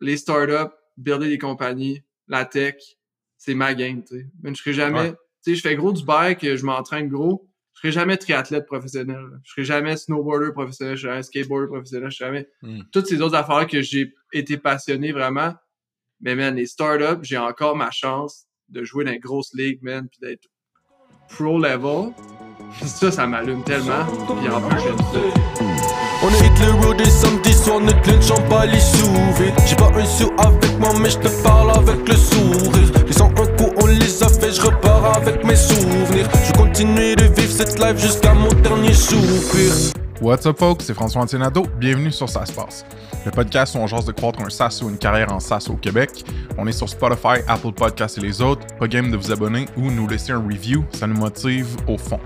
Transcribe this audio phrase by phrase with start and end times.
[0.00, 2.76] les startups, builder des compagnies, la tech,
[3.38, 4.26] c'est ma game, tu sais.
[4.42, 7.48] Mais je serai jamais, tu sais, je fais gros du bike, je m'entraîne gros.
[7.74, 9.20] Je serai jamais triathlète professionnel.
[9.44, 12.80] Je serai jamais snowboarder professionnel, je serai jamais skateboarder professionnel, je serai jamais Hmm.
[12.90, 15.54] toutes ces autres affaires que j'ai été passionné vraiment.
[16.20, 20.08] Mais man, les startups, j'ai encore ma chance de jouer dans les grosses ligues, man,
[20.08, 20.48] puis d'être
[21.28, 22.12] pro level.
[22.80, 24.06] Puis ça, ça m'allume tellement.
[24.40, 25.75] Puis en plus, j'aime ça.
[26.26, 29.54] On hit le road et samedi soir, notre clinch en bas les sous-vides.
[29.64, 32.90] J'ai pas un sou avec moi, mais je te parle avec le sourire.
[33.06, 36.28] Les 101 coups, on les a fait, je repars avec mes souvenirs.
[36.34, 39.72] Je vais continuer de vivre cette life jusqu'à mon dernier soupir.
[40.22, 40.82] What's up, folks?
[40.82, 41.66] C'est François Antinado.
[41.78, 42.86] Bienvenue sur Ça se passe.
[43.26, 45.74] Le podcast où on jase de croître un SaaS ou une carrière en SaaS au
[45.74, 46.24] Québec.
[46.56, 48.66] On est sur Spotify, Apple Podcasts et les autres.
[48.78, 52.18] Pas game de vous abonner ou nous laisser un review, ça nous motive au fond.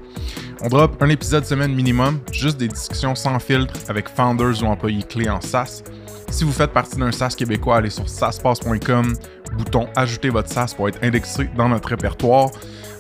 [0.63, 5.03] On drop un épisode semaine minimum, juste des discussions sans filtre avec founders ou employés
[5.03, 5.83] clés en SaaS.
[6.31, 9.15] Si vous faites partie d'un SaaS québécois, allez sur saspace.com,
[9.59, 12.51] bouton Ajouter votre SaaS pour être indexé dans notre répertoire.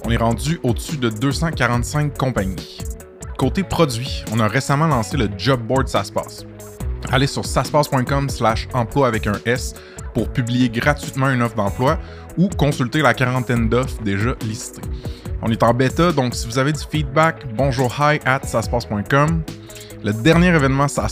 [0.05, 2.79] On est rendu au-dessus de 245 compagnies.
[3.41, 6.45] Côté produit, on a récemment lancé le Job Board SaaSpace.
[7.11, 9.73] Allez sur saspace.com slash emploi avec un S
[10.13, 11.99] pour publier gratuitement une offre d'emploi
[12.37, 14.83] ou consulter la quarantaine d'offres déjà listées.
[15.41, 19.43] On est en bêta, donc si vous avez du feedback, bonjour hi at saspace.com.
[20.05, 21.07] Le dernier événement Ça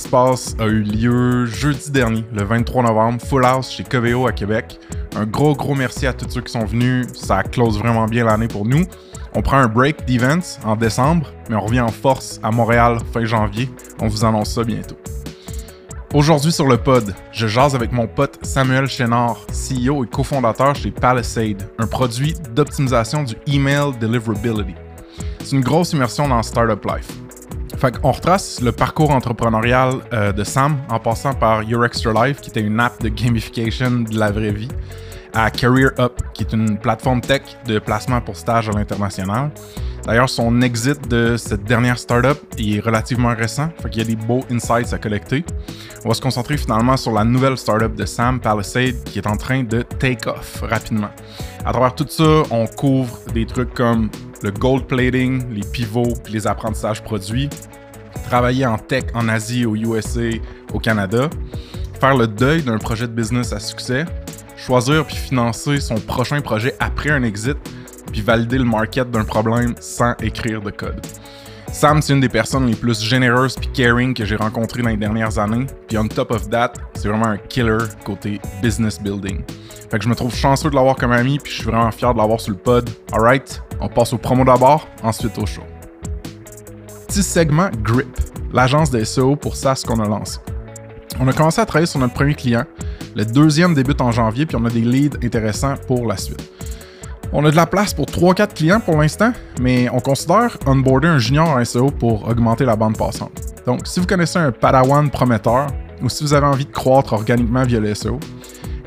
[0.59, 4.79] a eu lieu jeudi dernier, le 23 novembre, Full House chez Coveo à Québec.
[5.17, 7.07] Un gros, gros merci à tous ceux qui sont venus.
[7.15, 8.85] Ça close vraiment bien l'année pour nous.
[9.35, 13.25] On prend un break d'events en décembre, mais on revient en force à Montréal fin
[13.25, 13.69] janvier.
[14.01, 14.97] On vous annonce ça bientôt.
[16.15, 20.91] Aujourd'hui sur le pod, je jase avec mon pote Samuel Chénard, CEO et cofondateur chez
[20.91, 24.75] Palisade, un produit d'optimisation du email deliverability.
[25.45, 27.09] C'est une grosse immersion dans Startup Life.
[27.77, 32.49] Fait retrace le parcours entrepreneurial euh, de Sam en passant par Your Extra Life, qui
[32.51, 34.69] était une app de gamification de la vraie vie,
[35.33, 39.51] à Career Up, qui est une plateforme tech de placement pour stage à l'international.
[40.05, 44.17] D'ailleurs, son exit de cette dernière startup est relativement récent, fait qu'il y a des
[44.17, 45.45] beaux insights à collecter.
[46.05, 49.37] On va se concentrer finalement sur la nouvelle startup de Sam, Palisade, qui est en
[49.37, 51.11] train de take off rapidement.
[51.65, 54.09] À travers tout ça, on couvre des trucs comme
[54.43, 57.51] le gold plating, les pivots puis les apprentissages produits,
[58.29, 60.31] travailler en tech en Asie, au USA,
[60.73, 61.29] au Canada,
[62.01, 64.07] faire le deuil d'un projet de business à succès,
[64.59, 67.57] choisir puis financer son prochain projet après un exit,
[68.13, 71.01] puis valider le market d'un problème sans écrire de code.
[71.73, 74.97] Sam, c'est une des personnes les plus généreuses puis caring que j'ai rencontrées dans les
[74.97, 75.67] dernières années.
[75.87, 79.43] Puis on top of that, c'est vraiment un killer côté business building.
[79.91, 82.13] Fait que je me trouve chanceux de l'avoir comme ami puis je suis vraiment fier
[82.13, 82.89] de l'avoir sur le pod.
[83.13, 85.63] Alright, on passe au promo d'abord, ensuite au show.
[87.07, 88.09] Petit segment Grip,
[88.53, 90.39] l'agence de SEO pour SaaS qu'on a lancé.
[91.21, 92.65] On a commencé à travailler sur notre premier client.
[93.19, 96.41] Le deuxième débute en janvier puis on a des leads intéressants pour la suite.
[97.33, 101.19] On a de la place pour 3-4 clients pour l'instant, mais on considère onboarder un
[101.19, 103.33] junior en SEO pour augmenter la bande passante.
[103.67, 105.67] Donc, si vous connaissez un padawan prometteur
[106.01, 108.21] ou si vous avez envie de croître organiquement via le SEO,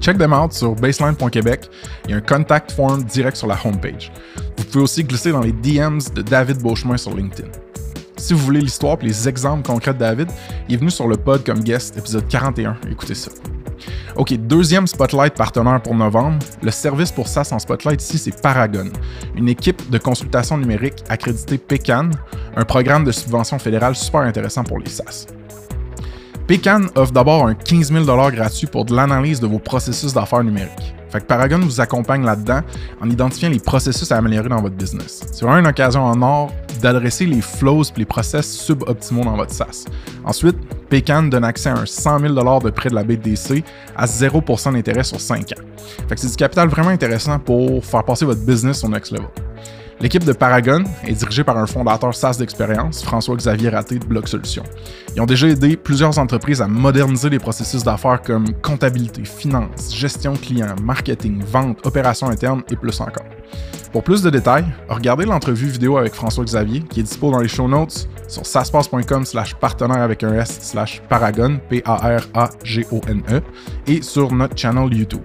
[0.00, 1.68] Check them out sur baseline.québec.
[2.04, 4.10] Il y a un contact form direct sur la homepage.
[4.56, 7.48] Vous pouvez aussi glisser dans les DMs de David Beauchemin sur LinkedIn.
[8.16, 10.28] Si vous voulez l'histoire et les exemples concrets de David,
[10.68, 12.76] il est venu sur le pod comme guest, épisode 41.
[12.90, 13.30] Écoutez ça.
[14.16, 16.38] OK, deuxième Spotlight partenaire pour novembre.
[16.62, 18.90] Le service pour SaaS en Spotlight ici, c'est Paragon,
[19.36, 22.10] une équipe de consultation numérique accréditée PECAN,
[22.56, 25.26] un programme de subvention fédérale super intéressant pour les SaaS.
[26.50, 30.96] PECAN offre d'abord un 15 000 gratuit pour de l'analyse de vos processus d'affaires numériques.
[31.08, 32.62] Fait que Paragon vous accompagne là-dedans
[33.00, 35.22] en identifiant les processus à améliorer dans votre business.
[35.30, 36.52] C'est vraiment une occasion en or
[36.82, 39.84] d'adresser les flows et les process suboptimaux dans votre SaaS.
[40.24, 40.56] Ensuite,
[40.88, 43.62] Pecan donne accès à un 100 000 de prêt de la BDC
[43.96, 45.62] à 0% d'intérêt sur 5 ans.
[46.16, 49.28] C'est du capital vraiment intéressant pour faire passer votre business au next level.
[50.00, 54.62] L'équipe de Paragon est dirigée par un fondateur SaaS d'expérience, François-Xavier Raté de Bloc Solutions.
[55.14, 60.32] Ils ont déjà aidé plusieurs entreprises à moderniser les processus d'affaires comme comptabilité, finance, gestion
[60.32, 63.26] client, marketing, vente, opérations internes et plus encore.
[63.92, 67.68] Pour plus de détails, regardez l'entrevue vidéo avec François-Xavier qui est dispo dans les show
[67.68, 73.42] notes sur saspace.com slash partenaire avec un S slash paragon, P-A-R-A-G-O-N-E,
[73.86, 75.20] et sur notre channel YouTube.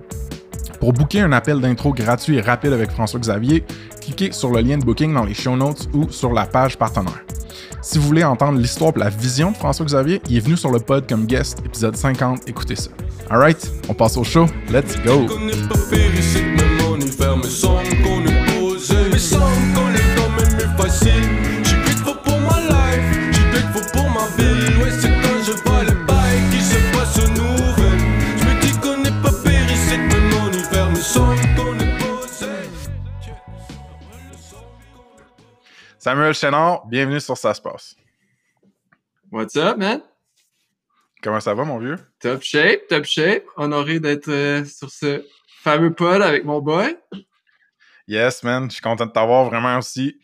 [0.86, 3.64] Pour booker un appel d'intro gratuit et rapide avec François-Xavier,
[4.02, 7.26] cliquez sur le lien de booking dans les show notes ou sur la page partenaire.
[7.82, 10.78] Si vous voulez entendre l'histoire et la vision de François-Xavier, il est venu sur le
[10.78, 12.92] pod comme guest, épisode 50, écoutez ça.
[13.32, 15.26] Alright, on passe au show, let's go!
[36.06, 37.96] Samuel Chénard, bienvenue sur Ça se passe.
[39.32, 40.04] What's up, man?
[41.24, 41.98] Comment ça va, mon vieux?
[42.20, 43.44] Top shape, top shape.
[43.58, 45.26] Honoré d'être euh, sur ce
[45.64, 46.96] fameux pod avec mon boy.
[48.08, 48.70] Yes, man.
[48.70, 50.22] Je suis content de t'avoir vraiment aussi.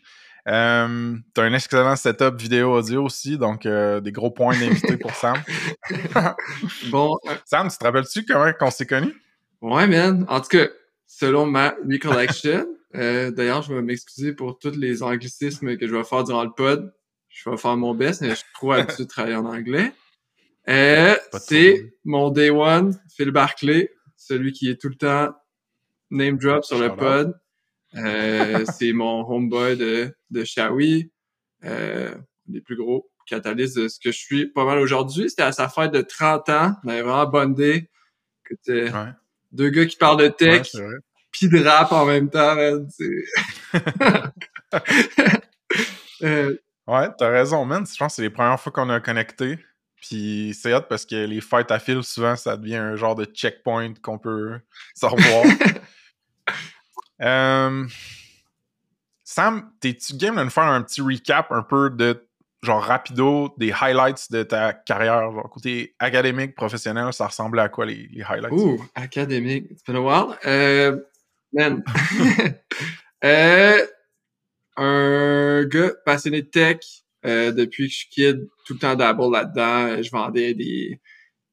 [0.47, 5.15] Euh, T'as un excellent setup vidéo audio aussi, donc euh, des gros points d'invité pour
[5.15, 5.41] Sam.
[6.91, 7.17] bon.
[7.45, 9.19] Sam, tu te rappelles-tu comment on s'est connus?
[9.61, 10.27] Ouais, man.
[10.29, 10.67] En tout cas,
[11.11, 12.65] selon ma recollection,
[12.95, 16.51] euh, d'ailleurs, je vais m'excuser pour tous les anglicismes que je vais faire durant le
[16.51, 16.93] pod.
[17.29, 19.91] Je vais faire mon best, mais je suis trop habitué de travailler en anglais.
[20.69, 25.33] Euh, c'est mon day one, Phil Barclay, celui qui est tout le temps
[26.09, 27.33] name drop sur le pod.
[27.95, 31.11] Euh, c'est mon homeboy de, de Shawi,
[31.63, 32.13] euh,
[32.47, 35.29] des plus gros catalystes de ce que je suis pas mal aujourd'hui.
[35.29, 36.73] C'était à sa fête de 30 ans.
[36.83, 37.89] On avait vraiment bondé.
[38.67, 39.13] Ouais.
[39.51, 40.71] Deux gars qui parlent de tech,
[41.31, 42.87] pis de rap en même temps, man.
[46.23, 46.57] euh...
[46.87, 47.85] Ouais, t'as raison, man.
[47.85, 49.59] Je pense que c'est les premières fois qu'on a connecté.
[49.95, 53.25] Puis c'est hot parce que les fights à fil, souvent, ça devient un genre de
[53.25, 54.59] checkpoint qu'on peut
[54.95, 55.45] se revoir.
[57.21, 57.85] euh...
[59.23, 62.27] Sam, t'es-tu game de nous faire un petit recap un peu de
[62.61, 67.85] genre rapido des highlights de ta carrière, genre côté académique, professionnel, ça ressemblait à quoi
[67.85, 68.51] les, les highlights?
[68.51, 70.37] Ouh, académique, it's been a while.
[70.45, 70.97] Euh,
[71.53, 71.83] Man.
[73.23, 73.85] euh,
[74.77, 76.79] un gars passionné de tech
[77.25, 80.01] euh, depuis que je suis kid, tout le temps d'abord là-dedans.
[80.01, 80.99] Je vendais des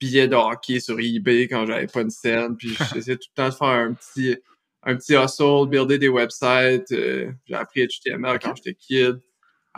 [0.01, 2.57] billets de hockey sur eBay quand j'avais pas une scène.
[2.57, 4.37] Puis j'essayais tout le temps de faire un petit
[4.85, 6.93] un petit hustle, builder des websites.
[6.93, 9.21] Euh, j'ai appris HTML quand j'étais kid.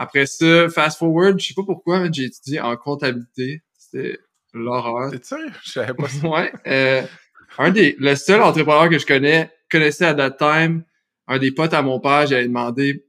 [0.02, 3.62] Après ça, fast forward, je sais pas pourquoi, mais j'ai étudié en comptabilité.
[3.76, 4.18] C'était
[4.54, 5.10] l'horreur.
[5.10, 5.36] T'es sûr?
[5.62, 6.26] Je savais pas ça.
[6.26, 6.50] ouais.
[6.66, 7.02] Euh,
[7.58, 10.84] un des, le seul entrepreneur que je connais connaissais à that time,
[11.26, 13.04] un des potes à mon père, j'avais demandé,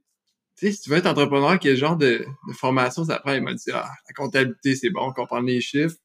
[0.58, 3.32] tu sais, si tu veux être entrepreneur, quel genre de, de formation ça prend?
[3.32, 5.96] Il m'a dit, ah, la comptabilité, c'est bon, comprendre les chiffres.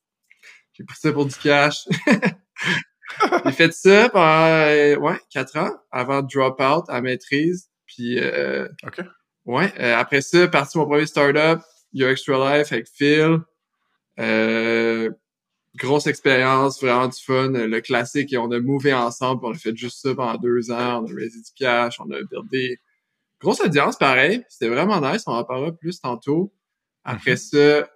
[0.71, 1.83] J'ai pris ça pour du cash.
[3.45, 7.69] J'ai fait ça pendant, euh, ouais, quatre ans avant de drop out à maîtrise.
[7.87, 9.01] Puis, euh, OK.
[9.47, 11.61] Ouais, euh, après ça, parti mon premier startup,
[11.93, 13.39] Your Extra Life avec Phil.
[14.19, 15.09] Euh,
[15.77, 19.75] grosse expérience, vraiment du fun, le classique, et on a mové ensemble, on a fait
[19.75, 22.77] juste ça pendant deux ans, on a raisé du cash, on a buildé
[23.39, 26.51] grosse audience, pareil, c'était vraiment nice, on en parlera plus tantôt.
[27.05, 27.81] Après mm-hmm.
[27.81, 27.89] ça,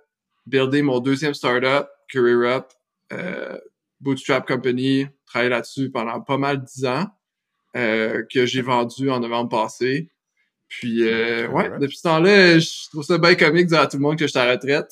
[0.46, 2.68] builder mon deuxième startup, Career Up,
[3.12, 3.58] euh,
[4.00, 7.08] Bootstrap Company, travaillé là-dessus pendant pas mal dix ans,
[7.76, 10.12] euh, que j'ai vendu en novembre passé.
[10.72, 13.98] Puis, euh, ouais, depuis ce temps-là, je trouve ça bien comique de dire à tout
[13.98, 14.90] le monde que je suis à la retraite.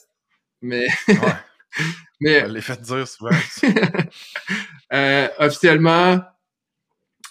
[0.61, 0.87] Mais,
[2.19, 2.45] Mais.
[2.49, 3.29] les fait dire souvent.
[4.93, 6.19] euh, officiellement,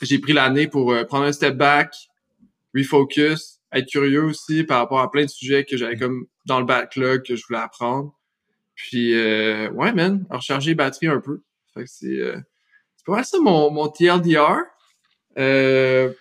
[0.01, 1.95] j'ai pris l'année pour euh, prendre un step back,
[2.75, 6.65] refocus, être curieux aussi par rapport à plein de sujets que j'avais comme dans le
[6.65, 8.15] backlog que je voulais apprendre.
[8.75, 11.43] Puis, euh, ouais, man, recharger les batteries un peu.
[11.75, 12.41] Fait que c'est, euh,
[12.97, 14.57] c'est pas mal ça mon, mon TLDR.
[15.39, 16.15] Euh,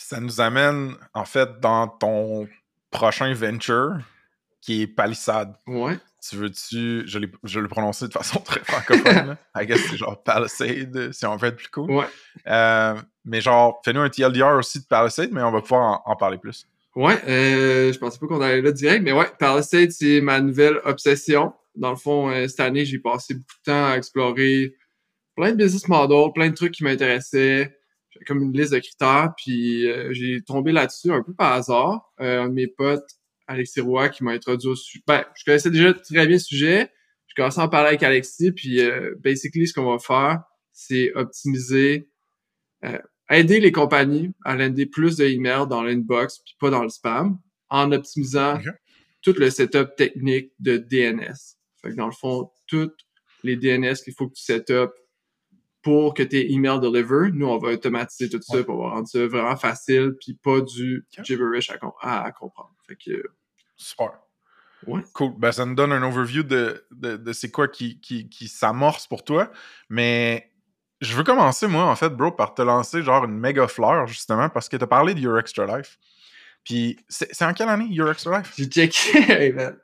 [0.00, 2.48] ça nous amène, en fait, dans ton
[2.90, 3.96] prochain venture,
[4.60, 5.54] qui est Palisade.
[5.66, 5.98] ouais.
[6.20, 7.04] Tu veux-tu.
[7.06, 9.36] Je l'ai je l'ai prononcé de façon très francophone.
[9.56, 11.90] I guess c'est genre Palisade, si on veut être plus cool.
[11.92, 12.06] Ouais.
[12.48, 16.16] Euh, mais genre, fais-nous un TLDR aussi de Palisade, mais on va pouvoir en, en
[16.16, 16.66] parler plus.
[16.96, 20.80] Ouais, euh, je pensais pas qu'on allait là direct, mais ouais, Palisade, c'est ma nouvelle
[20.84, 21.52] obsession.
[21.76, 24.74] Dans le fond, euh, cette année, j'ai passé beaucoup de temps à explorer
[25.36, 27.77] plein de business models, plein de trucs qui m'intéressaient.
[28.26, 32.12] Comme une liste de critères, puis euh, j'ai tombé là-dessus un peu par hasard.
[32.20, 33.08] Euh, un de mes potes,
[33.46, 35.02] Alexis Roy, qui m'a introduit au sujet.
[35.06, 36.90] Ben, je connaissais déjà très bien le sujet.
[37.26, 41.12] Je commençais à en parler avec Alexis, puis euh, basically, ce qu'on va faire, c'est
[41.14, 42.10] optimiser,
[42.84, 42.98] euh,
[43.30, 47.38] aider les compagnies à lander plus de emails dans l'inbox, puis pas dans le spam,
[47.70, 48.58] en optimisant
[49.22, 51.34] tout le setup technique de DNS.
[51.82, 52.98] Fait que dans le fond, toutes
[53.42, 54.92] les DNS qu'il faut que tu set up
[55.82, 59.56] pour que tes emails deliver, nous, on va automatiser tout ça, va rendre ça vraiment
[59.56, 62.74] facile, puis pas du gibberish à, com- à- à comprendre.
[62.86, 63.22] Fait que,
[63.76, 64.10] Super.
[64.86, 65.02] ouais.
[65.14, 65.32] Cool.
[65.38, 69.06] Ben, ça nous donne un overview de, de, de c'est quoi qui, qui, qui s'amorce
[69.06, 69.50] pour toi.
[69.88, 70.50] Mais
[71.00, 74.48] je veux commencer, moi, en fait, bro, par te lancer genre une méga fleur, justement,
[74.48, 75.96] parce que tu as parlé de Your Extra Life.
[76.64, 78.52] Puis, c'est en quelle année, Your Extra Life?
[78.58, 79.78] J'ai checké, hey, man.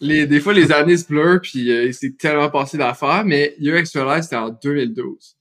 [0.00, 3.76] Les, des fois, les années se blurent, puis euh, c'est tellement passé d'affaires, mais Your
[3.78, 5.37] Extra Life, c'était en 2012.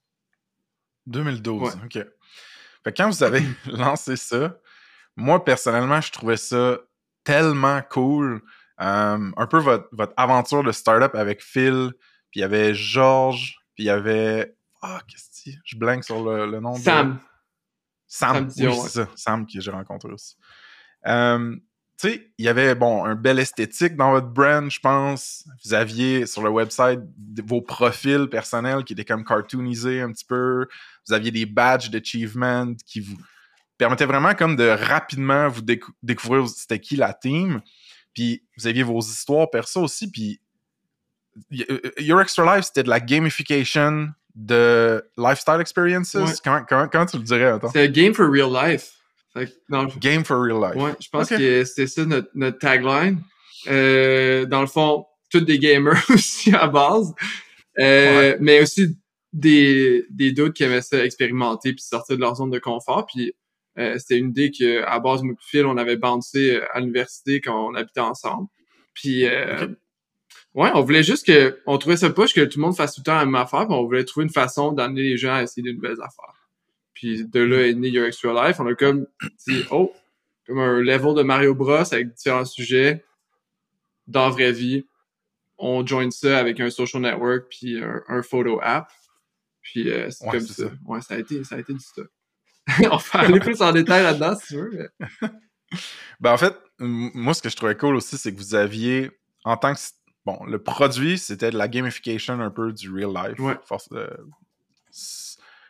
[1.07, 1.71] 2012, Ouais.
[1.85, 2.07] OK.
[2.83, 4.55] Fait que quand vous avez lancé ça,
[5.15, 6.77] moi, personnellement, je trouvais ça
[7.23, 8.41] tellement cool.
[8.79, 11.91] Euh, un peu votre, votre aventure de startup avec Phil,
[12.29, 14.55] puis il y avait Georges, puis il y avait...
[14.81, 15.57] Ah, qu'est-ce que?
[15.65, 16.83] Je blank sur le, le nom de...
[16.83, 17.19] Sam.
[18.05, 18.83] Sam, Sam oui, ouais.
[18.83, 19.09] c'est ça.
[19.15, 20.37] Sam que j'ai rencontré aussi.
[21.07, 21.55] Euh,
[21.99, 25.45] tu sais, il y avait, bon, un bel esthétique dans votre brand, je pense.
[25.65, 26.99] Vous aviez sur le website
[27.45, 30.67] vos profils personnels qui étaient comme cartoonisés un petit peu.
[31.07, 33.17] Vous aviez des badges d'achievement qui vous
[33.77, 37.61] permettaient vraiment comme de rapidement vous décou- découvrir c'était qui la team.
[38.13, 40.09] Puis vous aviez vos histoires perso aussi.
[40.11, 40.39] Puis
[41.51, 46.13] y- euh, Your Extra Life, c'était de la gamification de lifestyle experiences.
[46.13, 46.31] Ouais.
[46.43, 47.69] Comment, comment, comment tu le dirais, attends?
[47.71, 48.93] C'est un game for real life.
[49.99, 50.75] Game for real life.
[50.75, 53.19] Ouais, je pense que c'était ça notre, notre tagline.
[53.67, 57.13] Euh, dans le fond, tous des gamers aussi à base.
[57.79, 58.97] Euh, Mais aussi
[59.33, 63.05] des, des doutes qui aimaient ça expérimenter puis sortir de leur zone de confort.
[63.05, 63.33] Puis
[63.77, 67.69] euh, c'était une idée que à base de Phil, on avait bouncé à l'université quand
[67.69, 68.47] on habitait ensemble.
[68.93, 69.67] Puis euh,
[70.55, 73.01] ouais, on voulait juste que on trouvait ça poche que tout le monde fasse tout
[73.01, 75.43] le temps la même affaire, puis on voulait trouver une façon d'amener les gens à
[75.43, 76.33] essayer de nouvelles affaires.
[76.97, 78.59] Puis de là est né Your Extra Life.
[78.59, 79.05] On a comme
[79.47, 79.93] dit oh,
[80.47, 83.05] comme un level de Mario Bros avec différents sujets
[84.07, 84.87] dans la vraie vie.
[85.59, 88.89] On join ça avec un social network puis un, un photo app.
[89.61, 90.53] Puis euh, c'est Ouais, comme ça.
[90.63, 90.71] ça.
[90.85, 92.07] Ouais, ça a été, ça a été du stock.
[92.91, 94.89] on va aller plus en détail là-dedans si tu veux.
[94.99, 95.29] mais-
[96.19, 99.11] Ben, en fait, moi, ce que je trouvais cool aussi, c'est que vous aviez,
[99.43, 99.79] en tant que.
[100.25, 103.39] Bon, le produit, c'était de la gamification un peu du real life.
[103.39, 103.55] Ouais.
[103.65, 103.87] Force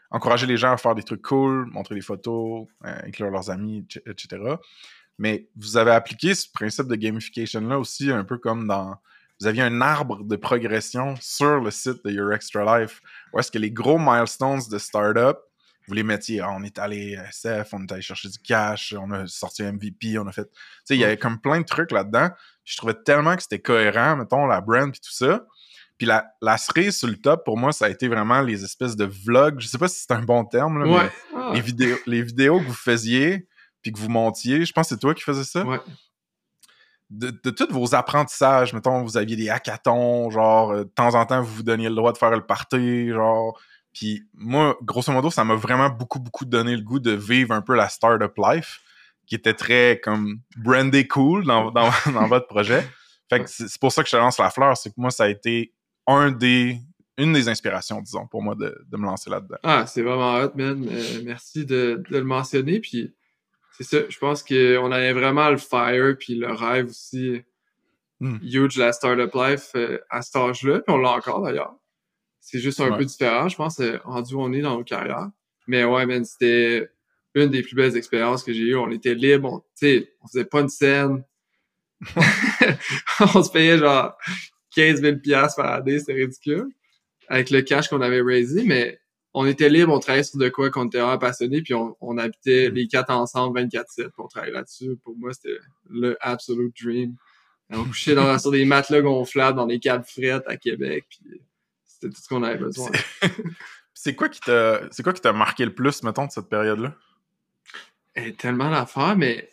[0.10, 3.86] encourager les gens à faire des trucs cool, montrer des photos, euh, inclure leurs amis,
[4.06, 4.38] etc-.
[5.18, 8.96] Mais vous avez appliqué ce principe de gamification-là aussi un peu comme dans.
[9.40, 13.02] Vous aviez un arbre de progression sur le site de Your Extra Life,
[13.34, 15.38] où est-ce que les gros milestones de startup,
[15.88, 18.96] vous les mettiez, ah, on est allé à SF, on est allé chercher du cash,
[18.98, 20.46] on a sorti MVP, on a fait.
[20.46, 20.50] Tu
[20.86, 22.30] sais, il y avait comme plein de trucs là-dedans.
[22.66, 25.46] Je trouvais tellement que c'était cohérent, mettons, la brand puis tout ça.
[25.98, 28.96] Puis la, la cerise sur le top, pour moi, ça a été vraiment les espèces
[28.96, 29.60] de vlogs.
[29.60, 31.12] Je sais pas si c'est un bon terme, là, mais Ouais.
[31.36, 33.48] Ah, les, vidéos, les vidéos que vous faisiez
[33.82, 35.64] puis que vous montiez, je pense que c'est toi qui faisais ça.
[35.64, 35.80] ouais.
[37.10, 41.26] De, de tous vos apprentissages, mettons, vous aviez des hackathons, genre, euh, de temps en
[41.26, 43.58] temps, vous vous donniez le droit de faire le party, genre.
[43.94, 47.62] Puis moi, grosso modo, ça m'a vraiment beaucoup, beaucoup donné le goût de vivre un
[47.62, 48.82] peu la startup life,
[49.26, 52.86] qui était très, comme, brandé cool dans, dans, dans votre projet.
[53.30, 55.24] Fait que c'est pour ça que je te lance la fleur, c'est que moi, ça
[55.24, 55.74] a été
[56.08, 56.78] un des,
[57.18, 59.58] une des inspirations, disons, pour moi, de, de me lancer là-dedans.
[59.64, 60.88] Ah, c'est vraiment hot, man.
[60.90, 62.80] Euh, merci de, de le mentionner.
[62.80, 63.14] Puis
[63.78, 67.42] c'est ça, je pense qu'on avait vraiment le fire puis le rêve aussi
[68.20, 68.38] Hmm.
[68.42, 70.80] huge la startup life euh, à cet âge-là.
[70.80, 71.76] Puis on l'a encore d'ailleurs.
[72.40, 72.98] C'est juste un Ouais.
[72.98, 75.30] peu différent, je pense, euh, rendu où on est dans nos carrières.
[75.68, 76.90] Mais ouais, man, c'était
[77.36, 78.76] une des plus belles expériences que j'ai eues.
[78.76, 81.24] On était libre, on, tu sais, on faisait pas de scène.
[83.36, 84.18] on se payait genre
[84.78, 86.70] 15 000 piastres par année, c'était ridicule.
[87.30, 89.00] Avec le cash qu'on avait raisé, mais
[89.34, 92.18] on était libre, on travaillait sur de quoi qu'on était vraiment passionné, puis on, on
[92.18, 92.74] habitait Mm.
[92.76, 94.98] les quatre ensemble 24-7 pour travailler là-dessus.
[95.04, 95.58] Pour moi, c'était
[95.90, 97.16] le absolute dream.
[97.72, 101.42] On couchait dans, sur des matelas gonflables dans des câbles frettes à Québec, puis
[101.84, 102.90] c'était tout ce qu'on avait besoin.
[103.94, 106.94] C'est quoi qui t'a c'est quoi qui t'a marqué le plus, mettons, de cette période-là?
[108.16, 109.50] Eh, tellement d'affaires, mais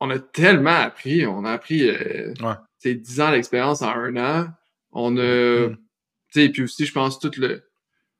[0.00, 1.26] on a tellement appris.
[1.26, 2.54] On a appris euh, Ouais.
[2.80, 4.48] Sais, 10 ans d'expérience en un an.
[4.92, 5.76] On a Mm.
[6.32, 7.62] tu sais, puis aussi, je pense, tout le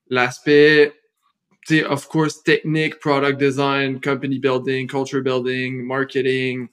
[0.09, 0.93] l'aspect,
[1.67, 6.69] tu sais, of course, technique, product design, company building, culture building, marketing,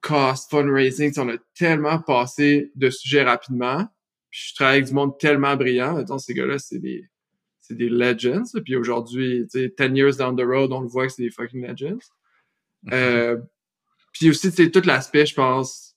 [0.00, 3.86] cost, fundraising, on a tellement passé de sujets rapidement.
[4.30, 5.96] Puis je travaille avec du monde tellement brillant.
[5.96, 7.04] Mettons, ces gars-là, c'est des,
[7.60, 8.42] c'est des legends.
[8.52, 8.60] là.
[8.62, 11.30] Puis aujourd'hui, tu sais, 10 years down the road, on le voit que c'est des
[11.30, 11.98] fucking legends.
[12.92, 13.38] Euh,
[14.12, 15.93] puis aussi, tu sais, tout l'aspect, je pense,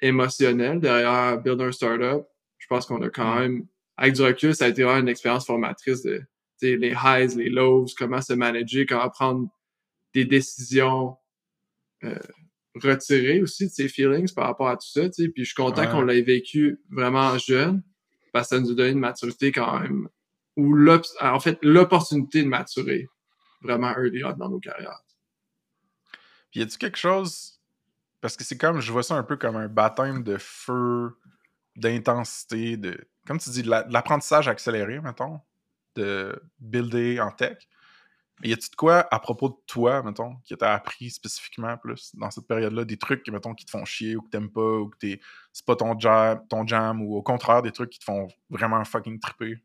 [0.00, 2.24] émotionnel derrière Build un Startup.
[2.58, 5.46] Je pense qu'on a quand même, avec du recul, ça a été vraiment une expérience
[5.46, 6.24] formatrice de, tu
[6.68, 9.48] sais, les highs, les lows, comment se manager, comment prendre
[10.14, 11.16] des décisions,
[12.04, 12.18] euh,
[12.74, 15.28] retirées aussi de ses feelings par rapport à tout ça, tu sais.
[15.28, 15.90] Puis je suis content Ouais.
[15.90, 17.82] qu'on l'ait vécu vraiment jeune,
[18.32, 20.08] parce que ça nous a donné une maturité quand même,
[20.56, 20.76] ou
[21.20, 23.08] en fait, l'opportunité de maturer
[23.62, 25.02] vraiment early on dans nos carrières.
[26.50, 27.57] Puis y a-tu quelque chose.
[28.20, 31.16] Parce que c'est comme, je vois ça un peu comme un baptême de feu,
[31.76, 32.98] d'intensité, de.
[33.26, 35.40] Comme tu dis, de la- de l'apprentissage accéléré, mettons,
[35.94, 37.58] de builder en tech.
[38.40, 42.14] Mais y a-tu de quoi à propos de toi, mettons, qui t'a appris spécifiquement plus
[42.14, 44.88] dans cette période-là, des trucs, mettons, qui te font chier ou que t'aimes pas ou
[44.88, 45.20] que t'es,
[45.52, 48.84] c'est pas ton jam, ton jam ou au contraire des trucs qui te font vraiment
[48.84, 49.60] fucking triper?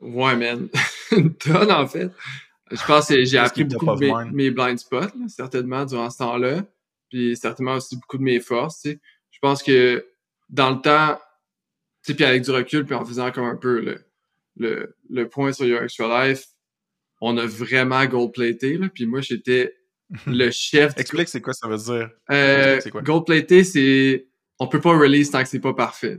[0.00, 0.68] Ouais, man.
[1.12, 2.12] Une tonne, en fait.
[2.70, 6.18] Je pense que j'ai appris beaucoup de mes, mes blind spots, là, certainement, durant ce
[6.18, 6.62] temps-là.
[7.14, 8.82] Puis certainement aussi beaucoup de mes forces.
[8.82, 10.04] Je pense que
[10.48, 11.16] dans le temps,
[12.02, 14.04] puis avec du recul, puis en faisant comme un peu le,
[14.56, 16.46] le, le point sur Your Extra Life,
[17.20, 18.80] on a vraiment gold-platé.
[18.92, 19.76] Puis moi, j'étais
[20.26, 22.10] le chef du Explique c'est quoi ça veut dire.
[22.32, 24.26] euh, gold-platé, c'est
[24.58, 26.18] on peut pas release tant que c'est pas parfait.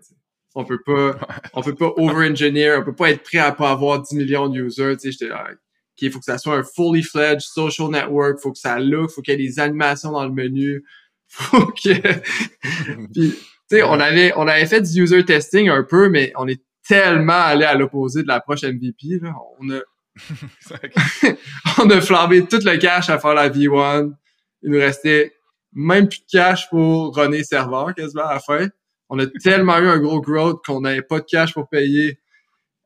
[0.55, 1.19] On peut pas,
[1.55, 4.61] on peut pas over-engineer, on peut pas être prêt à pas avoir 10 millions de
[4.61, 4.95] users.
[5.03, 5.57] J'étais là, OK,
[6.01, 9.21] il faut que ça soit un fully fledged social network, faut que ça look, faut
[9.21, 10.83] qu'il y ait des animations dans le menu,
[11.27, 12.01] faut que,
[13.13, 13.37] puis, tu
[13.69, 17.33] sais, on avait, on avait fait du user testing un peu, mais on est tellement
[17.33, 19.33] allé à l'opposé de l'approche MVP, là.
[19.59, 19.79] On a,
[21.83, 24.13] on a flambé tout le cash à faire la V1.
[24.61, 25.33] Il nous restait
[25.73, 28.67] même plus de cash pour runner serveur quasiment à la fin.
[29.09, 32.19] On a tellement eu un gros growth qu'on n'avait pas de cash pour payer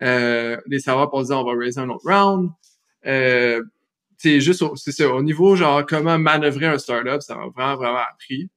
[0.02, 2.50] euh, les serveurs pour dire on va raiser un autre round.
[3.06, 3.64] Euh,
[4.18, 7.76] c'est juste, au- c'est ça, au niveau genre comment manœuvrer un startup, ça m'a vraiment,
[7.78, 8.50] vraiment appris.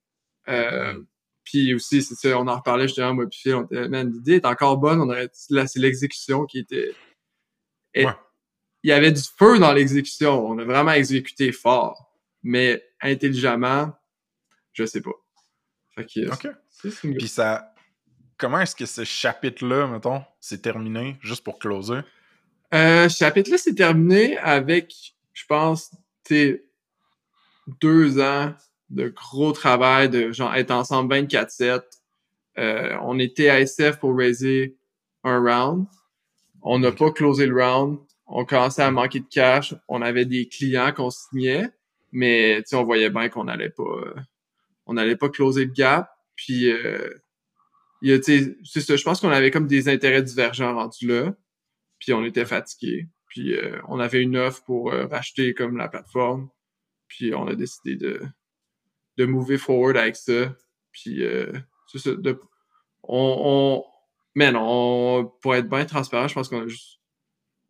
[0.48, 1.00] Euh,
[1.44, 4.34] Puis aussi, c'est ça, on en reparlait justement, moi puis Phil, on était, man, l'idée
[4.36, 6.94] est encore bonne, on aurait, là, c'est l'exécution qui était,
[7.94, 8.12] et- Ouais.
[8.84, 13.92] il y avait du feu dans l'exécution, on a vraiment exécuté fort, mais intelligemment,
[14.72, 15.10] je sais pas.
[15.96, 16.54] Fait que, Ok.
[16.70, 17.74] c'est- c'est une- Puis ça.
[18.38, 22.00] Comment est-ce que ce chapitre-là, mettons, s'est terminé, juste pour closer?
[22.74, 25.90] Euh, ce chapitre-là, c'est terminé avec, je pense,
[27.80, 28.54] deux ans
[28.90, 31.82] de gros travail, de genre être ensemble 24-7.
[32.58, 34.76] Euh, on était à SF pour raiser
[35.24, 35.86] un round.
[36.62, 37.98] On n'a pas closé le round.
[38.26, 39.74] On commençait à manquer de cash.
[39.88, 41.68] On avait des clients qu'on signait,
[42.12, 44.14] mais on voyait bien qu'on allait pas,
[44.86, 46.10] on allait pas closer le gap.
[46.36, 47.10] Puis, euh,
[48.22, 51.34] c'est ça, je pense qu'on avait comme des intérêts divergents rendus là
[52.02, 53.06] puis on était fatigué.
[53.28, 56.50] Puis euh, on avait une offre pour euh, racheter comme la plateforme.
[57.06, 58.20] Puis on a décidé de
[59.18, 60.52] de mover forward avec ça.
[60.90, 61.52] Puis euh,
[61.86, 62.10] c'est ça.
[62.14, 62.40] De,
[63.04, 63.36] on,
[63.84, 63.84] on
[64.34, 66.98] man, on pour être bien transparent, je pense qu'on a juste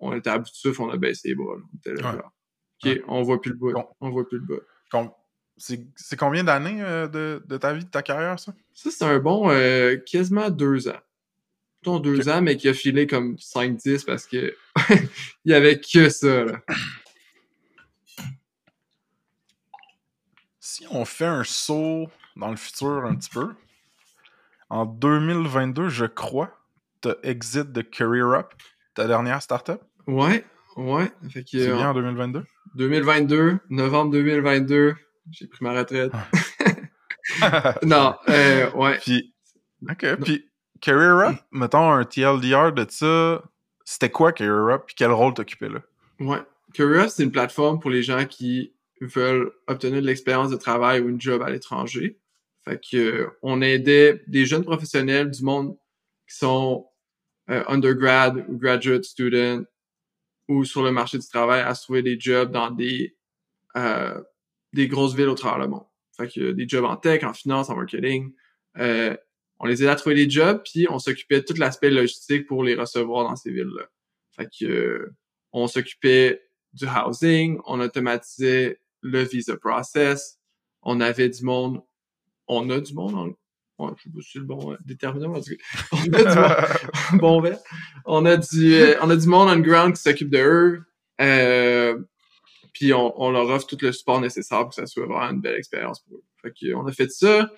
[0.00, 1.56] on était à bout de souffle, on a baissé les bras.
[1.56, 1.62] là.
[1.62, 2.18] On était là, Ouais.
[2.18, 3.02] OK, Ouais.
[3.06, 3.74] on voit plus le bout.
[4.00, 4.60] On voit plus le bout.
[5.58, 8.54] C'est combien d'années euh, de, de ta vie, de ta carrière, ça?
[8.72, 10.98] Ça, c'est un bon euh, quasiment deux ans.
[11.82, 14.54] Plutôt deux ans, mais qui a filé comme 5-10 parce que
[15.44, 16.44] il y avait que ça.
[16.44, 16.60] Là.
[20.60, 23.50] Si on fait un saut dans le futur un petit peu,
[24.70, 26.56] en 2022, je crois,
[27.00, 28.54] t'as exit de Career Up,
[28.94, 29.82] ta dernière startup?
[30.06, 30.44] Ouais,
[30.76, 31.10] ouais.
[31.30, 32.44] Fait que, C'est bien en 2022?
[32.76, 34.94] 2022, novembre 2022,
[35.32, 36.12] j'ai pris ma retraite.
[37.82, 38.98] non, euh, ouais.
[38.98, 39.34] Puis,
[39.90, 40.51] ok, puis
[40.82, 43.42] Career Up, mettons un TLDR de ça,
[43.84, 45.80] c'était quoi Career Up, puis quel rôle t'occupais là?
[46.20, 46.42] Ouais.
[46.74, 51.08] Curious, c'est une plateforme pour les gens qui veulent obtenir de l'expérience de travail ou
[51.08, 52.18] une job à l'étranger.
[52.64, 55.76] Fait que euh, on aidait des jeunes professionnels du monde
[56.28, 56.86] qui sont
[57.50, 59.64] euh, undergrad ou graduate student
[60.48, 63.16] ou sur le marché du travail à trouver des jobs dans des,
[63.76, 64.20] euh,
[64.72, 65.84] des grosses villes au travers le monde.
[66.16, 68.32] Fait que des jobs en tech, en finance, en marketing.
[68.78, 69.16] Euh,
[69.62, 72.64] on les aidait à trouver des jobs, puis on s'occupait de tout l'aspect logistique pour
[72.64, 73.84] les recevoir dans ces villes-là.
[74.36, 75.14] Fait que euh,
[75.52, 80.40] on s'occupait du housing, on automatisait le visa process,
[80.82, 81.80] on avait du monde,
[82.48, 85.32] on a du monde, en, ouais, je sais pas si c'est le bon euh, déterminant,
[85.32, 85.58] on a du
[86.12, 87.58] monde, bon vert.
[88.04, 90.82] On a du, euh, on a du monde on ground qui s'occupe de eux,
[91.20, 92.02] euh,
[92.72, 95.40] puis on, on, leur offre tout le support nécessaire pour que ça soit vraiment une
[95.40, 96.24] belle expérience pour eux.
[96.42, 97.48] Fait que, on a fait ça.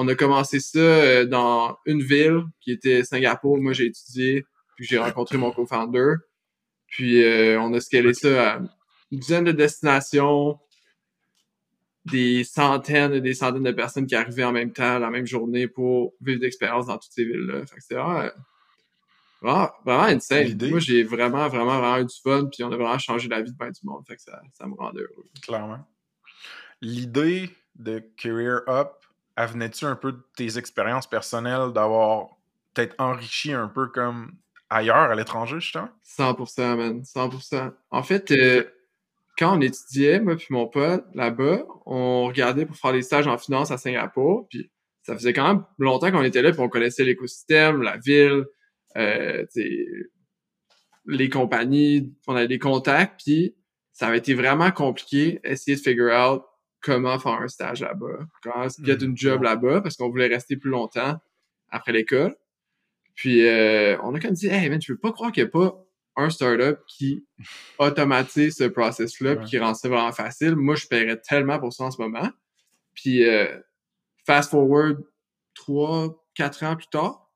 [0.00, 3.58] On a commencé ça euh, dans une ville qui était Singapour.
[3.58, 4.44] Moi, j'ai étudié,
[4.76, 6.14] puis j'ai rencontré mon co-founder.
[6.86, 8.60] Puis euh, on a scalé ça à
[9.10, 10.60] une dizaine de destinations,
[12.04, 15.66] des centaines et des centaines de personnes qui arrivaient en même temps, la même journée
[15.66, 17.66] pour vivre d'expériences dans toutes ces villes-là.
[17.66, 18.30] Fait que c'était vraiment,
[19.42, 20.56] vraiment, vraiment insane.
[20.70, 23.50] Moi, j'ai vraiment, vraiment, vraiment eu du fun, puis on a vraiment changé la vie
[23.50, 24.04] de bien du monde.
[24.06, 25.26] Fait que ça, ça me rendait heureux.
[25.42, 25.84] Clairement.
[26.80, 28.92] L'idée de Career Up,
[29.46, 32.38] venait-tu un peu de tes expériences personnelles d'avoir
[32.74, 34.32] peut-être enrichi un peu comme
[34.70, 35.88] ailleurs, à l'étranger, justement?
[36.04, 37.02] 100%, man.
[37.02, 37.72] 100%.
[37.90, 38.64] En fait, euh,
[39.38, 43.38] quand on étudiait, moi puis mon pote, là-bas, on regardait pour faire des stages en
[43.38, 44.70] finance à Singapour, puis
[45.02, 48.44] ça faisait quand même longtemps qu'on était là, puis on connaissait l'écosystème, la ville,
[48.96, 49.46] euh,
[51.06, 53.56] les compagnies, on avait des contacts, puis
[53.92, 56.42] ça avait été vraiment compliqué essayer de figure out
[56.80, 60.56] comment faire un stage là-bas, comment se get une job là-bas, parce qu'on voulait rester
[60.56, 61.16] plus longtemps
[61.70, 62.36] après l'école.
[63.14, 65.50] Puis euh, on a comme dit, hey man, tu veux pas croire qu'il n'y a
[65.50, 65.84] pas
[66.16, 67.24] un startup qui
[67.78, 70.56] automatise ce process-là puis qui rend ça vraiment facile.
[70.56, 72.28] Moi, je paierais tellement pour ça en ce moment.
[72.94, 73.58] Puis euh,
[74.26, 75.02] fast forward
[75.54, 77.28] trois, quatre ans plus tard,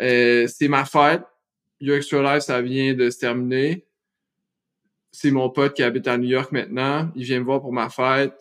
[0.00, 1.22] euh, c'est ma fête.
[1.80, 3.86] Your Extra Life, ça vient de se terminer.
[5.12, 7.10] C'est mon pote qui habite à New York maintenant.
[7.14, 8.34] Il vient me voir pour ma fête.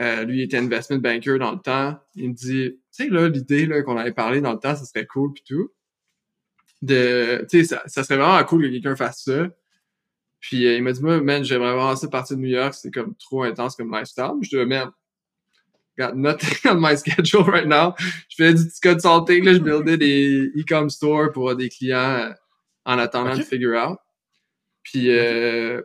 [0.00, 1.98] Euh, lui, il était investment banker dans le temps.
[2.14, 4.84] Il me dit, tu sais, là, l'idée là, qu'on avait parlé dans le temps, ça
[4.84, 5.70] serait cool puis tout.
[6.82, 9.48] De, tu sais, ça, ça, serait vraiment cool que quelqu'un fasse ça.
[10.40, 12.90] Puis euh, il m'a dit, moi, man, j'aimerais vraiment ça partir de New York, c'est
[12.90, 14.32] comme trop intense comme lifestyle.
[14.42, 14.90] Je dis, man,
[15.98, 17.94] got nothing on my schedule right now.
[18.28, 22.32] Je fais du petit consulting, là, je buildais des e-com stores pour des clients euh,
[22.84, 23.98] en attendant de figure out.
[24.82, 25.80] Puis, euh,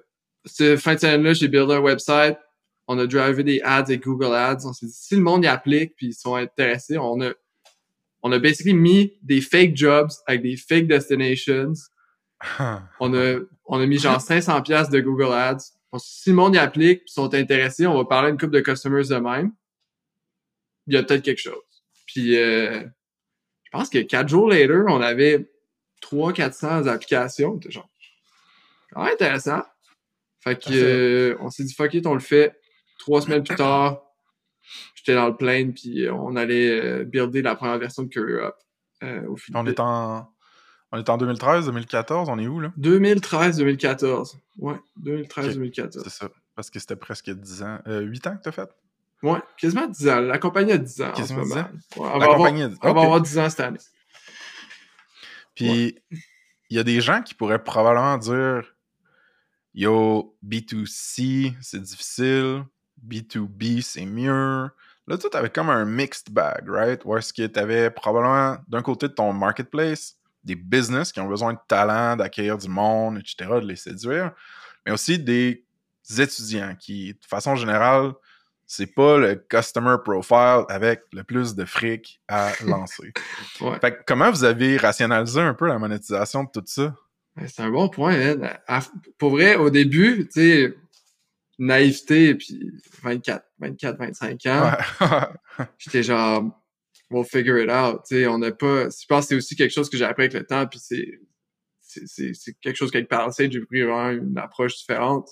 [0.45, 2.37] cette fin de semaine-là, j'ai buildé un website
[2.91, 4.65] on a drivé des ads et Google Ads.
[4.65, 7.31] On s'est dit, si le monde y applique puis ils sont intéressés, on a,
[8.21, 11.73] on a basically mis des fake jobs avec des fake destinations.
[12.99, 15.71] on a, on a mis genre 500 pièces de Google Ads.
[15.97, 19.07] si le monde y applique puis sont intéressés, on va parler une couple de customers
[19.07, 19.53] de même.
[20.87, 21.55] Il y a peut-être quelque chose.
[22.07, 22.81] Puis, euh,
[23.63, 25.49] je pense que quatre jours later, on avait
[26.01, 27.57] 300-400 applications.
[27.69, 27.89] Genre,
[28.91, 29.61] quand intéressant.
[30.43, 32.59] Fait que, euh, on s'est dit, fuck it, on le fait.
[33.01, 34.03] Trois semaines plus tard,
[34.93, 38.55] j'étais dans le plane, puis on allait euh, builder la première version de Career Up.
[39.01, 40.31] Euh, au on, est en...
[40.91, 42.71] on est en 2013, 2014, on est où là?
[42.77, 44.37] 2013, 2014.
[44.59, 46.03] Ouais, 2013, 2014.
[46.03, 47.79] C'est ça, parce que c'était presque 10 ans.
[47.87, 48.69] Euh, 8 ans que t'as fait?
[49.23, 50.19] Ouais, quasiment 10 ans.
[50.19, 51.61] La compagnie a 10 ans quasiment en ce moment.
[51.63, 53.79] Ouais, on, va avoir, on va avoir 10 ans cette année.
[55.55, 55.97] Puis,
[56.69, 58.75] il y a des gens qui pourraient probablement dire
[59.73, 62.63] Yo, B2C, c'est difficile.
[63.05, 64.69] B2B, c'est mieux.
[65.07, 67.01] Là, tu avais comme un mixed bag, right?
[67.05, 71.27] Où est-ce que tu avais probablement, d'un côté de ton marketplace, des business qui ont
[71.27, 74.31] besoin de talent, d'accueillir du monde, etc., de les séduire,
[74.85, 75.63] mais aussi des
[76.17, 78.13] étudiants qui, de façon générale,
[78.65, 83.11] c'est pas le customer profile avec le plus de fric à lancer.
[83.81, 86.95] Fait que comment vous avez rationalisé un peu la monétisation de tout ça?
[87.47, 88.13] C'est un bon point.
[88.13, 88.79] Hein?
[89.17, 90.75] Pour vrai, au début, tu sais,
[91.61, 92.71] naïveté, puis
[93.03, 94.71] 24, 24, 25 ans,
[95.77, 96.43] j'étais genre,
[97.11, 98.01] we'll figure it out.
[98.05, 98.89] sais on n'a pas.
[98.89, 101.19] Je pense que c'est aussi quelque chose que j'ai appris avec le temps, puis c'est
[101.83, 105.29] c'est quelque chose qu'avec Parasite, j'ai pris vraiment une approche différente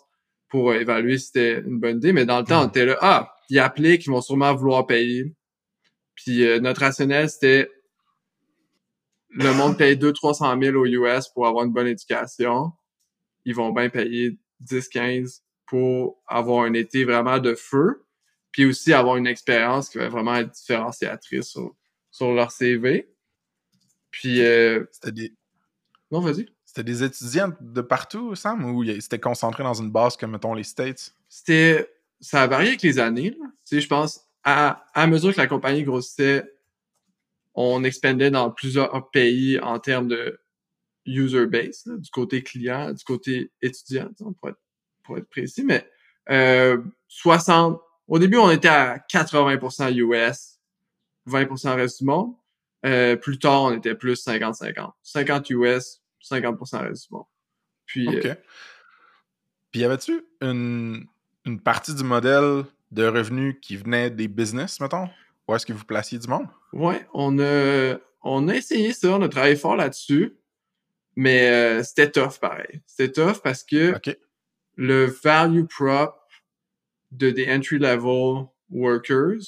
[0.50, 2.12] pour évaluer si c'était une bonne idée.
[2.12, 2.70] Mais dans le temps, on mm.
[2.70, 5.34] était là, ah, ils appliquent, ils vont sûrement vouloir payer.
[6.15, 7.72] Puis euh, notre rationnel, c'était
[9.30, 12.74] le monde paye 200-300 000 aux US pour avoir une bonne éducation.
[13.46, 14.38] Ils vont bien payer
[14.70, 18.03] 10-15 pour avoir un été vraiment de feu,
[18.51, 21.55] puis aussi avoir une expérience qui va vraiment être différenciatrice
[22.10, 23.13] sur, leur CV.
[24.10, 24.41] Puis...
[24.41, 25.34] Euh, c'était des...
[26.10, 26.47] Non, vas-y.
[26.65, 30.63] C'était des étudiants de partout, Sam, ou c'était concentré dans une base comme, mettons, les
[30.63, 31.13] States?
[31.27, 31.88] C'était...
[32.19, 33.38] Ça a varié avec les années.
[33.38, 36.51] Tu sais, je pense, à, à mesure que la compagnie grossissait,
[37.53, 40.39] on expandait dans plusieurs pays en termes de
[41.05, 44.60] user base, là, du côté client, du côté étudiant, tu sais, pour être,
[45.10, 45.89] pour être précis, mais
[46.30, 50.60] euh, 60, au début, on était à 80% US,
[51.28, 52.36] 20% reste du monde.
[52.86, 54.91] Euh, plus tard, on était plus 50-50.
[55.02, 57.26] 50 US, 50% reste du monde.
[57.88, 58.26] Puis, OK.
[58.26, 58.36] euh,
[59.72, 61.08] Puis y avait-tu une,
[61.45, 65.10] une partie du modèle de revenus qui venait des business, mettons?
[65.48, 66.45] Où est-ce que vous placiez du monde?
[66.72, 70.36] Ouais, on a, on a essayé ça, on a travaillé fort là-dessus,
[71.15, 72.82] mais euh, c'était tough pareil.
[72.86, 73.93] C'était tough parce que.
[74.82, 76.15] Le value prop
[77.12, 79.42] de des entry-level workers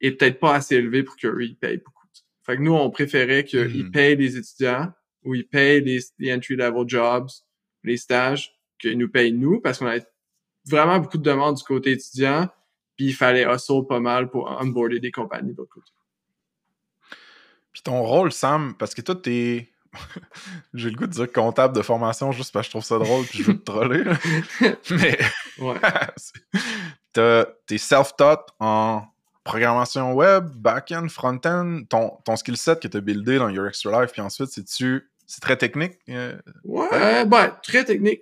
[0.00, 2.06] est peut-être pas assez élevé pour qu'eux, ils payent beaucoup.
[2.42, 3.90] Fait que nous, on préférait qu'ils Mhm.
[3.90, 4.92] payent les étudiants
[5.24, 7.28] ou ils payent les, les entry-level jobs,
[7.82, 10.06] les stages, qu'ils nous payent nous, parce qu'on avait
[10.64, 12.48] vraiment beaucoup de demandes du côté étudiant,
[12.96, 15.90] puis il fallait hustle pas mal pour onboarder des compagnies de l'autre côté.
[17.72, 19.72] Puis ton rôle, Sam, parce que toi, t'es.
[20.74, 23.24] J'ai le goût de dire comptable de formation juste parce que je trouve ça drôle
[23.26, 24.04] puis je veux te troller.
[24.04, 24.16] là.
[24.90, 25.18] Mais
[25.58, 25.76] Ouais.
[27.66, 29.02] t'es self-taught en
[29.44, 31.82] programmation web, back-end, front-end.
[31.88, 35.08] Ton, ton skill set que t'as buildé dans Your Extra Life, puis ensuite, c'est-tu.
[35.26, 35.92] C'est très technique.
[36.10, 38.20] euh, Ouais, euh, ben, très technique.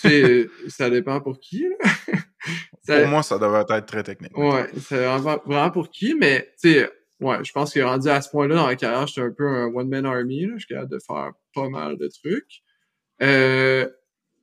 [0.00, 1.90] Tu ça dépend pour qui, là.
[2.82, 4.36] Ça- Pour moi, ça devrait être très technique.
[4.36, 8.20] Ouais, c'est vraiment, vraiment pour qui, mais tu sais, ouais, je pense que rendu à
[8.20, 10.54] ce point-là dans la carrière, j'étais un peu un one-man army, là.
[10.54, 12.62] Je suis capable de faire pas mal de trucs.
[13.22, 13.88] Euh,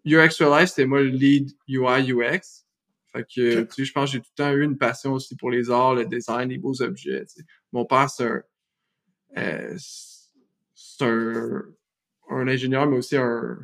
[0.05, 2.65] Your Extra Life, c'était moi le lead UI UX.
[3.11, 5.35] Fait que, tu sais, je pense que j'ai tout le temps eu une passion aussi
[5.35, 7.45] pour les arts, le design, les beaux objets, tu sais.
[7.71, 8.43] Mon père, c'est un,
[9.37, 11.63] euh, c'est un,
[12.29, 13.57] un ingénieur, mais aussi un,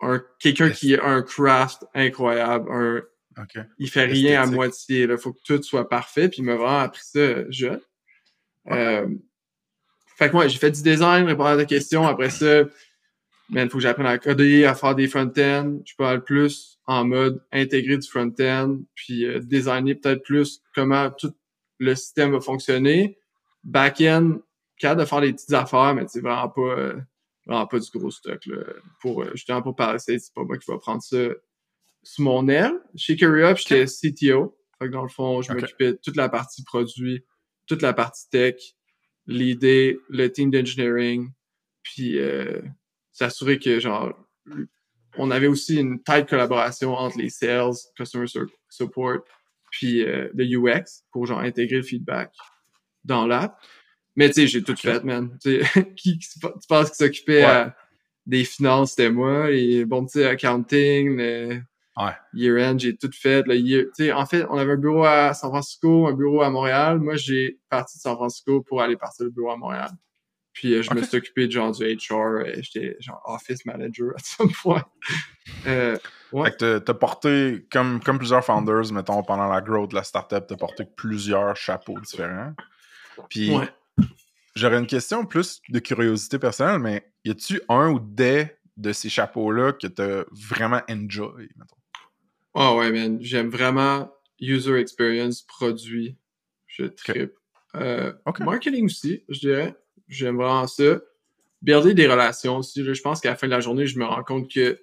[0.00, 3.02] un, quelqu'un qui a un craft incroyable, un,
[3.40, 3.62] OK.
[3.78, 5.02] il fait rien à moitié.
[5.02, 6.28] Il faut que tout soit parfait.
[6.28, 7.80] Puis il m'a vraiment appris ça jeune.
[8.70, 9.08] Euh,
[10.16, 12.06] fait que moi, j'ai fait du design, répondre à des questions.
[12.06, 12.64] Après ça,
[13.50, 15.78] il faut que j'apprenne à coder, à faire des front-end.
[15.84, 21.10] Je peux aller plus en mode intégrer du front-end, puis euh, designer peut-être plus comment
[21.10, 21.32] tout
[21.78, 23.18] le système va fonctionner.
[23.64, 24.38] Back-end,
[24.78, 27.00] capable de faire des petites affaires, mais c'est vraiment pas euh,
[27.46, 28.44] vraiment pas du gros stock.
[28.46, 28.56] Là.
[29.00, 31.28] Pour, euh, justement, pour parler, c'est pas moi qui va prendre ça
[32.02, 32.72] sous mon aile.
[32.96, 34.56] Chez CurryUp, j'étais CTO.
[34.78, 37.24] Fait que dans le fond, je m'occupais de toute la partie produit,
[37.66, 38.54] toute la partie tech,
[39.26, 41.30] l'idée, le team d'engineering,
[41.82, 42.60] puis euh,
[43.12, 44.14] s'assurer que genre
[45.16, 49.18] on avait aussi une tight collaboration entre les sales, customer sur- support,
[49.70, 52.32] puis euh, le UX pour genre intégrer le feedback
[53.04, 53.58] dans l'app.
[54.14, 55.36] Mais tu sais, j'ai tout fait, man.
[55.96, 57.66] Qui, tu penses qui s'occupait Ouais.
[58.26, 59.50] des finances, c'était moi.
[59.50, 61.60] Et bon, tu sais, accounting, le
[61.98, 62.12] Ouais.
[62.32, 63.42] year-end, j'ai tout fait.
[63.46, 66.98] Le year, en fait, on avait un bureau à San Francisco, un bureau à Montréal.
[67.00, 69.90] Moi, j'ai parti de San Francisco pour aller partir le bureau à Montréal.
[70.52, 72.14] Puis euh, je me suis occupé de genre du HR.
[72.14, 74.84] euh, J'étais genre office manager à ce point.
[75.66, 75.96] Euh,
[76.32, 76.50] ouais.
[76.50, 80.02] Fait que t'as- t'as porté, comme, comme plusieurs founders, mettons, pendant la growth de la
[80.04, 82.54] startup, t'as porté plusieurs chapeaux différents.
[83.28, 83.68] Puis, ouais.
[84.54, 89.08] j'aurais une question plus de curiosité personnelle, mais y a-tu un ou des de ces
[89.08, 91.76] chapeaux-là que t'as vraiment enjoy, mettons?
[92.60, 93.18] Ah ouais, man.
[93.20, 96.16] J'aime vraiment user experience, produit.
[96.66, 97.32] Je tripe.
[97.76, 98.40] Euh, Ok.
[98.40, 99.76] Marketing aussi, je dirais.
[100.08, 101.00] J'aime vraiment ça.
[101.62, 102.82] Builder des relations aussi.
[102.82, 102.92] là.
[102.94, 104.80] Je pense qu'à la fin de la journée, je me rends compte que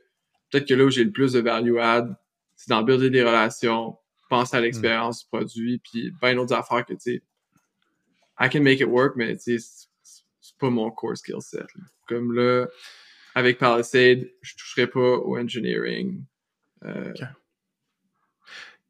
[0.52, 2.16] peut-être que là où j'ai le plus de value add,
[2.56, 3.98] c'est dans builder des relations,
[4.30, 7.24] penser à l'expérience du produit, puis bien d'autres affaires que, tu sais,
[8.40, 11.66] I can make it work, mais tu sais, c'est- pas mon core skill set.
[11.76, 11.84] là.
[12.08, 12.68] Comme là,
[13.34, 16.24] avec Palisade, je toucherai pas au engineering.
[16.86, 17.12] Euh,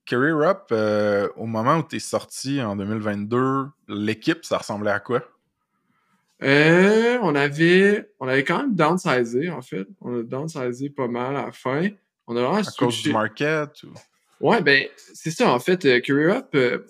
[0.06, 5.24] Career Up, euh, au moment où t'es sorti en 2022, l'équipe, ça ressemblait à quoi?
[6.44, 9.88] Euh, on avait, on avait quand même downsizé, en fait.
[10.02, 11.90] On a downsizé pas mal à la fin.
[12.28, 13.84] On a vraiment À cause du market?
[13.84, 13.94] Ou...
[14.42, 16.86] Ouais, ben, c'est ça, en fait, euh, Career Up, euh,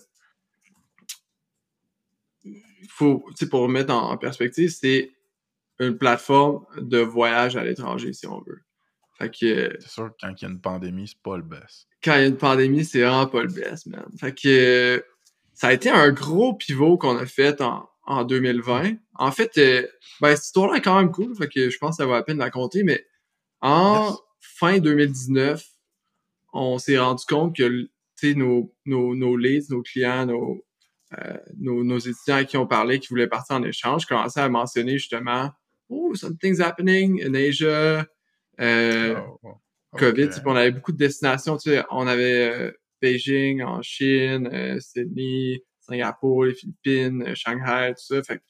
[2.90, 5.12] faut, tu pour remettre en, en perspective, c'est
[5.80, 8.62] une plateforme de voyage à l'étranger, si on veut.
[9.18, 11.44] Fait que, euh, C'est sûr que quand il y a une pandémie, c'est pas le
[11.44, 11.88] best.
[12.04, 14.06] quand il y a une pandémie, c'est vraiment pas le best, man.
[14.20, 15.00] Fait que euh,
[15.54, 18.94] ça a été un gros pivot qu'on a fait en, en 2020.
[19.16, 19.88] En fait, euh,
[20.22, 22.24] ben, cette histoire-là est quand même cool, fait que je pense que ça vaut la
[22.24, 23.06] peine de la compter, mais
[23.62, 24.18] en Yes.
[24.42, 25.64] fin 2019,
[26.54, 30.64] on s'est rendu compte que tu sais, nos, nos, nos leads, nos clients, nos,
[31.18, 34.50] euh, nos, nos étudiants à qui on parlait, qui voulaient partir en échange, commençaient à
[34.50, 35.52] mentionner justement
[35.90, 38.06] Oh, something's happening in Asia.
[38.60, 39.98] Euh, Oh, oh.
[39.98, 44.50] COVID, puis on avait beaucoup de destinations, tu sais, on avait euh, Beijing, en Chine,
[44.52, 48.24] euh, Sydney, Singapour, les Philippines, euh, Shanghai, tout ça.
[48.24, 48.44] Fait que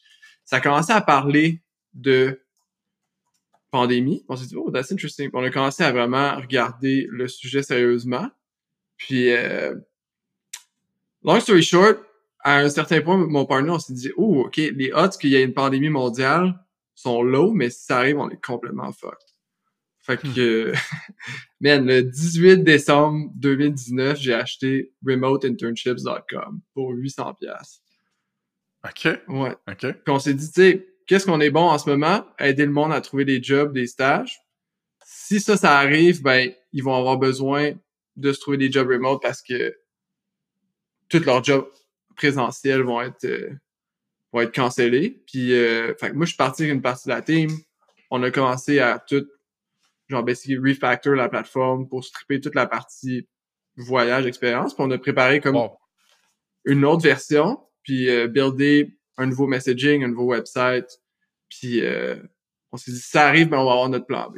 [0.43, 1.61] ça commençait à parler
[1.93, 2.41] de
[3.71, 4.25] pandémie.
[4.29, 5.29] On s'est dit, oh, that's interesting.
[5.29, 8.29] Puis on a commencé à vraiment regarder le sujet sérieusement.
[8.97, 9.75] Puis, euh,
[11.23, 11.99] long story short,
[12.39, 15.35] à un certain point, mon partner, on s'est dit, oh, OK, les odds qu'il y
[15.35, 16.59] ait une pandémie mondiale
[16.93, 19.34] sont low, mais si ça arrive, on est complètement fucked.
[20.05, 20.71] Fait que,
[21.61, 27.81] man, le 18 décembre 2019, j'ai acheté remoteinternships.com pour 800 pièces.
[28.83, 29.19] OK.
[29.27, 29.55] Ouais.
[29.67, 29.79] OK.
[29.79, 32.23] Puis on s'est dit, tu sais, qu'est-ce qu'on est bon en ce moment?
[32.37, 34.39] Aider le monde à trouver des jobs, des stages.
[35.03, 37.71] Si ça, ça arrive, ben, ils vont avoir besoin
[38.15, 39.75] de se trouver des jobs remote parce que
[41.09, 41.67] tous leurs jobs
[42.15, 43.49] présentiels vont être euh,
[44.31, 45.23] vont être cancellés.
[45.25, 47.49] Puis, euh, fait que moi, je suis parti avec une partie de la team.
[48.11, 49.25] On a commencé à tout,
[50.07, 53.27] genre, basically refactor la plateforme pour stripper toute la partie
[53.77, 54.73] voyage, expérience.
[54.73, 55.77] Puis on a préparé comme Wow.
[56.65, 60.87] une autre version, puis euh, builder un nouveau messaging, un nouveau website.
[61.49, 62.15] Puis euh,
[62.71, 64.37] on s'est dit, ça arrive, ben, on va avoir notre plan B.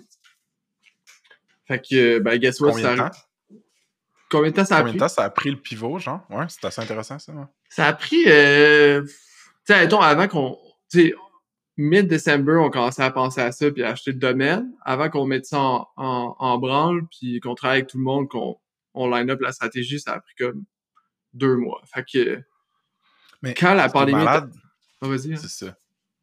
[1.67, 3.03] Fait que, ben, guess what, Combien ça de temps?
[3.05, 3.21] arrive.
[4.29, 4.97] Combien de temps ça a Combien pris?
[4.97, 6.21] de temps ça a pris le pivot, genre?
[6.29, 7.31] Ouais, c'est assez intéressant, ça.
[7.33, 7.43] ouais.
[7.69, 9.11] Ça a pris, euh, tu
[9.73, 10.57] sais, avant qu'on,
[11.77, 14.71] mid-décembre, on commençait à penser à ça puis à acheter le domaine.
[14.83, 18.27] Avant qu'on mette ça en, en, en branle puis qu'on travaille avec tout le monde,
[18.29, 18.57] qu'on
[18.93, 20.63] on line up la stratégie, ça a pris comme
[21.33, 21.81] deux mois.
[21.93, 22.41] Fait que,
[23.43, 24.17] Mais quand la pandémie...
[24.23, 24.51] malade,
[25.01, 25.33] Ah, vas-y.
[25.33, 25.37] hein.
[25.39, 25.75] c'est ça.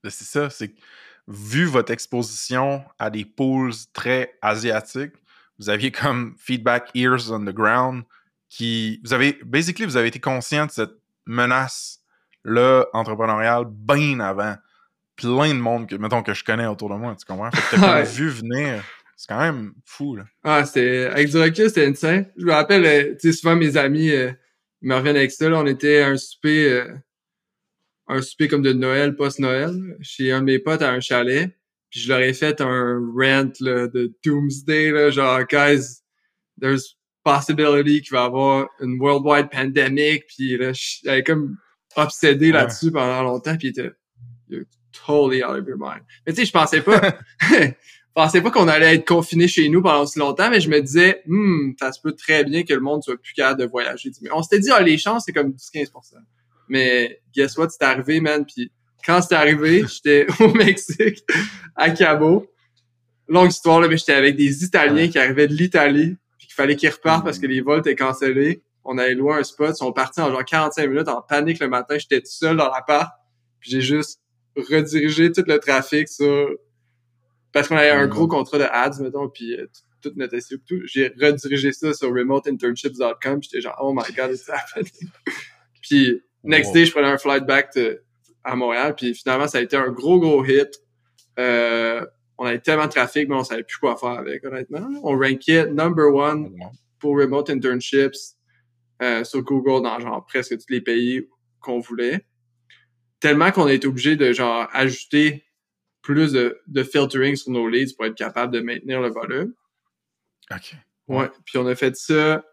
[0.02, 0.80] Ben, C'est ça, c'est que
[1.28, 5.12] vu votre exposition à des pools très asiatiques,
[5.58, 8.02] vous aviez comme feedback ears on the ground
[8.48, 9.00] qui.
[9.04, 9.38] Vous avez.
[9.44, 10.90] Basically, vous avez été conscient de cette
[11.26, 14.56] menace-là entrepreneuriale bien avant.
[15.16, 17.50] Plein de monde que, mettons, que je connais autour de moi, tu comprends?
[17.52, 18.04] Fait que t'as Ouais.
[18.04, 18.82] vu venir.
[19.16, 20.24] C'est quand même fou, là.
[20.42, 22.26] Ah, c'était, avec du recul, c'était insane.
[22.36, 24.32] Je me rappelle, euh, tu sais, souvent mes amis, euh,
[24.82, 25.58] ils me reviennent avec ça, là.
[25.60, 26.92] On était à un souper, euh,
[28.08, 31.56] un souper comme de Noël, post-Noël, chez un de mes potes à un chalet.
[31.90, 36.00] Puis je leur ai fait un rant, là, de Doomsday, là, genre, guys,
[36.60, 40.24] there's possibility qu'il va y avoir une worldwide pandemic.
[40.26, 41.56] Puis là, j'avais comme
[41.94, 42.52] obsédé Ouais.
[42.52, 43.56] là-dessus pendant longtemps.
[43.56, 43.92] Puis il était,
[45.06, 46.02] totally out of your mind.
[46.26, 47.00] Mais tu sais, je pensais pas,
[47.50, 47.72] je
[48.14, 51.22] pensais pas qu'on allait être confiné chez nous pendant aussi longtemps, mais je me disais,
[51.26, 54.10] hmm, ça se peut très bien que le monde soit plus capable de voyager.
[54.22, 55.90] Mais on s'était dit, ah, les chances, c'est comme 10-15%.
[56.68, 58.44] Mais guess what, c'est arrivé, man.
[58.46, 58.70] Puis
[59.04, 61.24] quand c'est arrivé, j'étais au Mexique,
[61.76, 62.46] à Cabo.
[63.26, 66.76] Longue histoire, là, mais j'étais avec des Italiens qui arrivaient de l'Italie, puis qu'il fallait
[66.76, 68.62] qu'ils repartent parce que les vols étaient cancellés.
[68.84, 71.68] On avait loué un spot, ils sont partis en genre 45 minutes en panique le
[71.68, 71.96] matin.
[71.96, 73.10] J'étais tout seul dans l'appart,
[73.60, 74.20] puis j'ai juste
[74.56, 76.48] redirigé tout le trafic sur
[77.52, 78.10] parce qu'on avait un Mhm.
[78.10, 79.66] gros contrat de ads, mettons, puis euh,
[80.02, 80.36] tout tout notre
[80.66, 80.82] tout.
[80.86, 84.90] J'ai redirigé ça sur remoteinternships.com, puis j'étais genre, oh my god, it's happening.
[85.82, 86.74] puis, next Wow.
[86.74, 87.80] day, je prenais un flight back to-
[88.42, 90.68] à Montréal, puis finalement, ça a été un gros, gros hit.
[91.38, 92.04] Euh,
[92.36, 94.86] on avait tellement de trafic, mais on savait plus quoi faire avec, honnêtement.
[95.02, 96.54] On rankait number one
[96.98, 98.34] pour remote internships
[99.00, 101.26] euh, sur Google dans genre presque tous les pays
[101.60, 102.26] qu'on voulait.
[103.24, 105.46] Tellement qu'on a été obligé de genre ajouter
[106.02, 109.54] plus de, de filtering sur nos leads pour être capable de maintenir le volume.
[110.50, 110.74] OK.
[111.08, 111.30] Ouais.
[111.46, 112.44] Puis on a fait ça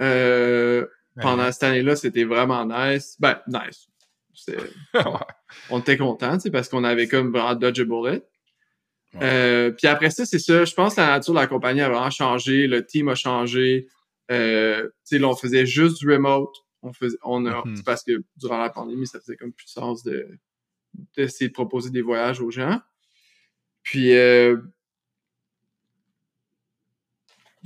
[0.00, 0.86] euh,
[1.20, 3.16] pendant cette année-là, c'était vraiment nice.
[3.20, 3.86] Ben, nice.
[5.68, 8.22] On était contents, parce qu'on avait comme vraiment dodge a bullet.
[9.12, 9.20] Ouais.
[9.22, 10.64] Euh, puis après ça, c'est ça.
[10.64, 12.66] Je pense que la nature de la compagnie a vraiment changé.
[12.66, 13.88] Le team a changé.
[14.30, 16.54] Euh, là, on faisait juste du remote.
[16.82, 19.70] On faisait, on a, c'est parce que durant la pandémie, ça faisait comme plus de
[19.70, 20.28] sens de,
[21.16, 22.80] d'essayer de proposer des voyages aux gens.
[23.82, 24.56] Puis, euh,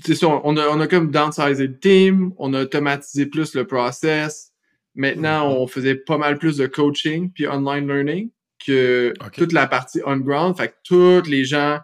[0.04, 3.66] c'est ça, on a, on a comme downsizé le team, on a automatisé plus le
[3.66, 4.52] process.
[4.94, 5.56] Maintenant, Mhm.
[5.56, 8.30] on faisait pas mal plus de coaching puis online learning
[8.64, 10.56] que toute la partie on-ground.
[10.56, 11.80] Fait que tous les gens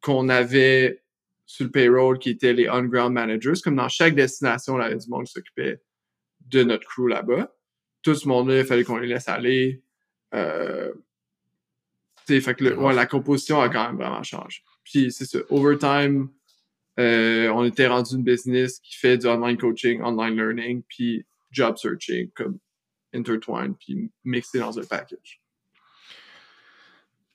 [0.00, 1.02] qu'on avait
[1.44, 5.08] sur le payroll qui étaient les on-ground managers, comme dans chaque destination, on avait du
[5.08, 5.80] monde qui s'occupait
[6.46, 7.52] de notre crew là-bas.
[8.02, 9.82] Tout ce monde-là, il fallait qu'on les laisse aller.
[10.34, 10.92] Euh,
[12.26, 14.62] tu sais, fait que le- ouais, la composition a quand même vraiment changé.
[14.84, 16.28] Puis c'est ça, overtime,
[16.98, 21.76] euh, on était rendu une business qui fait du online coaching, online learning, puis job
[21.76, 22.58] searching comme
[23.14, 25.40] intertwined, puis mixé dans un package.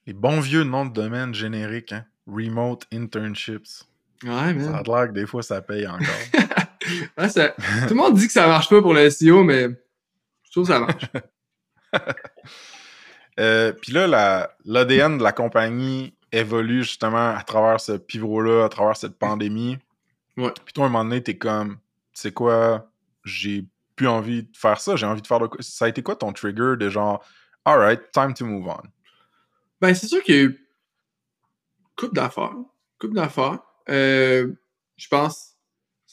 [0.07, 2.05] Les bons vieux noms de domaine génériques, hein?
[2.27, 3.83] Remote internships.
[4.23, 4.83] Ouais, Ça a man.
[4.85, 6.05] l'air que des fois, ça paye encore.
[7.29, 9.67] Ça- tout le monde dit que ça marche pas pour le SEO, mais
[10.43, 11.05] je trouve que ça marche.
[13.39, 18.69] Euh, Puis là, la- l'ADN de la compagnie évolue justement à travers ce pivot-là, à
[18.69, 19.77] travers cette pandémie.
[20.37, 20.51] Ouais.
[20.65, 21.75] Puis toi, à un moment donné, t'es comme,
[22.13, 22.91] tu sais quoi,
[23.23, 23.65] j'ai
[23.95, 25.57] plus envie de faire ça, j'ai envie de faire quoi.
[25.61, 27.23] Ça a été quoi ton trigger de genre,
[27.65, 28.81] alright, time to move on?
[29.79, 30.67] Ben, c'est sûr qu'il y a eu
[31.95, 32.53] coupe d'affaires.
[32.99, 33.59] Coupe d'affaires.
[33.89, 34.51] Euh,
[34.97, 35.50] je pense,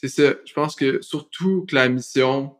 [0.01, 0.35] c'est ça.
[0.45, 2.55] Je pense que surtout que la mission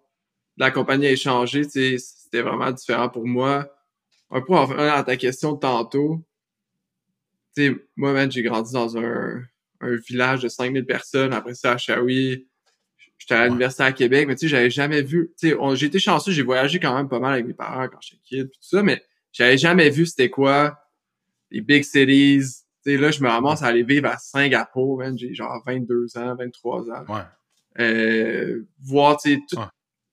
[0.58, 3.74] de la compagnie a changé, c'était vraiment différent pour moi.
[4.30, 6.22] Un peu en revenant à ta question de tantôt,
[7.56, 9.42] tu sais, moi, man, j'ai grandi dans un,
[9.80, 11.34] un village de 5000 personnes.
[11.34, 12.48] Après ça, à Shawi,
[13.18, 15.32] j'étais à l'université à Québec, mais tu sais, j'avais jamais vu.
[15.40, 18.02] Tu sais, j'ai été chanceux, j'ai voyagé quand même pas mal avec mes parents quand
[18.02, 20.78] j'étais kid, pis tout ça, mais j'avais jamais vu c'était quoi
[21.52, 22.64] les big cities.
[22.86, 25.18] Sais, là, je me ramasse à aller vivre à Singapour, man.
[25.18, 27.06] J'ai genre 22 ans, 23 ans.
[27.10, 27.22] Ouais.
[27.80, 29.66] Euh, voir, tu sais, tout- Ouais.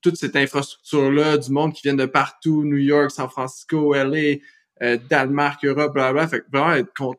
[0.03, 4.39] toute cette infrastructure-là, du monde qui vient de partout, New York, San Francisco, LA,
[4.83, 6.29] euh, Danemark, Europe, blablabla.
[6.29, 7.14] Fait que vraiment être con-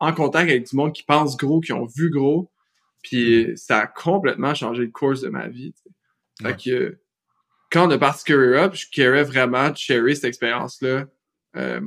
[0.00, 2.50] en contact avec du monde qui pense gros, qui ont vu gros.
[3.02, 5.72] Puis ça a complètement changé le cours de ma vie.
[5.72, 5.90] tu sais.
[6.42, 6.56] Fait Ouais.
[6.90, 6.98] que
[7.70, 11.04] quand on a parti Career Up, je querais vraiment de cette expérience-là
[11.56, 11.80] euh,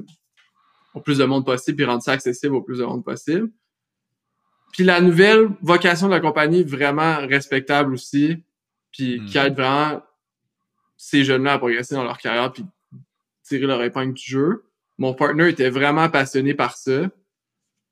[0.93, 3.49] au plus de monde possible, puis rendre ça accessible au plus de monde possible.
[4.73, 8.43] Puis la nouvelle vocation de la compagnie, vraiment respectable aussi,
[8.91, 9.25] puis Mm.
[9.25, 10.01] qui aide vraiment
[10.97, 12.65] ces jeunes-là à progresser dans leur carrière, puis
[13.43, 14.63] tirer leur épingle du jeu.
[14.97, 17.09] Mon partner était vraiment passionné par ça.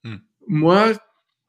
[0.03, 0.15] Mm.
[0.47, 0.93] Moi,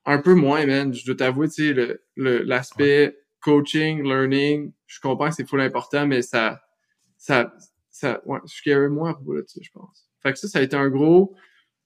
[0.07, 0.93] un peu moins, man.
[0.95, 5.61] Je dois t'avouer, tu sais, le- le- l'aspect coaching, learning, je comprends que c'est full
[5.61, 6.61] important, mais ça,
[7.17, 7.55] ça,
[7.91, 10.10] ça, ouais, je carry moins à propos de ça, je pense.
[10.23, 11.35] Fait que ça, ça a été un gros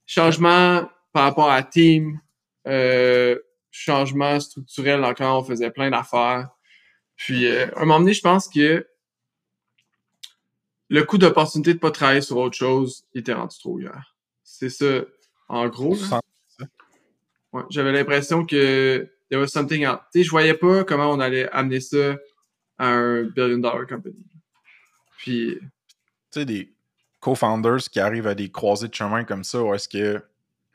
[0.07, 2.21] changement par rapport à team,
[2.67, 3.39] euh,
[3.71, 6.49] changement structurel encore, on faisait plein d'affaires.
[7.17, 8.87] Puis, euh, à un moment donné, je pense que
[10.89, 14.01] le coût d'opportunité de pas travailler sur autre chose il était rendu trop grand.
[14.43, 15.03] C'est ça,
[15.49, 15.97] en gros.
[17.53, 20.01] Ouais, j'avais l'impression que there was something out.
[20.13, 22.17] Tu sais, je voyais pas comment on allait amener ça
[22.79, 24.27] à un billion dollar company.
[25.19, 25.69] Puis, tu
[26.33, 26.75] sais, des
[27.25, 30.23] co-founders qui arrivent à des croisées de chemin comme ça, où est-ce que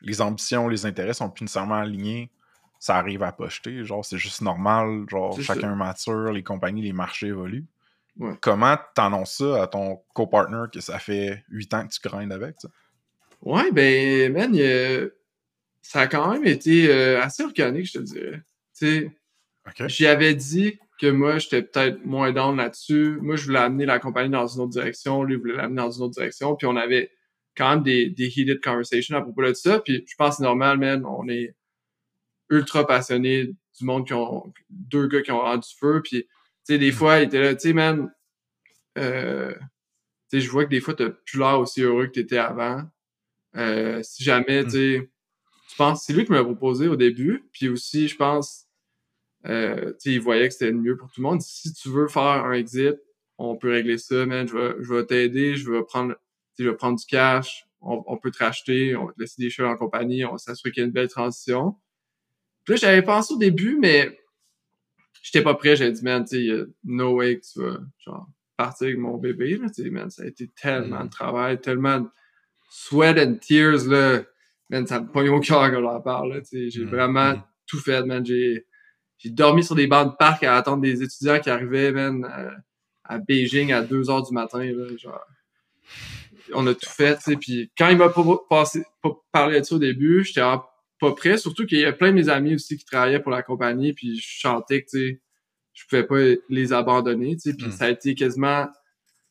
[0.01, 2.31] les ambitions, les intérêts sont plus nécessairement alignés,
[2.79, 3.85] ça arrive à pas jeter.
[3.85, 5.05] Genre, c'est juste normal.
[5.09, 7.67] Genre, chacun mature, les compagnies, les marchés évoluent.
[8.17, 8.33] Ouais.
[8.41, 12.55] Comment t'annonces ça à ton co-partner que ça fait 8 ans que tu grindes avec,
[12.59, 12.69] ça?
[13.43, 15.07] ouais, ben, man, a-
[15.83, 18.41] ça a quand même été euh, assez organique, je te dirais.
[18.75, 19.11] Tu
[19.77, 19.87] sais.
[19.87, 23.17] J'y avais dit que moi, j'étais peut-être moins down là-dessus.
[23.21, 25.23] Moi, je voulais amener la compagnie dans une autre direction.
[25.23, 26.55] Lui voulait l'amener dans une autre direction.
[26.55, 27.11] Puis on avait
[27.55, 29.79] quand même des, des heated conversations à propos de ça.
[29.79, 31.05] Puis je pense que c'est normal, man.
[31.05, 31.55] On est
[32.49, 34.53] ultra passionnés du monde qui ont...
[34.69, 36.01] Deux gars qui ont rendu feu.
[36.03, 36.29] Puis, tu
[36.63, 38.11] sais, des fois, il était là, tu sais, man...
[38.97, 39.53] Euh,
[40.29, 42.83] tu sais, je vois que des fois, t'as plus l'air aussi heureux que t'étais avant.
[43.55, 45.09] Euh, si jamais, tu sais...
[45.69, 47.47] Je pense c'est lui qui m'a proposé au début.
[47.53, 48.65] Puis aussi, je pense...
[49.47, 51.41] Euh, tu sais, il voyait que c'était le mieux pour tout le monde.
[51.41, 52.95] Si tu veux faire un exit,
[53.37, 54.47] on peut régler ça, man.
[54.47, 56.15] Je vais, je vais t'aider, je vais prendre,
[56.57, 59.49] je vais prendre du cash, on, on peut te racheter, on va te laisser des
[59.49, 61.75] choses en compagnie, on va s'assurer qu'il y a une belle transition.
[62.65, 64.19] Puis là, j'avais pensé au début, mais
[65.23, 65.75] j'étais pas prêt.
[65.77, 68.27] J'avais dit, man, tu sais, y a no way que tu vas, genre,
[68.57, 69.69] partir avec mon bébé, là.
[69.69, 71.05] Tu sais, man, ça a été tellement Mm.
[71.05, 72.07] de travail, tellement de
[72.69, 74.21] sweat and tears, là.
[74.69, 76.41] Man, ça me pogne au cœur quand j'en parle, là.
[76.41, 76.89] Tu sais, j'ai Mm.
[76.89, 77.43] vraiment Mm.
[77.67, 78.25] tout fait, man.
[78.25, 78.65] J'ai,
[79.19, 83.13] j'ai dormi sur des bancs de parc à attendre des étudiants qui arrivaient, man, à,
[83.15, 85.23] à Beijing à 2 heures du matin, là, genre.
[86.53, 89.65] On a tout fait, tu sais, puis quand il m'a pas, passé, pas parlé de
[89.65, 92.77] ça au début, j'étais pas prêt, surtout qu'il y a plein de mes amis aussi
[92.77, 95.21] qui travaillaient pour la compagnie, puis je chantais que, tu sais,
[95.73, 97.71] je pouvais pas les abandonner, tu sais, puis Mm.
[97.71, 98.67] ça a été quasiment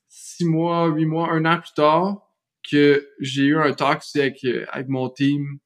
[0.09, 2.23] six mois, huit mois, un an plus tard
[2.71, 5.59] que j'ai eu un talk aussi avec, euh, avec mon team,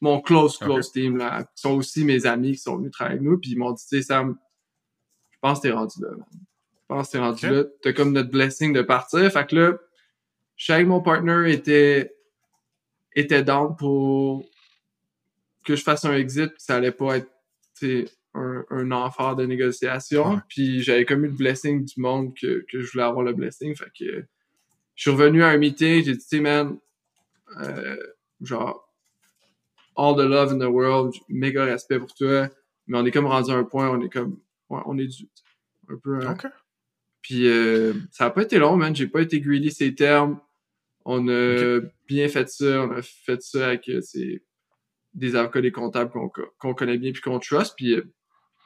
[0.00, 3.28] mon close, close team, là, qui sont aussi mes amis qui sont venus travailler avec
[3.28, 4.38] nous, puis ils m'ont dit, tu sais, Sam,
[5.30, 6.26] je pense que t'es rendu là, man.
[6.32, 7.64] Je pense que t'es rendu là.
[7.82, 9.30] T'as comme notre blessing de partir.
[9.30, 9.78] Fait que là,
[10.56, 12.14] je savais que mon partner était,
[13.14, 14.44] était down pour
[15.64, 17.30] que je fasse un exit, puis ça allait pas être,
[17.78, 20.34] tu sais, un, un enfer de négociation.
[20.34, 20.40] Ouais.
[20.48, 23.74] Puis j'avais comme eu le blessing du monde que, que je voulais avoir le blessing.
[23.76, 24.24] Fait que
[24.94, 26.78] je suis revenu à un meeting, j'ai dit, tu sais, man,
[27.60, 27.96] euh,
[28.40, 28.87] genre,
[29.98, 32.48] all the love in the world, méga respect pour toi,
[32.86, 34.38] mais on est comme rendu à un point, on est comme,
[34.70, 35.28] ouais, on est dû.
[35.90, 36.36] Un peu, hein.
[37.22, 38.94] Puis euh, ça a pas été long, man.
[38.94, 40.40] J'ai pas été greedy ces termes.
[41.04, 42.82] On a bien fait ça.
[42.82, 44.42] On a fait ça avec euh, c'est
[45.14, 46.12] des avocats, des comptables
[46.58, 47.74] qu'on connaît bien puis qu'on trust.
[47.76, 48.12] Puis euh,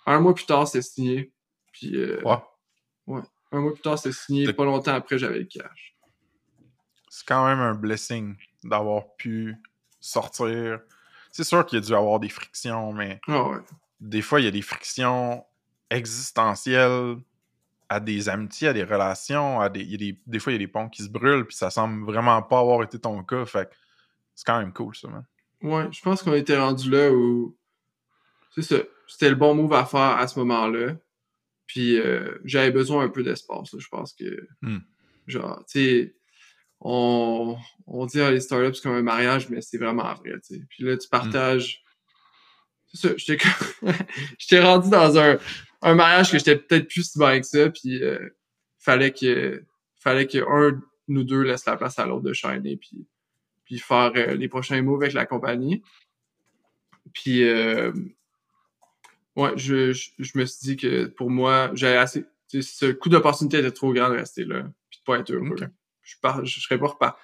[0.06, 1.32] un mois plus tard, c'est signé.
[1.72, 2.20] Puis euh,
[3.06, 3.20] Ouais.
[3.52, 4.52] un mois plus tard, c'est signé.
[4.52, 5.96] Pas longtemps après, j'avais le cash.
[7.08, 9.54] C'est quand même un blessing d'avoir pu
[10.00, 10.80] sortir.
[11.32, 13.58] C'est sûr qu'il y a dû avoir des frictions, mais Ah ouais.
[14.00, 15.44] des fois, il y a des frictions
[15.90, 17.16] existentielles
[17.88, 20.54] à des amitiés, à des relations, à des, il y a des, des fois, il
[20.54, 23.22] y a des ponts qui se brûlent, puis ça semble vraiment pas avoir été ton
[23.24, 23.44] cas.
[23.44, 23.74] Fait que
[24.34, 25.24] C'est quand même cool, ça, man.
[25.62, 27.56] Ouais, je pense qu'on était rendu là où.
[28.54, 28.76] C'est ça.
[29.06, 30.94] C'était le bon move à faire à ce moment-là.
[31.66, 33.72] Puis euh, j'avais besoin un peu d'espace.
[33.72, 33.78] là.
[33.78, 34.46] Je pense que.
[34.62, 34.78] Hmm.
[35.26, 36.14] Genre, tu sais,
[36.84, 37.56] on,
[37.86, 40.62] on dit ah, les startups c'est comme un mariage, mais c'est vraiment vrai, tu sais.
[40.68, 41.82] Puis là, tu partages.
[42.92, 43.14] C'est ça,
[44.38, 45.38] j'étais rendu dans un,
[45.80, 48.18] un mariage que j'étais peut-être plus si bien que ça, puis euh,
[48.78, 49.64] fallait que
[49.94, 53.06] fallait que un de nous deux laisse la place à l'autre de shiner, puis
[53.64, 55.82] puis faire euh, les prochains moves avec la compagnie.
[57.14, 57.92] Puis euh,
[59.36, 62.24] ouais, je, je, je me suis dit que pour moi, j'avais assez.
[62.48, 65.56] Ce coup d'opportunité était trop grand de rester là, puis de pas être heureux.
[66.12, 67.18] Je, pars, je serais pas reparti.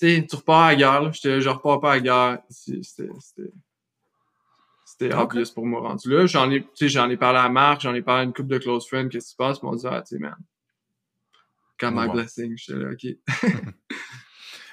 [0.00, 1.10] Tu sais, tu repars à la guerre, là.
[1.12, 2.38] J'étais, je repars pas à la guerre.
[2.50, 2.82] C'était.
[3.20, 3.50] C'était.
[4.86, 5.22] C'était Ok.
[5.34, 6.26] obvious pour moi rendu là.
[6.26, 8.48] J'en ai, tu sais, j'en ai parlé à Marc, j'en ai parlé à une couple
[8.48, 9.58] de close friends, qu'est-ce qui se passe?
[9.62, 10.36] Ils m'ont dit, ah, tu sais, man.
[11.80, 12.12] Got my Ouais.
[12.12, 12.56] blessing.
[12.56, 13.06] J'étais là, ok.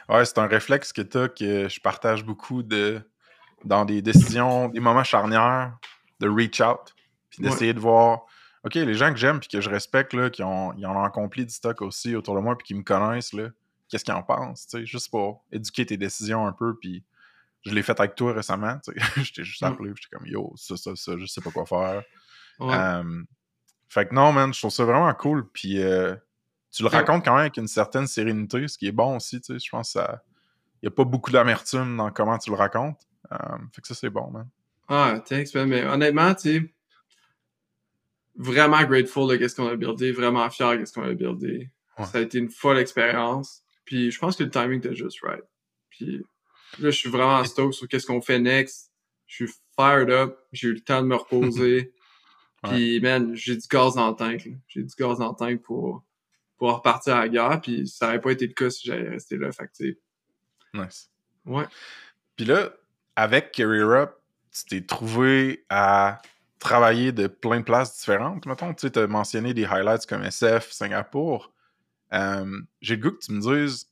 [0.09, 3.01] Ouais, c'est un réflexe que t'as que je partage beaucoup de
[3.63, 5.77] dans des décisions, des moments charnières,
[6.19, 6.93] de reach out,
[7.29, 8.25] puis d'essayer de voir,
[8.65, 11.45] OK, les gens que j'aime puis que je respecte, là, qui, ont, ils ont accompli
[11.45, 13.49] du stock aussi autour de moi puis qui me connaissent, là,
[13.91, 17.03] qu'est-ce qu'ils en pensent, tu sais, juste pour éduquer tes décisions un peu, puis
[17.63, 19.65] je l'ai fait avec toi récemment, tu sais, je t'ai juste Mm.
[19.65, 22.03] appelé, j'étais comme, yo, ça, ça, ça, je sais pas quoi faire.
[22.59, 23.03] Ouais.
[23.89, 25.49] Fait que non, man, je trouve ça vraiment cool.
[25.51, 26.15] Puis euh,
[26.71, 26.95] tu le Ouais.
[26.95, 29.59] racontes quand même avec une certaine sérénité, ce qui est bon aussi, tu sais.
[29.59, 30.01] Je pense qu'il
[30.83, 32.99] n'y a pas beaucoup d'amertume dans comment tu le racontes.
[33.73, 34.47] Fait que ça, c'est bon, man.
[34.87, 35.67] Ah, thanks, man.
[35.67, 36.73] Mais honnêtement, tu sais,
[38.35, 41.69] vraiment grateful de qu'est-ce qu'on a buildé, vraiment fier de qu'est-ce qu'on a buildé.
[41.97, 42.05] Ouais.
[42.05, 43.61] Ça a été une folle expérience.
[43.85, 45.43] Puis je pense que le timing était juste right.
[45.89, 46.23] Puis
[46.79, 48.91] là, je suis vraiment stoked sur qu'est-ce qu'on fait next.
[49.27, 50.37] Je suis fired up.
[50.51, 51.93] J'ai eu le temps de me reposer.
[52.63, 54.47] Puis, man, j'ai du gaz dans le tank.
[54.67, 56.03] J'ai du gaz dans le tank pour,
[56.57, 57.59] pour repartir à la guerre.
[57.61, 59.51] Puis ça n'aurait pas été le cas si j'avais resté là.
[59.51, 59.97] Fait que,
[60.73, 61.09] Nice.
[61.45, 61.65] ouais.
[62.35, 62.71] Puis là,
[63.15, 64.11] avec Career Up,
[64.51, 66.21] tu t'es trouvé à
[66.59, 68.73] travailler de plein de places différentes, mettons.
[68.73, 71.51] Tu sais, as mentionné des highlights comme SF, Singapour.
[72.13, 73.89] Euh, J'ai le goût que tu me dises,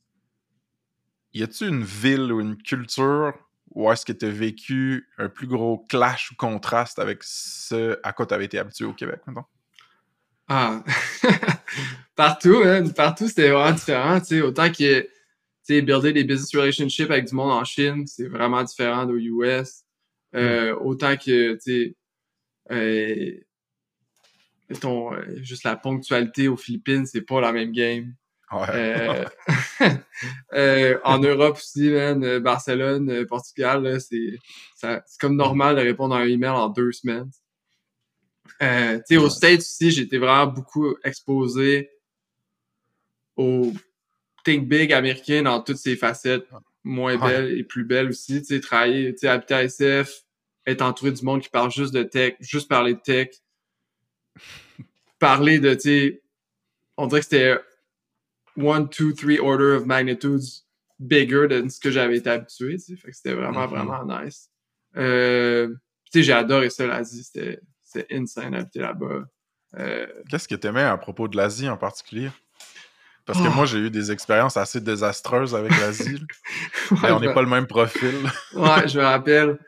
[1.32, 3.34] y a-tu une ville ou une culture
[3.72, 8.12] où est-ce que tu as vécu un plus gros clash ou contraste avec ce à
[8.12, 9.44] quoi tu avais été habitué au Québec, mettons?
[10.48, 10.82] Ah,
[12.16, 15.08] partout, hein, partout, c'était vraiment différent, tu sais, autant que,
[15.66, 19.84] tu builder des business relationships avec du monde en Chine, c'est vraiment différent d'aux US,
[20.34, 21.96] euh, autant que, tu sais,
[22.72, 23.40] euh,
[24.84, 28.14] euh, juste la ponctualité aux Philippines, c'est pas la même game.
[28.52, 28.66] Ouais.
[28.70, 29.24] Euh,
[30.54, 34.38] euh, en Europe aussi, man, euh, Barcelone, Portugal, là, c'est
[35.20, 37.30] comme normal de répondre à un email en deux semaines.
[38.62, 41.90] Euh, tu sais, aux States aussi, été vraiment beaucoup exposé
[43.36, 43.72] au
[44.44, 46.46] think big américain dans toutes ses facettes,
[46.82, 47.28] moins Ouais.
[47.28, 48.40] belles et plus belles aussi.
[48.40, 50.24] Tu sais, travailler, tu sais, habiter à SF,
[50.66, 53.28] être entouré du monde qui parle juste de tech, juste parler de tech,
[55.18, 56.22] parler de, tu sais,
[56.96, 57.58] on dirait que c'était
[58.56, 60.42] one, two, three order of magnitudes
[60.98, 62.96] bigger than ce que j'avais été habitué, tu sais.
[62.96, 63.70] Fait que c'était vraiment, Mhm.
[63.74, 64.50] vraiment nice.
[64.96, 65.68] Euh,
[66.12, 67.24] tu sais, j'ai adoré ça, l'Asie.
[67.24, 69.24] C'était, c'était insane d'habiter là-bas.
[69.78, 72.30] Euh, Qu'est-ce que tu aimais à propos de l'Asie en particulier?
[73.24, 73.52] Parce que Oh.
[73.52, 76.20] moi, j'ai eu des expériences assez désastreuses avec l'Asie.
[77.04, 78.14] ouais, on n'est pas le même profil.
[78.54, 79.58] ouais, je me rappelle.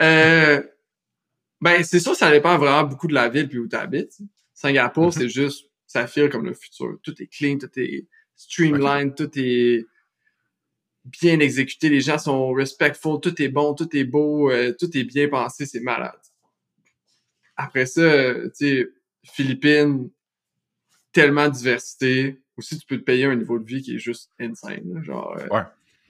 [0.00, 0.62] Euh,
[1.62, 4.18] ben, c'est sûr, ça dépend vraiment beaucoup de la ville puis où tu habites.
[4.52, 5.12] Singapour, Mhm.
[5.12, 6.98] c'est juste, ça file comme le futur.
[7.02, 8.06] Tout est clean, tout est
[8.36, 9.86] streamlined, tout est
[11.04, 11.88] bien exécuté.
[11.88, 15.64] Les gens sont respectful, tout est bon, tout est beau, euh, tout est bien pensé,
[15.66, 16.18] c'est malade.
[17.56, 18.88] Après ça, tu sais,
[19.24, 20.10] Philippines,
[21.12, 22.40] tellement de diversité.
[22.56, 24.92] Aussi, tu peux te payer un niveau de vie qui est juste insane.
[24.94, 25.62] là, genre, euh, Ouais.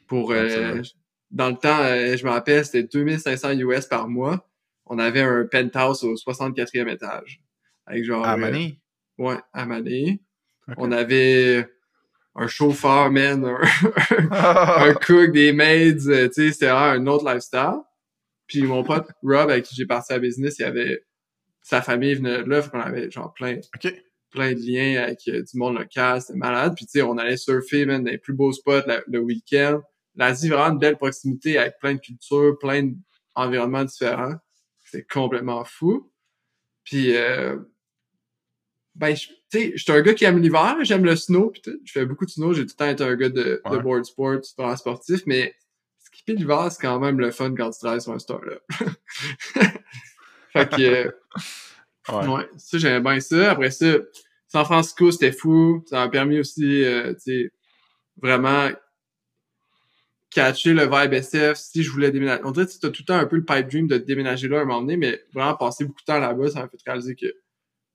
[0.06, 0.82] pour, euh,
[1.30, 4.48] dans le temps, euh, je me rappelle, c'était 2500 US par mois.
[4.92, 7.40] On avait un penthouse au 64e étage.
[7.86, 8.26] Avec genre...
[8.26, 8.78] À euh, Manille?
[9.16, 10.20] ouais, à Mané.
[10.76, 11.66] On avait
[12.34, 13.58] un chauffeur, man, un,
[14.30, 17.80] un cook, des maids, euh, tu sais, c'était un autre lifestyle.
[18.46, 21.06] Puis mon pote Rob, avec qui j'ai parti à business, il avait
[21.62, 23.60] sa famille venait de là, fait qu'on avait genre plein,
[24.30, 26.74] plein de liens avec euh, du monde local, c'était malade.
[26.76, 29.80] Puis tu sais, on allait surfer, man, dans les plus beaux spots la- le week-end.
[30.16, 32.92] L'Asie, vraiment une belle proximité avec plein de cultures, plein
[33.34, 34.34] d'environnements différents.
[34.92, 36.12] C'était complètement fou.
[36.84, 37.56] Puis, euh,
[38.94, 41.80] ben, tu sais, je suis un gars qui aime l'hiver, j'aime le snow, pis tout.
[41.82, 43.82] Je fais beaucoup de snow, j'ai tout le temps été un gars de, de Ouais.
[43.82, 45.54] board sport, sportif, mais
[45.98, 48.60] skipper l'hiver, c'est quand même le fun quand tu travailles sur un startup.
[50.52, 51.10] fait que, euh,
[52.08, 52.26] Ouais.
[52.26, 53.52] Ouais, ça, j'aimais bien ça.
[53.52, 53.86] Après ça,
[54.48, 55.84] San Francisco, c'était fou.
[55.86, 57.52] Ça m'a permis aussi, euh, tu sais,
[58.20, 58.68] vraiment
[60.34, 62.42] catcher le vibe SF si je voulais déménager.
[62.44, 64.48] On dirait que tu as tout le temps un peu le pipe dream de déménager
[64.48, 66.78] là à un moment donné, mais vraiment passer beaucoup de temps là-bas, ça m'a fait
[66.86, 67.26] réaliser que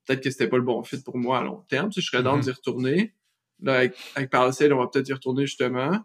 [0.06, 1.90] peut-être que c'était pas le bon fit pour moi à long terme.
[1.90, 2.42] Tu sais, je serais dans Mhm.
[2.44, 3.14] d'y retourner.
[3.62, 6.00] Là, avec, avec Palisade, on va peut-être y retourner justement.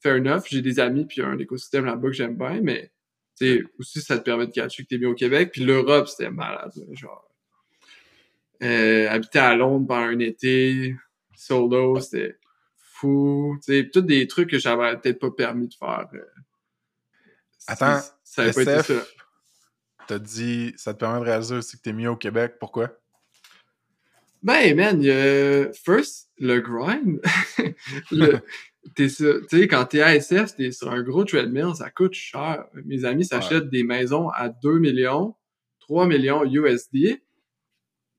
[0.00, 2.92] Fair enough, j'ai des amis puis un écosystème là-bas que j'aime bien, mais
[3.38, 5.50] tu sais, aussi ça te permet de catcher que t'es bien au Québec.
[5.52, 6.72] Puis l'Europe, c'était malade.
[6.92, 7.24] genre.
[8.62, 10.94] Euh, habiter à Londres pendant un été,
[11.36, 12.36] solo, c'était
[12.98, 13.58] fou.
[13.92, 16.08] Tous des trucs que j'avais peut-être pas permis de faire.
[16.14, 16.24] euh.
[17.66, 18.94] Attends, ça pas été ça.
[20.06, 22.54] t'as dit, ça te permet de réaliser aussi que t'es mieux au Québec.
[22.58, 22.98] Pourquoi?
[24.42, 27.20] Ben, man, il y a first le grind.
[28.10, 28.40] le,
[28.96, 32.66] tu sais, quand t'es ASF, t'es sur un gros treadmill, ça coûte cher.
[32.84, 35.34] Mes amis s'achètent des maisons à 2 millions,
[35.80, 37.20] 3 millions USD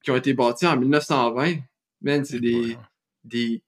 [0.04, 1.56] qui ont été bâties en 1920.
[2.02, 2.78] Man, c'est des,
[3.24, 3.64] des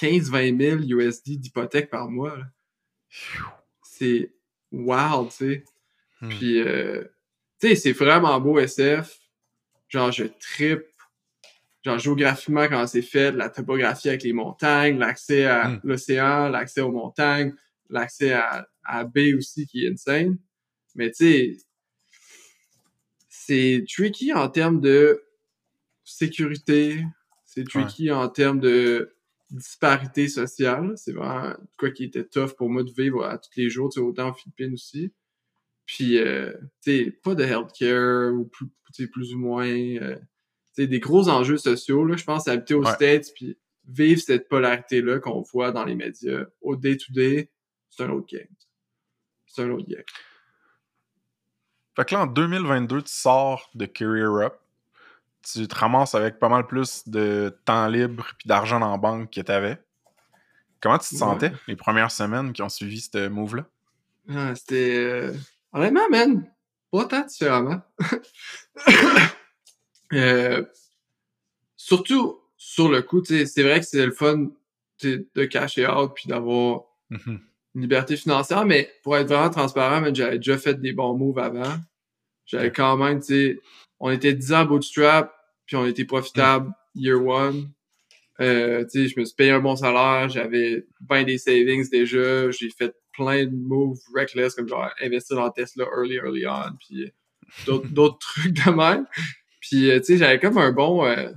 [0.00, 2.38] 15-20 000 USD d'hypothèque par mois.
[3.82, 4.32] C'est
[4.70, 5.64] wild, tu sais.
[6.20, 6.28] Hmm.
[6.30, 7.04] Puis, euh,
[7.60, 9.18] tu sais, c'est vraiment beau SF.
[9.88, 10.84] Genre, je trippe.
[11.84, 15.80] Genre, géographiquement, quand c'est fait, la topographie avec les montagnes, l'accès à Mm.
[15.84, 17.54] l'océan, l'accès aux montagnes,
[17.90, 20.38] l'accès à, à la baie aussi, qui est insane.
[20.94, 21.56] Mais tu sais,
[23.28, 25.22] c'est tricky en termes de
[26.04, 27.04] sécurité.
[27.44, 29.14] C'est tricky en termes de
[29.52, 30.94] disparité sociale.
[30.96, 34.00] C'est vraiment quoi qui était tough pour moi de vivre à tous les jours, tu
[34.00, 35.12] sais, autant en Philippines aussi.
[35.86, 38.66] Puis, euh, tu sais, pas de healthcare, ou plus,
[39.08, 42.16] plus ou moins, euh, tu sais, des gros enjeux sociaux, là.
[42.16, 42.92] Je pense à habiter aux Ouais.
[42.94, 47.50] States, puis vivre cette polarité-là qu'on voit dans les médias au day-to-day,
[47.90, 48.46] c'est un autre game.
[49.46, 50.04] C'est un autre game.
[51.94, 54.54] Fait que là, en 2022, tu sors de Career Up.
[55.42, 59.40] Tu te ramasses avec pas mal plus de temps libre puis d'argent en banque que
[59.40, 59.78] t'avais.
[60.80, 61.18] Comment tu te Ouais.
[61.18, 63.66] sentais les premières semaines qui ont suivi ce move-là?
[64.28, 64.96] Ah, c'était...
[64.96, 65.32] euh,
[65.72, 66.48] Honnêtement, man,
[66.90, 67.80] pas tant différemment.
[70.12, 70.62] Euh,
[71.76, 74.48] Surtout sur le coup, tu c'est vrai que c'est le fun
[74.98, 77.40] tu de cacher out puis d'avoir Mhm.
[77.74, 81.76] une liberté financière, mais pour être vraiment transparent, j'avais déjà fait des bons moves avant.
[82.46, 83.60] J'avais quand même, tu sais,
[84.02, 85.32] on était 10 ans bootstrap,
[85.64, 87.70] puis on était profitable year one.
[88.40, 92.50] Euh, tu sais, je me suis payé un bon salaire, j'avais bien des savings déjà,
[92.50, 97.12] j'ai fait plein de moves reckless, comme genre investir dans Tesla early, early on, puis
[97.66, 99.06] d'autres trucs de même.
[99.60, 101.06] Puis, euh, tu sais, j'avais comme un bon...
[101.06, 101.30] euh,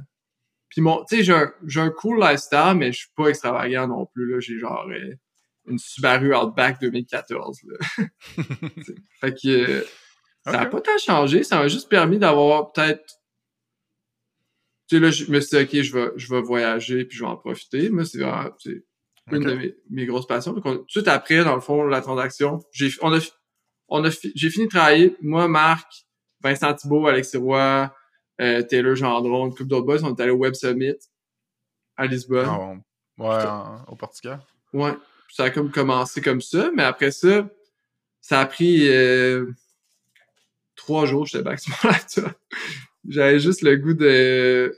[0.69, 1.05] Puis mon...
[1.05, 4.39] Tu sais, j'ai un, cool lifestyle, mais je suis pas extravagant non plus, là.
[4.39, 5.13] J'ai genre euh,
[5.67, 8.05] une Subaru Outback 2014, là.
[8.81, 9.85] T'sais, fait que...
[10.45, 10.71] ça a Ok.
[10.71, 13.03] pas tant changé, ça m'a juste permis d'avoir peut-être...
[14.87, 17.23] Tu sais, là, je me suis dit, OK, je vais, je vais voyager, puis je
[17.23, 17.89] vais en profiter.
[17.89, 18.49] Moi, c'est vraiment...
[19.31, 20.53] une de mes, mes grosses passions.
[20.53, 23.19] Donc, on- tout de suite après, dans le fond, la transaction, j'ai, on a,
[23.87, 25.15] on a, j'ai fini de travailler.
[25.21, 25.91] Moi, Marc,
[26.41, 27.91] Vincent Thibault, Alexis Roy,
[28.41, 30.93] euh, Taylor Gendron, une couple d'autres boys, on est allé au Web Summit
[31.97, 32.47] à Lisbonne.
[32.47, 32.81] Ah, bon.
[33.27, 34.39] Ouais, en- au Portugal.
[34.73, 34.93] Ouais.
[35.31, 37.49] Ça a comme commencé comme ça, mais après ça,
[38.21, 39.47] ça a pris euh,
[40.75, 42.31] trois jours, j'étais back sur mon laptop.
[43.07, 44.75] J'avais juste le goût de.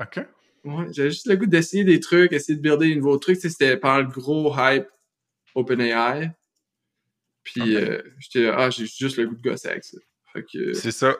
[0.00, 0.20] OK.
[0.64, 3.36] Ouais, j'avais juste le goût d'essayer des trucs, essayer de builder des nouveaux trucs.
[3.36, 4.88] Tu sais, c'était pendant le gros hype
[5.54, 6.30] OpenAI.
[7.42, 9.96] Puis euh, j'étais ah, j'ai juste le goût de gosser avec ça.
[10.34, 11.16] Que, C'est ça.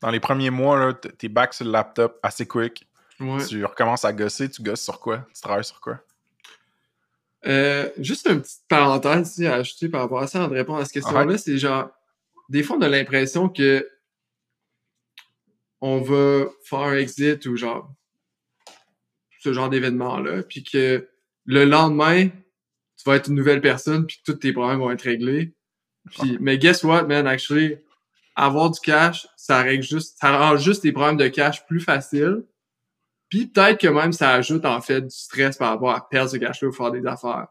[0.00, 2.86] Dans les premiers mois, t'es back sur le laptop assez quick.
[3.20, 3.44] ouais.
[3.46, 4.48] Tu recommences à gosser.
[4.50, 5.26] Tu gosses sur quoi?
[5.34, 6.00] Tu travailles sur quoi?
[7.46, 10.94] Euh, juste une petite parenthèse à ajouter par rapport à ça, de répondre à cette
[10.94, 11.90] question-là, c'est genre,
[12.50, 13.88] des fois, on a l'impression que
[15.80, 17.90] on va faire un exit ou genre,
[19.38, 21.08] ce genre d'événement-là, puis que
[21.46, 25.02] le lendemain, tu vas être une nouvelle personne, puis que tous tes problèmes vont être
[25.02, 25.54] réglés.
[26.10, 27.78] Puis, mais guess what, man, actually,
[28.34, 32.44] avoir du cash, ça règle juste, ça rend juste tes problèmes de cash plus faciles.
[33.28, 36.36] Puis peut-être que même ça ajoute en fait du stress par rapport à perdre ce
[36.36, 37.46] cash-là ou faire des affaires.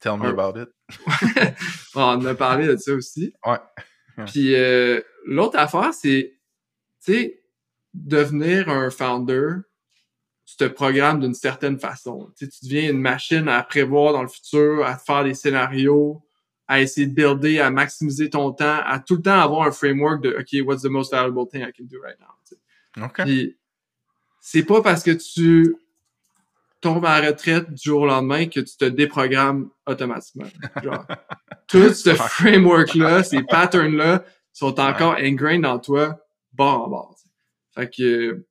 [0.00, 0.68] Tell me about it.
[1.94, 3.34] On a parlé de ça aussi.
[3.44, 3.58] Ouais.
[4.26, 6.34] Puis euh, l'autre affaire, c'est,
[7.04, 7.42] tu sais,
[7.94, 9.56] devenir un founder,
[10.44, 12.32] tu te programmes d'une certaine façon.
[12.36, 16.22] Tu deviens une machine à prévoir dans le futur, à faire des scénarios,
[16.66, 20.22] à essayer de builder, à maximiser ton temps, à tout le temps avoir un framework
[20.22, 22.26] de OK, what's the most valuable thing I can do right now?
[22.46, 23.02] tu sais.
[23.02, 23.24] OK.
[23.24, 23.58] Puis
[24.40, 25.76] c'est pas parce que tu
[26.80, 30.48] tombes à la retraite du jour au lendemain que tu te déprogrammes automatiquement.
[30.82, 31.06] Genre,
[31.68, 36.20] tout ce framework-là, ces patterns-là sont encore ingrained dans toi,
[36.52, 37.16] bord en bord.
[37.74, 38.46] Fait que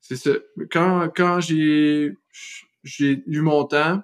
[0.00, 0.30] c'est ça.
[0.70, 2.12] Quand, quand j'ai
[2.84, 4.02] j'ai eu mon temps,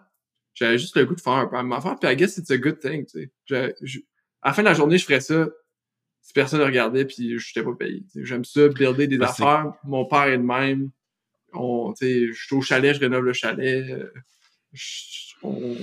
[0.54, 1.96] j'avais juste le goût de faire un peu même affaire.
[1.98, 3.76] Puis I guess it's a good thing, tu sais.
[4.40, 5.48] À la fin de la journée, je ferais ça
[6.20, 8.04] si personne ne regardait puis je n'étais pas payé.
[8.16, 9.72] J'aime ça, builder des Ben, affaires.
[9.84, 10.90] Mon père est de même.
[11.54, 13.84] On, je suis au chalet, je rénove le chalet.
[13.90, 14.12] euh,
[14.72, 15.76] je- on-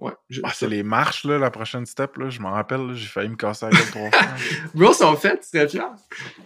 [0.00, 0.12] ouais.
[0.30, 2.30] je- Ah, c'est les marches, là, la prochaine step, là.
[2.30, 4.20] Je m'en rappelle, j'ai failli me casser la gueule trois fois.
[4.74, 5.90] Bro, sont faits, tu serais fier?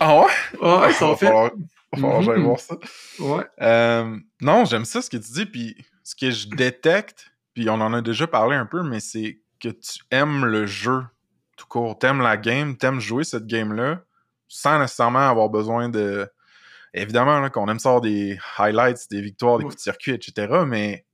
[0.00, 0.26] Ah ouais?
[0.60, 1.28] Ouais, ils sont faits.
[1.28, 1.50] falloir-
[1.92, 2.76] va falloir que j'aille voir ça.
[3.18, 3.44] Ouais.
[3.60, 7.74] Euh, non, j'aime ça ce que tu dis, puis ce que je détecte, puis on
[7.74, 11.02] en a déjà parlé un peu, mais c'est que tu aimes le jeu
[11.56, 11.98] tout court.
[11.98, 14.02] T'aimes la game, t'aimes jouer cette game-là,
[14.46, 16.28] sans nécessairement avoir besoin de...
[17.02, 21.04] Évidemment, qu'on aime avoir des highlights, des victoires, des coups de circuit, etc., mais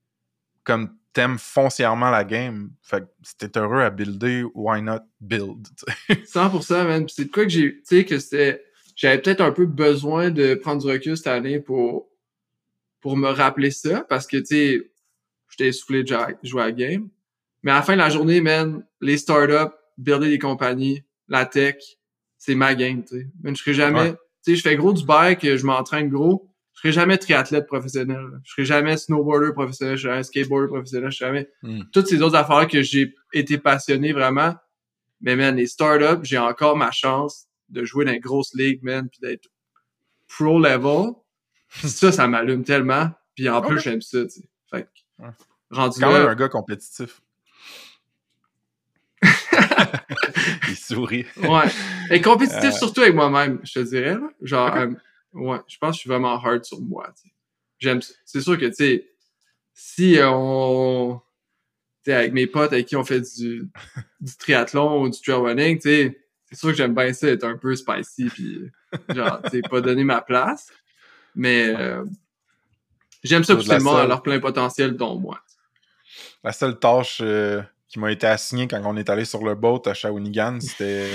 [0.65, 5.69] comme t'aimes foncièrement la game, fait que si t'es heureux à builder, why not build?
[5.77, 6.23] tu sais?
[6.25, 7.05] 100%, man.
[7.07, 8.65] Puis c'est de quoi que j'ai, tu sais, que c'était,
[8.97, 12.09] j'avais peut-être un peu besoin de prendre du recul cette année pour,
[13.01, 14.91] pour me rappeler ça, parce que, tu sais,
[15.51, 17.09] j'étais essoufflé de jouer à- la game.
[17.63, 21.77] Mais à la fin de la journée, man, les startups, builder des compagnies, la tech,
[22.39, 23.29] c'est ma game, tu sais.
[23.43, 24.17] Man, je serai jamais, Ouais.
[24.45, 26.51] Tu sais, je fais gros du bike, je m'entraîne gros.
[26.75, 28.21] Je serai jamais triathlète professionnel.
[28.45, 31.83] Je serai jamais snowboarder professionnel, je serai jamais skateboarder professionnel, je serai jamais Hmm.
[31.93, 34.55] toutes ces autres affaires que j'ai été passionné vraiment.
[35.21, 39.09] Mais man, les startups, j'ai encore ma chance de jouer dans les grosses ligues, man,
[39.09, 39.49] puis d'être
[40.29, 41.13] pro level.
[41.71, 43.11] Ça, ça m'allume tellement.
[43.35, 43.83] Puis en plus, Ok.
[43.83, 44.49] j'aime ça, tu sais.
[44.71, 45.31] Fait que, Ouais.
[45.71, 47.21] rendu quand même un gars compétitif.
[50.69, 51.25] Il sourit.
[51.37, 51.71] ouais.
[52.11, 52.71] Et compétitif Euh.
[52.71, 54.29] surtout avec moi-même, je te dirais, là.
[54.43, 54.89] Genre, euh,
[55.33, 57.13] ouais, je pense que je suis vraiment hard sur moi.
[57.79, 58.01] J'aime.
[58.25, 59.11] C'est sûr que, tu sais,
[59.73, 61.21] si euh, on...
[62.05, 63.69] Tu sais, avec mes potes avec qui on fait du,
[64.21, 67.45] du triathlon ou du trail running, tu sais, c'est sûr que j'aime bien ça être
[67.45, 68.71] un peu spicy puis
[69.15, 70.69] genre, tu sais, pas donner ma place.
[71.35, 72.05] Mais euh,
[73.23, 75.41] j'aime ça pousser le monde à leur plein potentiel, dont moi.
[76.45, 77.63] La seule tâche euh,
[77.95, 81.09] qui m'a été assignée quand on est allé sur le boat à Shawinigan, c'était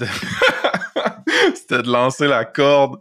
[0.00, 0.04] de...
[1.54, 2.96] c'était de lancer la corde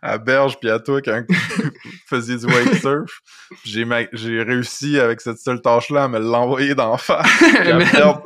[0.00, 1.70] à Berge puis à toi quand vous
[2.08, 3.10] faisiez du wake surf.
[3.64, 8.22] J'ai ma- j'ai réussi avec cette seule tâche-là à me l'envoyer d'en face à perdre,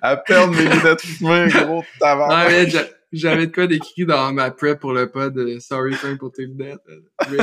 [0.00, 1.82] à perdre mes lunettes fumées, gros
[2.68, 6.30] j'a- j'avais de quoi d'écrit dans ma prep pour le pod euh, Sorry fin pour
[6.30, 6.78] tes lunettes.
[6.88, 7.42] euh,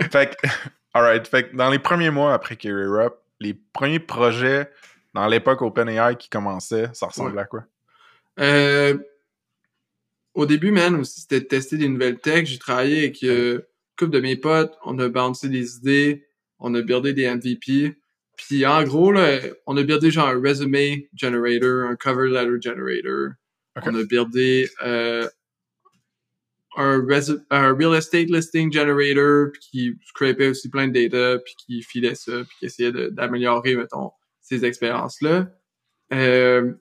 [0.10, 0.48] fait que,
[0.94, 4.70] alright, fait que dans les premiers mois après Career Up, les premiers projets
[5.14, 7.64] dans l'époque OpenAI qui commençaient, ça ressemblait à quoi?
[8.40, 8.96] Euh,
[10.34, 12.46] au début, man, aussi, c'était de tester des nouvelles techs.
[12.46, 13.62] J'ai travaillé avec euh, une
[13.98, 14.78] couple de mes potes.
[14.84, 16.26] On a bouncé des idées.
[16.58, 17.98] On a buildé des MVP.
[18.36, 23.32] Puis, en gros, là, on a buildé genre un resume generator, un cover letter generator.
[23.82, 25.28] On a buildé euh,
[26.76, 27.06] un,
[27.50, 32.14] un real estate listing generator puis qui scrapait aussi plein de data puis qui filait
[32.14, 34.10] ça puis qui essayait d'améliorer, mettons,
[34.40, 35.48] ces expériences-là.
[36.12, 36.72] Euh,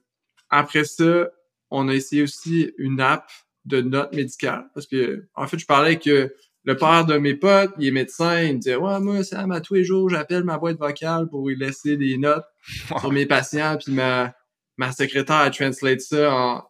[0.50, 1.30] après ça,
[1.70, 3.30] on a essayé aussi une app
[3.66, 6.30] de notes médicales parce que en fait je parlais euh,
[6.64, 9.62] le père de mes potes, il est médecin, il me disait ouais moi ça à
[9.62, 13.78] tous les jours j'appelle ma boîte vocale pour lui laisser des notes sur mes patients
[13.78, 14.34] puis ma
[14.78, 16.64] ma secrétaire elle translate ça en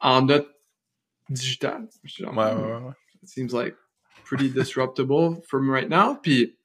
[0.00, 0.48] en notes
[1.36, 2.92] suis genre, Ouais, hmm, ouais, ouais.
[3.22, 3.76] it seems like
[4.24, 6.16] pretty disruptable from right now.
[6.22, 6.56] Puis,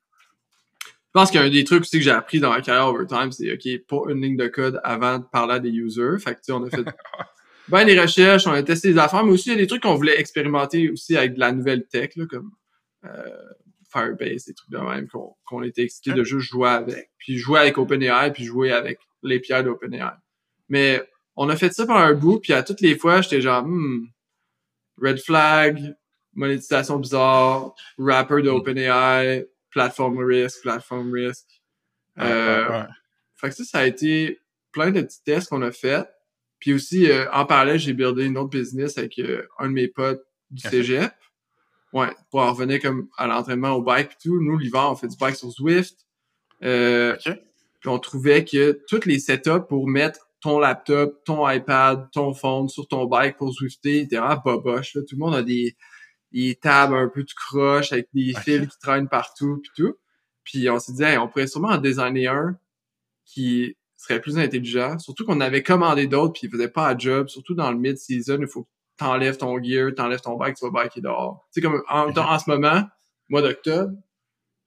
[0.81, 2.87] je pense qu'il y a un des trucs aussi que j'ai appris dans ma carrière
[2.87, 6.17] overtime, c'est, OK, pas une ligne de code avant de parler à des users.
[6.19, 6.83] Fait que, tu sais, on a fait
[7.69, 9.83] ben des recherches, on a testé des affaires, mais aussi, il y a des trucs
[9.83, 12.51] qu'on voulait expérimenter aussi avec de la nouvelle tech, là, comme
[13.05, 13.29] euh,
[13.91, 15.07] Firebase, des trucs de même
[15.45, 17.11] qu'on était excité de juste jouer avec.
[17.17, 20.15] Puis jouer avec OpenAI, puis jouer avec l'API d'OpenAI.
[20.67, 21.01] Mais
[21.37, 24.07] on a fait ça pendant un bout, puis à toutes les fois, j'étais genre, hmm,
[25.01, 25.95] red flag,
[26.33, 31.45] monétisation bizarre, wrapper de OpenAI, platform risk, platform risk.
[32.19, 32.85] Euh, Ouais, ouais.
[33.35, 34.39] Fait que ça, ça a été
[34.71, 36.07] plein de petits tests qu'on a fait.
[36.59, 39.87] Puis aussi, euh, en parallèle, j'ai buildé une autre business avec euh, un de mes
[39.89, 41.11] potes du cégep.
[41.93, 44.41] Ouais, pour en revenir comme à l'entraînement au bike et tout.
[44.41, 45.97] Nous, l'hiver, on fait du bike sur Zwift.
[46.63, 47.37] Euh, Ok.
[47.81, 52.69] puis on trouvait que tous les setups pour mettre ton laptop, ton iPad, ton phone
[52.69, 54.93] sur ton bike pour Zwifter étaient vraiment boboche.
[54.93, 55.01] Là.
[55.01, 55.75] Tout le monde a des,
[56.31, 59.95] des tables un peu de croche avec des fils qui traînent partout puis tout.
[60.43, 62.59] Puis on s'est dit, Hey, on pourrait sûrement en designer un
[63.25, 64.99] qui serait plus intelligent.
[64.99, 67.27] Surtout qu'on avait commandé d'autres puis ils faisaient pas à job.
[67.27, 70.83] Surtout dans le mid-season, il faut que t'enlèves ton gear, t'enlèves ton bike, tu vas
[70.83, 71.43] biker dehors.
[71.51, 72.83] Tu sais, comme en, en ce moment,
[73.29, 73.93] mois d'octobre,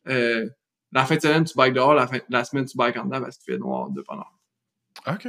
[0.09, 0.49] euh,
[0.91, 3.21] la fin de semaine, tu bikes dehors, la, fin, la semaine, tu bikes en dedans
[3.21, 4.27] parce qu'il fait noir de pendant.
[5.07, 5.29] Ok.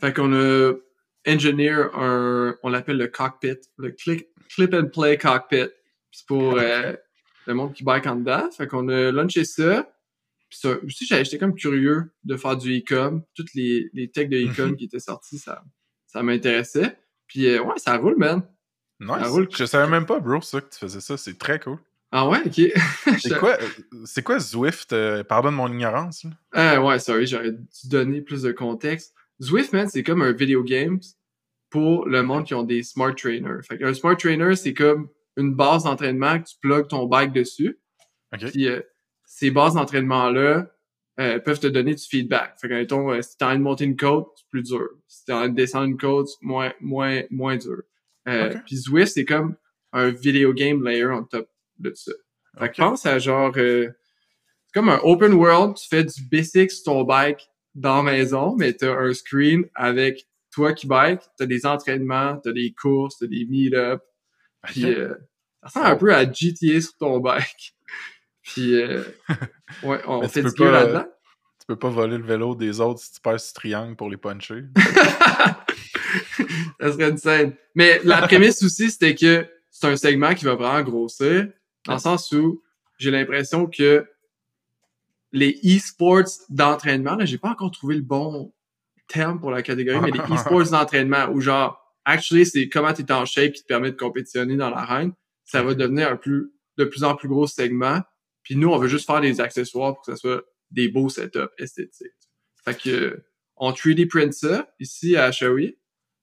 [0.00, 0.72] Fait qu'on a
[1.26, 5.68] engineer un, on l'appelle le cockpit, le click, clip and play cockpit.
[6.10, 6.92] C'est pour euh,
[7.46, 8.50] le monde qui bike en dedans.
[8.50, 9.88] Fait qu'on a launché ça.
[10.50, 13.22] Puis ça, aussi, j'étais j'étais comme curieux de faire du e-com.
[13.34, 14.76] Toutes les, les techs de e-com Mhm.
[14.76, 15.62] qui étaient sortis, ça,
[16.06, 16.98] ça m'intéressait.
[17.26, 18.42] Puis euh, ouais, ça roule, man.
[19.00, 19.26] Nice.
[19.28, 19.48] roule.
[19.56, 21.16] Je savais même pas, bro, ça, que tu faisais ça.
[21.16, 21.78] C'est très cool.
[22.10, 22.60] Ah ouais, ok.
[23.20, 23.66] C'est quoi, euh,
[24.04, 24.92] c'est quoi Zwift?
[24.92, 26.24] euh, pardonne mon ignorance.
[26.24, 26.30] là.
[26.52, 29.14] Ah ouais, sorry, j'aurais dû donner plus de contexte.
[29.42, 31.00] Zwift, man, c'est comme un video game
[31.70, 33.62] pour le monde qui ont des smart trainers.
[33.66, 37.80] Fait qu'un smart trainer, c'est comme une base d'entraînement que tu plugues ton bike dessus.
[38.34, 38.50] OK.
[38.50, 38.80] Puis euh,
[39.24, 40.70] ces bases d'entraînement-là
[41.20, 42.54] euh, peuvent te donner du feedback.
[42.60, 44.88] Fait que, mettons, euh, si t'as envie de monter une côte, c'est plus dur.
[45.08, 47.82] Si t'as envie de descendre une côte, c'est moins, moins, moins dur.
[48.28, 48.54] Euh.
[48.66, 49.56] Puis Zwift, c'est comme
[49.92, 52.12] un video game layer on top de ça.
[52.58, 53.52] Fait que pense à genre...
[53.56, 53.88] euh,
[54.66, 58.54] c'est comme un open world, tu fais du basic sur ton bike dans la maison,
[58.56, 63.26] mais t'as un screen avec toi qui bike, t'as des entraînements, t'as des courses, t'as
[63.26, 64.02] des meet-ups,
[64.64, 65.14] puis euh,
[65.62, 67.74] ça ressemble un peu à GTA sur ton bike.
[68.42, 69.02] Puis euh,
[69.84, 71.06] ouais, on tu fait du pas, euh, là-dedans.
[71.60, 74.16] Tu peux pas voler le vélo des autres si tu passes sur triangle pour les
[74.16, 74.64] puncher.
[76.80, 77.54] ça serait une scène.
[77.76, 81.48] Mais la prémisse aussi, c'était que c'est un segment qui va vraiment grossir,
[81.86, 82.62] dans le sens où
[82.98, 84.04] j'ai l'impression que
[85.32, 88.54] les e-sports d'entraînement, là, j'ai pas encore trouvé le bon
[89.08, 93.12] terme pour la catégorie, mais les e-sports d'entraînement, où genre, actually, c'est comment tu es
[93.12, 95.12] en shape qui te permet de compétitionner dans l'arène,
[95.44, 98.00] ça va devenir un plus, de plus en plus gros segment.
[98.42, 101.52] Puis nous, on veut juste faire des accessoires pour que ce soit des beaux setups
[101.58, 102.10] esthétiques.
[102.64, 103.22] Fait que,
[103.56, 105.76] on 3D print ça, ici à Shawi.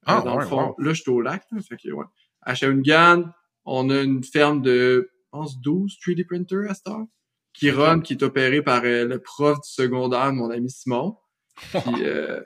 [0.06, 0.76] Ah, dans ouais, le fond, wow.
[0.80, 2.06] là, je suis au lac, là, fait que, ouais.
[2.42, 3.32] À Shawinigan,
[3.66, 7.06] on a une ferme de, je pense, 12 3D printers à cette heure,
[7.54, 11.18] qui run, qui est opéré par euh, le prof du secondaire, mon ami Simon.
[11.72, 12.42] Puis, euh,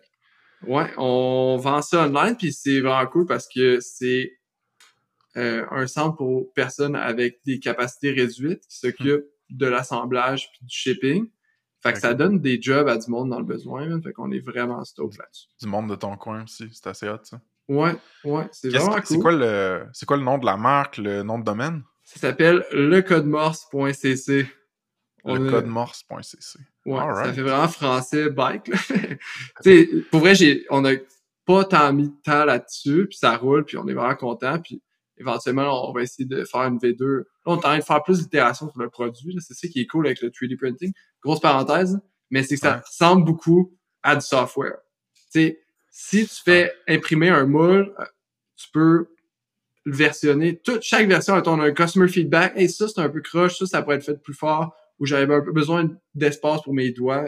[0.66, 4.32] ouais, on vend ça online, puis c'est vraiment cool parce que c'est
[5.38, 10.76] euh, un centre pour personnes avec des capacités réduites qui s'occupent de l'assemblage puis du
[10.76, 11.30] shipping.
[11.84, 14.02] Fait que ça donne des jobs à du monde dans le besoin, man.
[14.02, 15.48] Fait qu'on est vraiment stoked là-dessus.
[15.62, 16.70] du monde de ton coin aussi.
[16.72, 17.42] C'est assez hot, ça.
[17.68, 17.94] Ouais,
[18.24, 19.22] ouais, c'est vraiment que- C'est cool.
[19.24, 19.86] quoi, le...
[19.94, 21.84] c'est quoi le nom de la marque, le nom de domaine?
[22.04, 24.48] Ça s'appelle lecodemorse.cc.
[25.24, 26.60] On Le code morse.cc.
[26.86, 28.70] Ouais, ça fait vraiment français bike.
[30.12, 30.94] pour vrai, j'ai, on a
[31.46, 34.82] pas tant mis de temps là-dessus, puis ça roule, puis on est vraiment content, puis
[35.18, 37.18] éventuellement, on va essayer de faire une V2.
[37.20, 39.38] Là, on est en train de faire plus d'itérations sur le produit.
[39.40, 40.92] C'est ça qui est cool avec le 3D printing.
[41.22, 42.00] Grosse parenthèse,
[42.30, 42.82] mais c'est que ça Ouais.
[42.86, 44.78] ressemble beaucoup à du software.
[45.30, 45.60] Sais,
[45.90, 48.06] si tu fais imprimer un moule, euh,
[48.58, 49.08] tu peux
[49.86, 50.58] le versionner.
[50.60, 52.54] Toute, chaque version, on a un customer feedback.
[52.58, 55.34] Hey, ça, c'est un peu croche, ça, ça pourrait être fait plus fort, ou j'avais
[55.34, 57.26] un peu besoin d'espace pour mes doigts.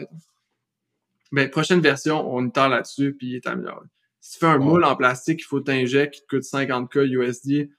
[1.32, 3.86] Ben, prochaine version, on tend là-dessus, puis il est amélioré.
[4.20, 4.64] Si tu fais un Ouais.
[4.64, 7.70] moule en plastique, il faut t'injecter, qui te coûte 50K USD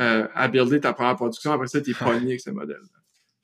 [0.00, 1.52] euh, à builder ta première production.
[1.52, 2.80] Après ça, t'es pogné avec ce modèle.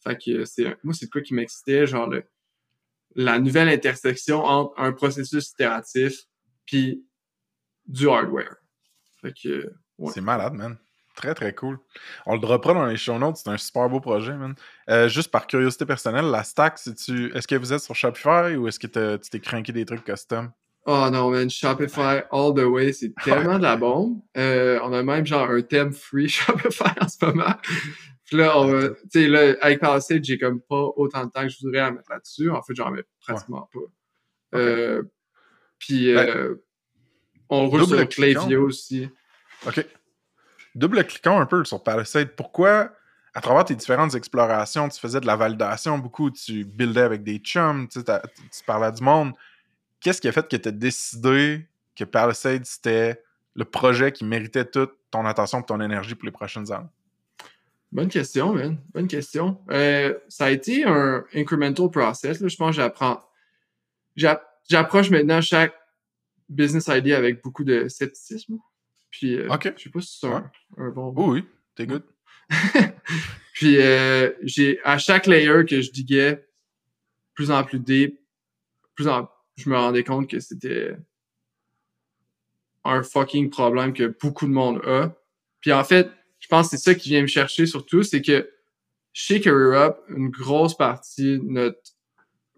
[0.02, 2.24] Fait que c'est moi, c'est de quoi qui m'excitait, genre le,
[3.14, 6.24] la nouvelle intersection entre un processus itératif
[6.64, 7.04] puis
[7.86, 8.56] du hardware.
[9.20, 10.12] Fait que Ouais.
[10.14, 10.78] C'est malade, man.
[11.20, 11.78] Très, très cool.
[12.24, 13.36] On le droppera dans les show notes.
[13.36, 14.54] C'est un super beau projet, man.
[14.88, 17.30] Euh, juste par curiosité personnelle, la stack, c'est-tu...
[17.36, 20.50] est-ce que vous êtes sur Shopify ou est-ce que tu t'es craqué des trucs custom?
[20.86, 24.22] Oh non, man, Shopify all the way, c'est tellement de la bombe.
[24.38, 27.54] Euh, on a même genre un thème free Shopify en ce moment.
[28.24, 31.42] Puis là, on va, tu sais, là, avec Palisade, j'ai comme pas autant de temps
[31.42, 32.48] que je voudrais à mettre là-dessus.
[32.48, 34.58] En fait, j'en mets pratiquement pas.
[34.58, 35.02] Euh,
[35.78, 36.54] puis, euh,
[37.50, 38.40] on roule sur cliquant.
[38.40, 39.10] Klaviyo aussi.
[39.66, 39.84] OK.
[40.74, 42.34] Double-cliquons un peu sur Palisade.
[42.36, 42.92] Pourquoi,
[43.34, 45.98] à travers tes différentes explorations, tu faisais de la validation?
[45.98, 48.00] Beaucoup, tu buildais avec des chums, tu,
[48.66, 49.32] parlais du monde.
[50.00, 51.66] Qu'est-ce qui a fait que tu as décidé
[51.96, 53.22] que Palisade, c'était
[53.54, 56.86] le projet qui méritait toute ton attention et ton énergie pour les prochaines années?
[57.92, 58.78] Bonne question, man.
[58.94, 59.60] Bonne question.
[59.70, 62.38] Euh, ça a été un incremental process.
[62.38, 63.20] Je pense que j'apprends.
[64.14, 65.74] j'a- J'approche maintenant chaque
[66.48, 68.58] business idea avec beaucoup de scepticisme.
[69.10, 69.72] Puis, euh, Ok.
[69.76, 71.12] je sais pas si c'est un, un bon.
[71.16, 71.44] Oui, oui,
[71.74, 72.02] t'es good.
[73.54, 76.46] Puis, euh, j'ai à chaque layer que je diguais,
[77.34, 78.20] plus en plus deep,
[78.94, 80.96] plus en, je me rendais compte que c'était
[82.84, 85.12] un fucking problème que beaucoup de monde a.
[85.60, 88.50] Puis en fait, je pense que c'est ça qui vient me chercher surtout, c'est que
[89.12, 91.80] chez Career Up, une grosse partie de notre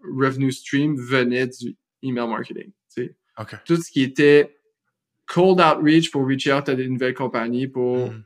[0.03, 2.71] revenue stream venait du email marketing.
[2.93, 3.15] tu sais.
[3.37, 3.55] OK.
[3.65, 4.57] Tout ce qui était
[5.27, 8.23] cold outreach pour reach out à des nouvelles compagnies, pour Mhm.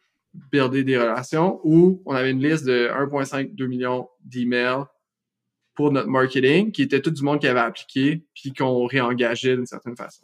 [0.51, 4.83] builder des relations, ou on avait une liste de 1,5-2 millions d'emails
[5.75, 9.65] pour notre marketing, qui était tout du monde qui avait appliqué, puis qu'on réengageait d'une
[9.67, 10.23] certaine façon.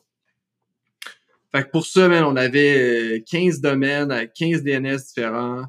[1.52, 5.66] Fait que pour ça, man, on avait euh, 15 domaines avec 15 DNS différents.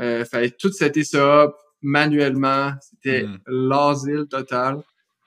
[0.00, 2.72] Euh, fallait tout setter ça up manuellement.
[2.80, 3.38] C'était Mm.
[3.46, 4.82] l'asile total.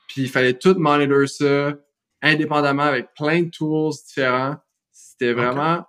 [0.09, 1.73] Puis il fallait tout monitor ça
[2.21, 4.57] indépendamment avec plein de tools différents.
[5.21, 5.85] C'était vraiment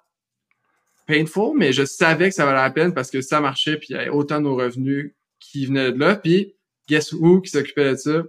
[1.07, 3.93] painful, mais je savais que ça valait la peine parce que ça marchait puis il
[3.93, 6.17] y avait autant de nos revenus qui venaient de là.
[6.17, 6.55] Puis
[6.87, 8.23] guess who qui s'occupait de ça?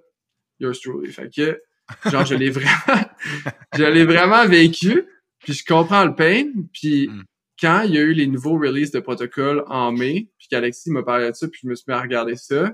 [0.59, 1.11] Yours truly.
[1.11, 1.61] Fait que,
[2.09, 3.03] genre, je l'ai vraiment,
[3.75, 5.05] je l'ai vraiment vécu.
[5.39, 6.45] Puis je comprends le pain.
[6.71, 7.23] Puis Mm.
[7.59, 11.03] quand il y a eu les nouveaux releases de protocole en mai, puis qu'Alexis m'a
[11.03, 12.71] parlé de ça, puis je me suis mis à regarder ça,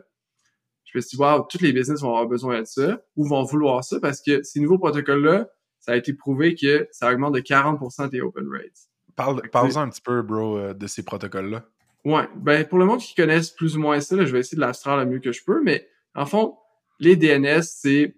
[0.85, 3.43] je me suis dit, wow, tous les business vont avoir besoin de ça ou vont
[3.43, 5.49] vouloir ça parce que ces nouveaux protocoles-là,
[5.89, 8.89] ça a été prouvé que ça augmente de 40% tes open rates.
[9.15, 11.65] Parle, parle-en un petit peu, bro, euh, de ces protocoles-là.
[12.05, 14.55] Ouais, ben pour le monde qui connaisse plus ou moins ça, là, je vais essayer
[14.55, 16.57] de l'abstraire le mieux que je peux, mais en fond,
[16.99, 18.15] les DNS, c'est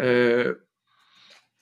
[0.00, 0.54] euh,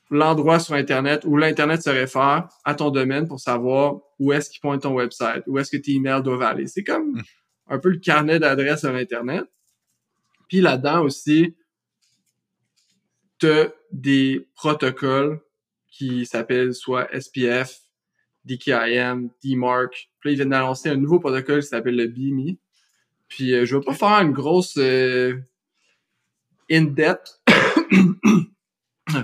[0.09, 4.61] l'endroit sur Internet où l'Internet se réfère à ton domaine pour savoir où est-ce qu'il
[4.61, 6.66] pointe ton website, où est-ce que tes emails doivent aller.
[6.68, 7.22] C'est comme Mm.
[7.66, 9.44] un peu le carnet d'adresses sur Internet.
[10.48, 11.57] Puis là-dedans aussi,
[13.41, 13.47] tu
[13.93, 15.41] des protocoles
[15.88, 17.80] qui s'appellent soit SPF,
[18.45, 20.11] DKIM, DMARC.
[20.20, 22.59] Puis là, ils viennent d'annoncer un nouveau protocole qui s'appelle le BIMI.
[23.28, 25.36] Puis euh, je vais pas faire une grosse euh,
[26.70, 27.43] in-depth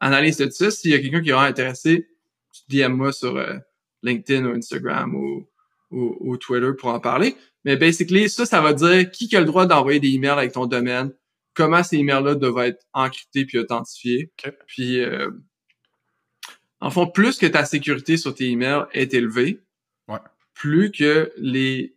[0.00, 0.70] analyse de ça.
[0.70, 2.08] S'il y a quelqu'un qui est vraiment intéressé,
[2.52, 3.56] tu DM moi sur euh,
[4.02, 5.46] LinkedIn ou Instagram ou,
[5.90, 7.36] ou, ou Twitter pour en parler.
[7.64, 10.66] Mais basically, ça, ça va dire qui a le droit d'envoyer des emails avec ton
[10.66, 11.12] domaine,
[11.54, 14.32] comment ces emails-là doivent être encryptés puis authentifiés.
[14.44, 14.52] Ok.
[14.66, 15.30] Puis, euh,
[16.80, 19.60] en fond, plus que ta sécurité sur tes emails est élevée,
[20.08, 20.18] Ouais.
[20.52, 21.96] plus que les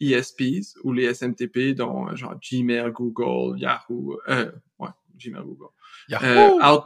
[0.00, 4.50] ESPs ou les SMTP, dont genre Gmail, Google, Yahoo, euh,
[4.80, 5.68] ouais, Gmail, Google,
[6.08, 6.24] Yahoo!
[6.60, 6.84] euh, Out-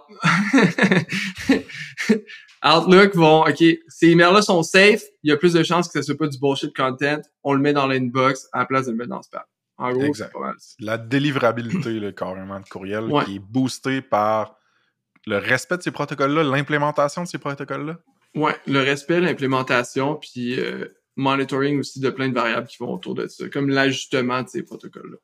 [2.64, 3.56] Outlook vont, OK,
[3.88, 6.38] ces emails-là sont safe, il y a plus de chances que ce soit pas du
[6.38, 9.22] bullshit content, on le met dans l'inbox à la place de le mettre dans le
[9.22, 9.42] spam.
[9.78, 10.26] En gros, Exact.
[10.26, 10.56] c'est pas mal.
[10.80, 13.24] La délivrabilité, là, carrément, de courriel, Ouais.
[13.24, 14.56] qui est boostée par
[15.26, 17.98] le respect de ces protocoles-là, l'implémentation de ces protocoles-là.
[18.34, 23.14] Ouais, le respect, l'implémentation, puis euh, monitoring aussi de plein de variables qui vont autour
[23.14, 25.16] de ça, comme l'ajustement de ces protocoles-là.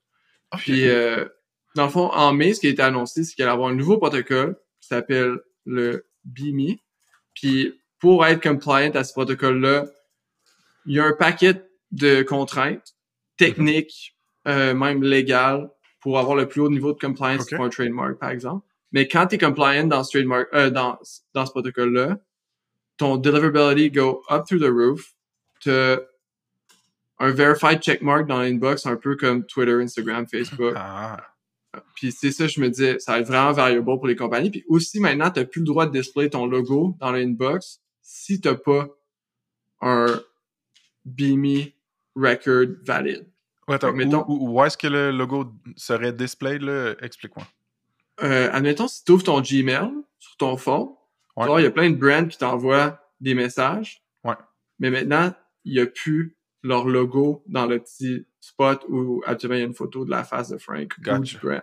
[0.55, 1.25] Ok, Puis, euh,
[1.75, 3.69] dans le fond, en mai, ce qui a été annoncé, c'est qu'il allait y avoir
[3.71, 6.81] un nouveau protocole qui s'appelle le BIMI.
[7.35, 9.87] Puis, pour être compliant à ce protocole-là,
[10.87, 12.95] il y a un paquet de contraintes
[13.37, 14.14] techniques,
[14.47, 15.71] euh, même légales,
[16.01, 18.67] pour avoir le plus haut niveau de compliance pour un trademark, par exemple.
[18.93, 20.99] Mais quand tu es compliant dans ce trademark, euh, dans,
[21.33, 22.19] dans ce protocole-là,
[22.97, 25.15] ton deliverability go up through the roof.
[25.63, 25.99] T'as
[27.19, 30.75] un verified checkmark dans l'inbox, un peu comme Twitter, Instagram, Facebook.
[30.77, 31.23] Ah,
[31.95, 34.51] Puis c'est ça, je me disais, ça va être vraiment variable pour les compagnies.
[34.51, 38.55] Puis aussi, maintenant, tu plus le droit de display ton logo dans l'inbox si tu
[38.57, 38.89] pas
[39.81, 40.07] un
[41.05, 41.75] BIMI
[42.15, 43.27] record valide.
[43.69, 46.95] Ouais, attends, mettons- où, où- où est-ce que le logo serait displayed, là?
[47.01, 47.47] Explique-moi.
[48.23, 50.89] Euh, admettons, si tu ouvres ton Gmail sur ton phone,
[51.37, 51.47] Ouais.
[51.61, 54.03] il y a plein de brands qui t'envoient des messages.
[54.23, 54.35] Ouais.
[54.79, 55.33] Mais maintenant,
[55.65, 59.67] il n'y a plus leur logo dans le petit spot où actuellement il y a
[59.67, 61.19] une photo de la face de Frank ou Gotcha.
[61.19, 61.63] du brand.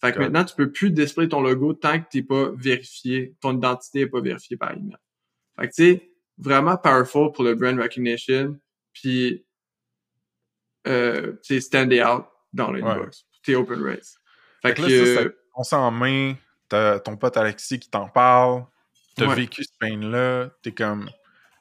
[0.00, 3.56] Fait que maintenant, tu peux plus display ton logo tant que t'es pas vérifié, ton
[3.56, 4.96] identité n'est pas vérifiée par email.
[5.58, 8.56] Fait que tu sais, vraiment powerful pour le brand recognition,
[8.92, 9.44] puis
[10.88, 13.98] euh, sais, stand out dans l'inbox, tes open rates.
[14.62, 16.34] Fait Fait que, là, ça, euh, ça- on sent en main,
[16.68, 18.64] t'as ton pote Alexis qui t'en parle,
[19.16, 19.34] t'as Ouais.
[19.34, 21.10] vécu ce pain-là, t'es comme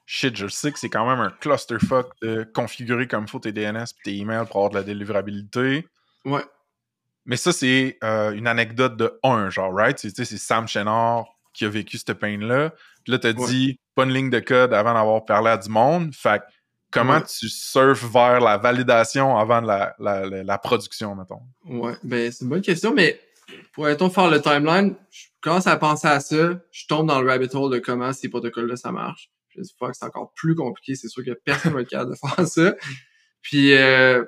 [0.06, 3.84] shit, je sais que c'est quand même un clusterfuck de configurer comme faut tes DNS
[4.00, 5.88] et tes emails pour avoir de la délivrabilité.
[6.26, 6.44] ouais.
[7.30, 10.00] Mais ça, c'est euh, une anecdote de un, genre, right?
[10.00, 12.70] C'est, c'est Sam Chenard qui a vécu cette pain-là.
[13.04, 13.48] Puis là, t'as Ouais.
[13.48, 16.16] dit pas une ligne de code avant d'avoir parlé à du monde.
[16.16, 16.46] Fait que
[16.92, 17.24] comment Ouais.
[17.26, 21.42] tu surfes vers la validation avant de la, la, la- la production, mettons?
[21.66, 23.20] Ouais, ben c'est une bonne question, mais
[23.74, 27.28] pour être faire le timeline, je commence à penser à ça, je tombe dans le
[27.30, 29.30] rabbit hole de comment ces protocoles-là ça marche.
[29.50, 32.18] Je dis, fuck, c'est encore plus compliqué, c'est sûr que personne va être capable de
[32.36, 32.76] faire ça.
[33.42, 34.24] Puis euh,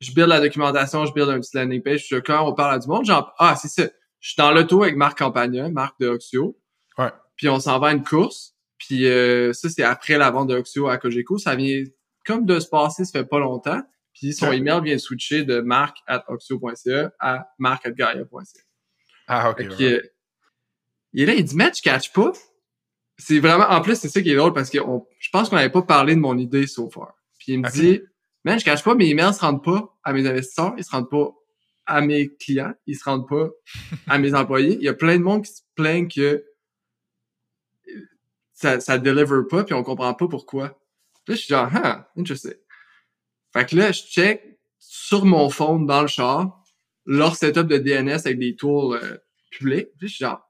[0.00, 2.78] je build la documentation, je build un petit landing page, puis quand on parle à
[2.78, 3.88] du monde, genre ah c'est ça,
[4.20, 6.58] je suis dans l'auto avec Marc Campagna, Marc de Oxio.
[6.98, 7.10] Ouais.
[7.36, 8.53] Puis on s'en va à une course,
[8.86, 11.82] puis euh, ça c'est après la vente de Oxio à Cogeco, ça vient
[12.26, 13.80] comme de se passer, ça fait pas longtemps.
[14.12, 18.60] Puis son email vient switcher de marc at oxio.ca à marc at gaia.ca.
[19.26, 19.58] Ah, ok.
[19.58, 19.66] Ouais.
[19.68, 20.02] que, euh,
[21.12, 22.32] il est là, il dit, match, catch pas.
[23.18, 25.56] C'est vraiment, en plus, c'est ça qui est drôle parce que on- je pense qu'on
[25.56, 27.14] n'avait pas parlé de mon idée so far.
[27.38, 28.02] Puis il me dit,
[28.44, 31.10] man, je cache pas, mes emails se rendent pas à mes investisseurs, ils se rendent
[31.10, 31.32] pas
[31.86, 33.48] à mes clients, ils se rendent pas
[34.08, 34.76] à mes employés.
[34.76, 36.44] Il y a plein de monde qui se plaignent que
[38.54, 40.78] ça, ça deliver pas, puis on comprend pas pourquoi.
[41.26, 42.54] Là, je suis genre, ah, interesting.
[43.52, 46.60] Fait que là, je check sur mon phone dans le char
[47.06, 49.18] leur setup de DNS avec des tools euh,
[49.50, 49.88] public.
[49.98, 50.40] Puis je suis genre,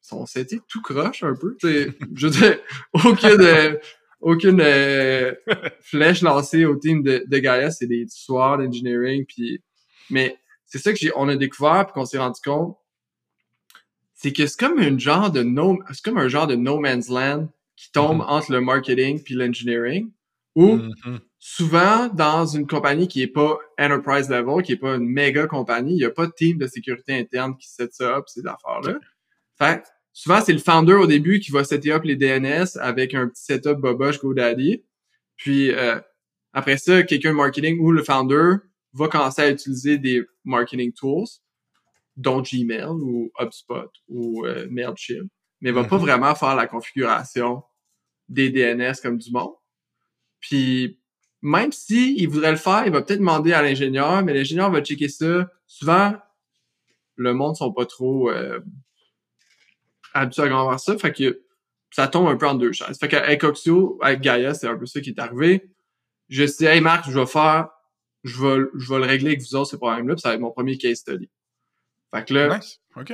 [0.00, 1.56] son setting tout croche un peu.
[1.56, 2.58] T'sais, je veux dire,
[2.92, 3.76] aucune, euh,
[4.20, 5.34] aucune euh,
[5.80, 9.24] flèche lancée au team de, de Gaia, c'est des soirs d'engineering.
[9.26, 9.62] Puis,
[10.10, 12.76] mais c'est ça que j'ai, on a découvert puis qu'on s'est rendu compte,
[14.24, 17.10] c'est que c'est comme un genre de no, c'est comme un genre de no man's
[17.10, 18.24] land qui tombe Mhm.
[18.26, 20.10] entre le marketing puis l'engineering,
[20.54, 21.20] où Mhm.
[21.38, 25.92] souvent dans une compagnie qui est pas enterprise level, qui est pas une méga compagnie,
[25.92, 28.98] il y a pas de team de sécurité interne qui set ça up ces affaires-là.
[29.58, 33.12] Fait que souvent c'est le founder au début qui va setter up les DNS avec
[33.12, 34.84] un petit setup Boboche GoDaddy.
[35.36, 36.00] Puis euh,
[36.54, 38.54] après ça, quelqu'un de marketing ou le founder
[38.94, 41.26] va commencer à utiliser des marketing tools,
[42.16, 45.28] dont Gmail ou HubSpot ou euh, Mailchimp,
[45.60, 46.02] mais va pas Mhm.
[46.02, 47.62] vraiment faire la configuration
[48.28, 49.54] des DNS comme du monde.
[50.40, 51.00] Puis
[51.42, 54.80] même si il voudrait le faire, il va peut-être demander à l'ingénieur, mais l'ingénieur va
[54.82, 55.50] checker ça.
[55.66, 56.14] Souvent,
[57.16, 58.60] le monde sont pas trop euh,
[60.14, 61.42] habitués à grand voir ça, fait que
[61.90, 62.98] ça tombe un peu en deux chaises.
[62.98, 65.70] Fait qu'avec Oxio, avec Gaia, c'est un peu ça qui est arrivé.
[66.28, 67.68] Je dis, hey Marc, je vais faire,
[68.24, 70.40] je vais, je vais le régler avec vous autres, ce problème-là, puis ça va être
[70.40, 71.30] mon premier case study.
[72.14, 72.80] Fait que là, Nice.
[72.96, 73.12] OK.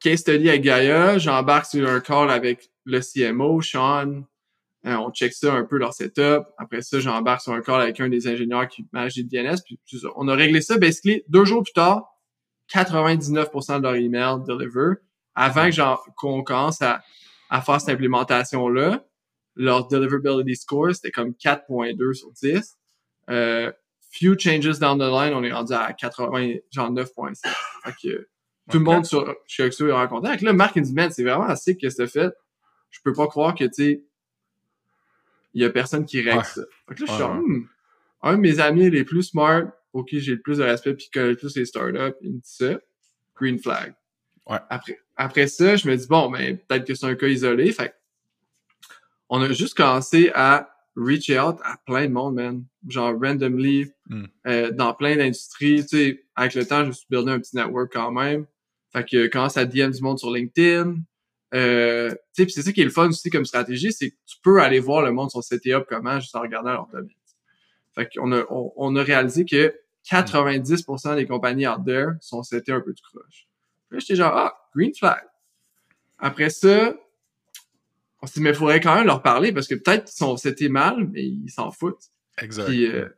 [0.00, 4.24] case study avec Gaia, j'embarque sur un call avec le CMO, Sean,
[4.86, 6.44] Euh, on check ça un peu leur setup.
[6.58, 9.56] Après ça, j'embarque sur un call avec un des ingénieurs qui manage les DNS.
[9.64, 9.80] Puis
[10.14, 12.04] on a réglé ça, basically, deux jours plus tard,
[12.72, 14.94] 99% de leur email deliver.
[15.34, 17.02] Avant que qu'on commence à,
[17.50, 19.04] à faire cette implémentation-là,
[19.56, 22.76] leur deliverability score, c'était comme 4.2 sur 10.
[23.30, 23.72] Euh,
[24.12, 27.42] few changes down the line, on est rendu à 80, genre 9.7.
[27.84, 28.28] Fait que
[28.70, 29.20] tout le monde sur,
[29.60, 30.26] Oxo est.
[30.28, 32.32] Fait que là, Marc, il me dit, man, c'est vraiment assez que c'est fait.
[32.90, 34.02] Je peux pas croire que, tu sais,
[35.54, 36.44] il y a personne qui règle Ouais.
[36.44, 36.62] ça.
[36.88, 37.66] Fait que là, je suis genre, hmm,
[38.22, 39.62] un de mes amis les plus smart,
[39.92, 42.32] pour qui j'ai le plus de respect puis qui connaît le plus les startups, il
[42.32, 42.78] me dit ça.
[43.36, 43.94] Green flag.
[44.46, 44.58] Ouais.
[44.68, 47.72] Après, après ça, je me dis, bon, ben, peut-être que c'est un cas isolé.
[47.72, 47.94] Fait que
[49.28, 52.64] on a juste commencé à reach out à plein de monde, man.
[52.88, 54.24] Genre, randomly, Mm.
[54.46, 55.82] euh, dans plein d'industries.
[55.84, 58.46] Tu sais, avec le temps, je me suis buildé un petit network quand même.
[58.96, 60.96] Fait que quand ça DM du monde sur LinkedIn,
[61.54, 64.80] euh, c'est ça qui est le fun aussi comme stratégie, c'est que tu peux aller
[64.80, 67.10] voir le monde sur up comment juste en regardant leur domaine.
[67.94, 69.78] Fait qu'on a, on, on a réalisé que
[70.10, 73.46] 90% des compagnies out there sont setés un peu du croche.
[73.88, 75.20] Puis là, j'étais genre, ah, green flag.
[76.18, 76.94] Après ça,
[78.22, 80.38] on s'est dit, mais il faudrait quand même leur parler parce que peut-être qu'ils sont
[80.38, 82.10] setés mal, mais ils s'en foutent.
[82.38, 82.64] Exact.
[82.64, 83.10] Puis, euh,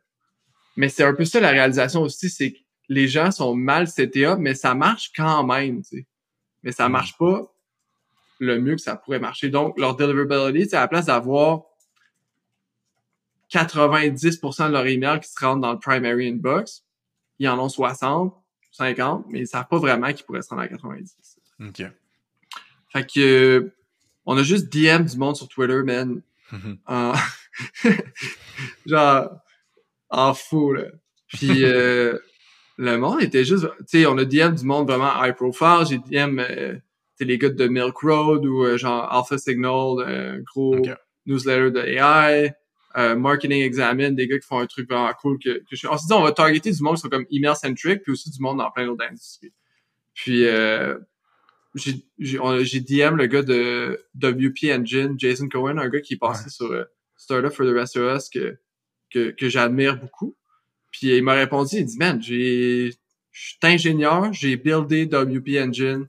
[0.75, 2.57] mais c'est un peu ça la réalisation aussi, c'est que
[2.89, 6.07] les gens sont mal up, mais ça marche quand même, tu sais.
[6.63, 6.91] Mais ça Mm.
[6.91, 7.53] marche pas
[8.39, 9.49] le mieux que ça pourrait marcher.
[9.49, 11.63] Donc, leur deliverability, c'est à la place d'avoir
[13.51, 16.83] 90% de leur email qui se rendent dans le primary inbox,
[17.39, 18.35] ils en ont 60,
[18.71, 21.15] 50, mais ils savent pas vraiment qu'ils pourraient se rendre à 90.
[21.61, 21.83] OK.
[22.91, 23.73] Fait que, euh,
[24.25, 26.21] on a juste DM du monde sur Twitter, man,
[26.51, 26.77] Mhm.
[26.87, 27.13] en
[28.85, 29.29] genre
[30.09, 30.85] en fou là.
[31.27, 32.17] Puis euh,
[32.79, 35.97] le monde était juste tu sais on a DM du monde vraiment high profile, j'ai
[35.97, 36.75] DM euh,
[37.19, 40.77] les gars de Milk Road ou euh, genre Alpha Signal, un gros
[41.25, 42.53] newsletter de AI,
[42.97, 45.87] euh, Marketing Examine, des gars qui font un truc vraiment cool que, que je...
[45.87, 48.31] on s'est dit on va targeter du monde qui sont comme email centric puis aussi
[48.31, 49.51] du monde dans plein d'autres industries.
[50.13, 50.97] Puis euh,
[51.75, 56.71] j'ai DM le gars de WP Engine, Jason Cohen, un gars qui est passé sur
[56.71, 56.85] euh,
[57.17, 58.57] Startup for the Rest of Us que,
[59.11, 60.35] que, que j'admire beaucoup.
[60.91, 62.91] Puis il m'a répondu, il dit, man, j'ai,
[63.31, 66.07] je suis ingénieur, j'ai buildé WP Engine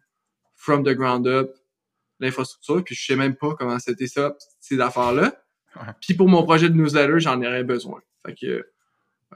[0.57, 1.55] from the ground up,
[2.19, 5.35] l'infrastructure, puis je sais même pas comment c'était ça, ces affaires-là.
[6.01, 8.01] Puis pour mon projet de newsletter, j'en aurais besoin.
[8.27, 8.67] Fait que,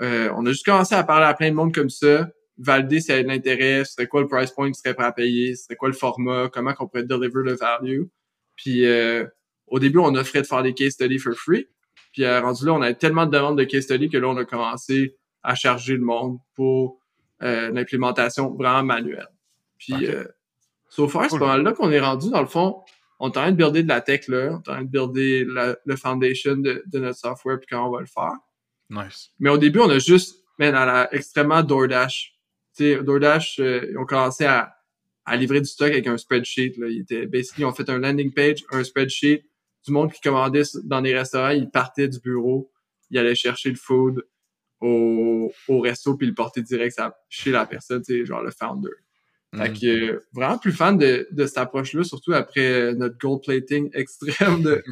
[0.01, 3.15] euh, on a juste commencé à parler à plein de monde comme ça, valider s'il
[3.15, 5.77] y a de l'intérêt, c'était quoi le price point qui serait prêt à payer, c'était
[5.77, 8.03] quoi le format, comment qu'on pourrait deliver le value.
[8.57, 9.25] Puis euh,
[9.67, 11.69] au début, on offrait de faire des case studies for free.
[12.13, 14.37] Puis euh, rendu là, on avait tellement de demandes de case studies que là, on
[14.37, 16.99] a commencé à charger le monde pour
[17.43, 19.29] euh, l'implémentation vraiment manuelle.
[19.79, 20.03] Puis Ok.
[20.03, 20.25] euh,
[20.89, 21.63] so far, c'est Cool.
[21.63, 22.31] là qu'on est rendu.
[22.31, 22.83] Dans le fond,
[23.21, 24.89] on est en train de builder de la tech là, on est en train de
[24.89, 28.33] builder la- le foundation de, de notre software puis comment on va le faire.
[28.91, 29.31] Nice.
[29.39, 32.35] Mais au début, on a juste, man, à la, extrêmement DoorDash.
[32.77, 34.75] Tu sais, DoorDash, euh, ils ont commencé à,
[35.25, 36.75] à livrer du stock avec un spreadsheet.
[36.79, 36.89] Là.
[36.89, 39.45] Ils étaient, basically, ils ont fait un landing page, un spreadsheet.
[39.87, 42.71] Du monde qui commandait dans des restaurants, ils partaient du bureau,
[43.11, 44.25] ils allaient chercher le food
[44.85, 48.91] au, au resto puis le porter direct à- chez la personne, tu genre le founder.
[49.57, 49.79] Fait Mhm.
[49.81, 53.89] que euh, vraiment plus fan de, de cette approche-là, surtout après euh, notre gold plating
[53.95, 54.83] extrême de,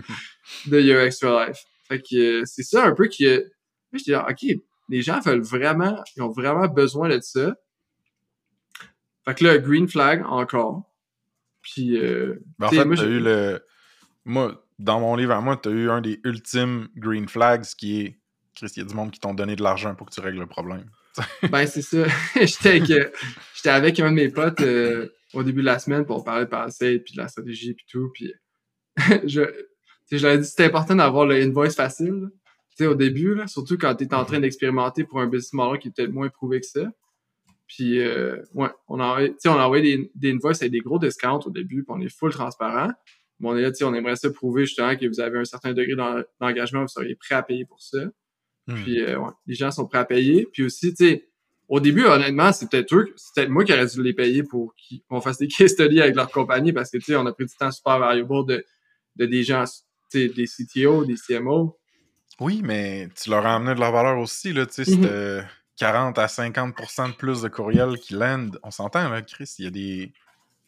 [0.67, 1.65] de Your Extra Life.
[1.89, 3.41] Fait que euh, c'est ça un peu qui est.
[3.93, 7.55] Moi, je dis, OK, les gens veulent vraiment, ils ont vraiment besoin de ça.
[9.25, 10.83] Fait que là, green flag encore.
[11.61, 13.61] Puis, euh, Ben, en tu fait, moi, j'ai- eu le.
[14.25, 18.19] Moi, dans mon livre à moi, t'as eu un des ultimes green flags qui est.
[18.55, 20.39] Chris, il y a du monde qui t'ont donné de l'argent pour que tu règles
[20.41, 20.85] le problème.
[21.51, 22.05] Ben, c'est ça.
[22.37, 23.11] j'étais avec, euh,
[23.55, 26.51] j'étais avec un de mes potes euh, au début de la semaine pour parler de
[26.51, 28.11] passé, puis de la stratégie, puis tout.
[28.15, 28.33] Puis,
[29.25, 29.43] je,
[30.11, 32.29] je leur ai dit que c'était important d'avoir le invoice facile.
[32.77, 35.79] sais, au début, là, surtout quand tu es en train d'expérimenter pour un business model
[35.81, 36.91] qui est peut-être moins prouvé que ça.
[37.67, 40.73] Puis, euh, ouais, on a, envoyé- tu sais, on a envoyé des, des invoices avec
[40.73, 42.91] des gros discounts au début, puis on est full transparent.
[43.41, 45.45] Mais on est là, tu sais, on aimerait ça prouver justement que vous avez un
[45.45, 47.99] certain degré d'en- d'engagement, vous seriez prêt à payer pour ça.
[48.67, 48.75] Hmm.
[48.83, 50.47] Puis, euh, ouais, les gens sont prêts à payer.
[50.53, 51.29] Puis aussi, tu sais,
[51.69, 54.75] au début, honnêtement, c'est peut-être eux, c'est peut-être moi qui aurais dû les payer pour
[54.77, 57.33] qu'ils- qu'on fasse des case studies avec leur compagnie parce que, tu sais, on a
[57.33, 58.65] pris du temps super valuable de,
[59.17, 59.65] de des gens,
[60.11, 61.79] tu sais, des CTO, des CMO.
[62.41, 65.43] Oui, mais tu leur as amené de la valeur aussi, là, tu sais, c'était
[65.79, 68.59] 40 à 50% de plus de courriels qui landent.
[68.63, 70.13] On s'entend, là, Chris, il y a des...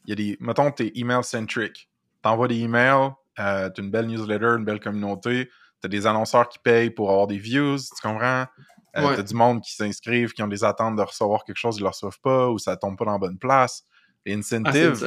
[0.07, 0.37] Il y a des...
[0.41, 1.89] Mettons, t'es email-centric.
[2.23, 5.51] T'envoies des emails, euh, t'as une belle newsletter, une belle communauté,
[5.85, 8.47] t'as des annonceurs qui payent pour avoir des views, tu comprends?
[8.97, 9.16] Euh, Ouais.
[9.16, 11.85] T'as du monde qui s'inscrivent, qui ont des attentes de recevoir quelque chose, ils ne
[11.85, 13.82] le reçoivent pas, ou ça tombe pas dans la bonne place.
[14.24, 15.05] Les Ah, incentives,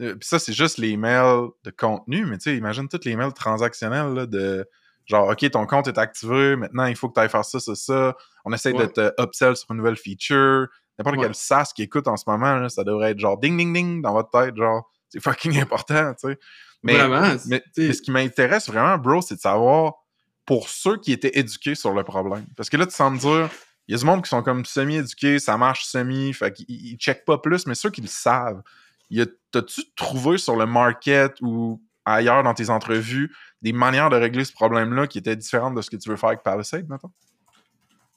[0.00, 3.12] euh, Puis ça, c'est juste les emails de contenu, mais tu sais, imagine tous les
[3.12, 4.68] emails transactionnels là, de
[5.06, 7.74] genre, OK, ton compte est activé, maintenant il faut que tu ailles faire ça, ça,
[7.74, 8.16] ça.
[8.44, 10.66] On essaie de te upsell sur une nouvelle feature.
[10.98, 11.22] N'importe Ouais.
[11.26, 14.02] quel SaaS qui écoute en ce moment, là, ça devrait être genre ding ding ding
[14.02, 16.38] dans votre tête, genre, c'est fucking important, tu sais.
[16.82, 17.36] Mais, Vraiment.
[17.46, 19.94] mais, tu sais, mais ce qui m'intéresse vraiment, bro, c'est de savoir
[20.48, 22.46] pour ceux qui étaient éduqués sur le problème.
[22.56, 23.50] Parce que là, tu sens me dire,
[23.86, 26.96] il y a du monde qui sont comme semi-éduqués, ça marche semi, fait qu'ils ils
[26.96, 28.62] checkent pas plus, mais ceux qui le savent,
[29.50, 33.30] t'as-tu trouvé sur le market ou ailleurs dans tes entrevues
[33.60, 36.30] des manières de régler ce problème-là qui étaient différentes de ce que tu veux faire
[36.30, 37.12] avec Palisade, maintenant?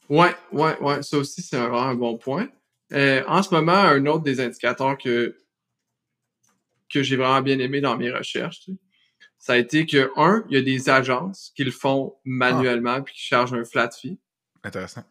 [0.08, 1.04] Ouais, ouais, ouais.
[1.04, 2.48] Ça aussi, c'est vraiment un bon point.
[2.94, 5.36] Euh, en ce moment, un autre des indicateurs que,
[6.90, 8.78] que j'ai vraiment bien aimé dans mes recherches, tu sais,
[9.42, 13.16] ça a été que, un, il y a des agences qui le font manuellement puis
[13.16, 14.20] qui chargent un flat fee.
[14.64, 15.04] Intéressant.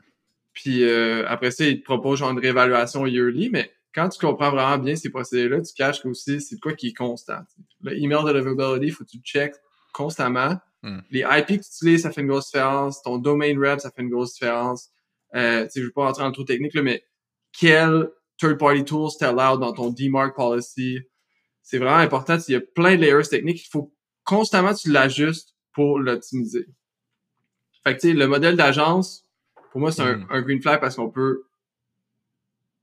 [0.53, 4.53] Puis euh, après ça, ils te proposent genre une réévaluation yearly, mais quand tu comprends
[4.53, 7.41] vraiment bien ces procédés-là, tu caches aussi c'est quoi qui est constant.
[7.83, 9.57] Le email deliverability, il faut que tu le checkes
[9.93, 10.57] constamment.
[10.83, 11.01] Hmm.
[11.11, 13.03] Les IP que tu utilises, ça fait une grosse différence.
[13.03, 14.91] Ton domain rep, ça fait une grosse différence.
[15.35, 17.05] Euh, je veux pas rentrer dans le trop technique, là, mais
[17.53, 18.09] quel
[18.39, 21.01] third-party tools t'allow dans ton DMARC policy?
[21.63, 22.39] C'est vraiment important.
[22.47, 23.65] Il y a plein de layers techniques.
[23.67, 23.93] Il faut
[24.25, 26.67] constamment tu l'ajustes pour l'optimiser.
[27.85, 29.27] Fait que, tu sais, le modèle d'agence,
[29.73, 30.27] pour moi, c'est un, Mm.
[30.31, 31.45] un green flag parce qu'on peut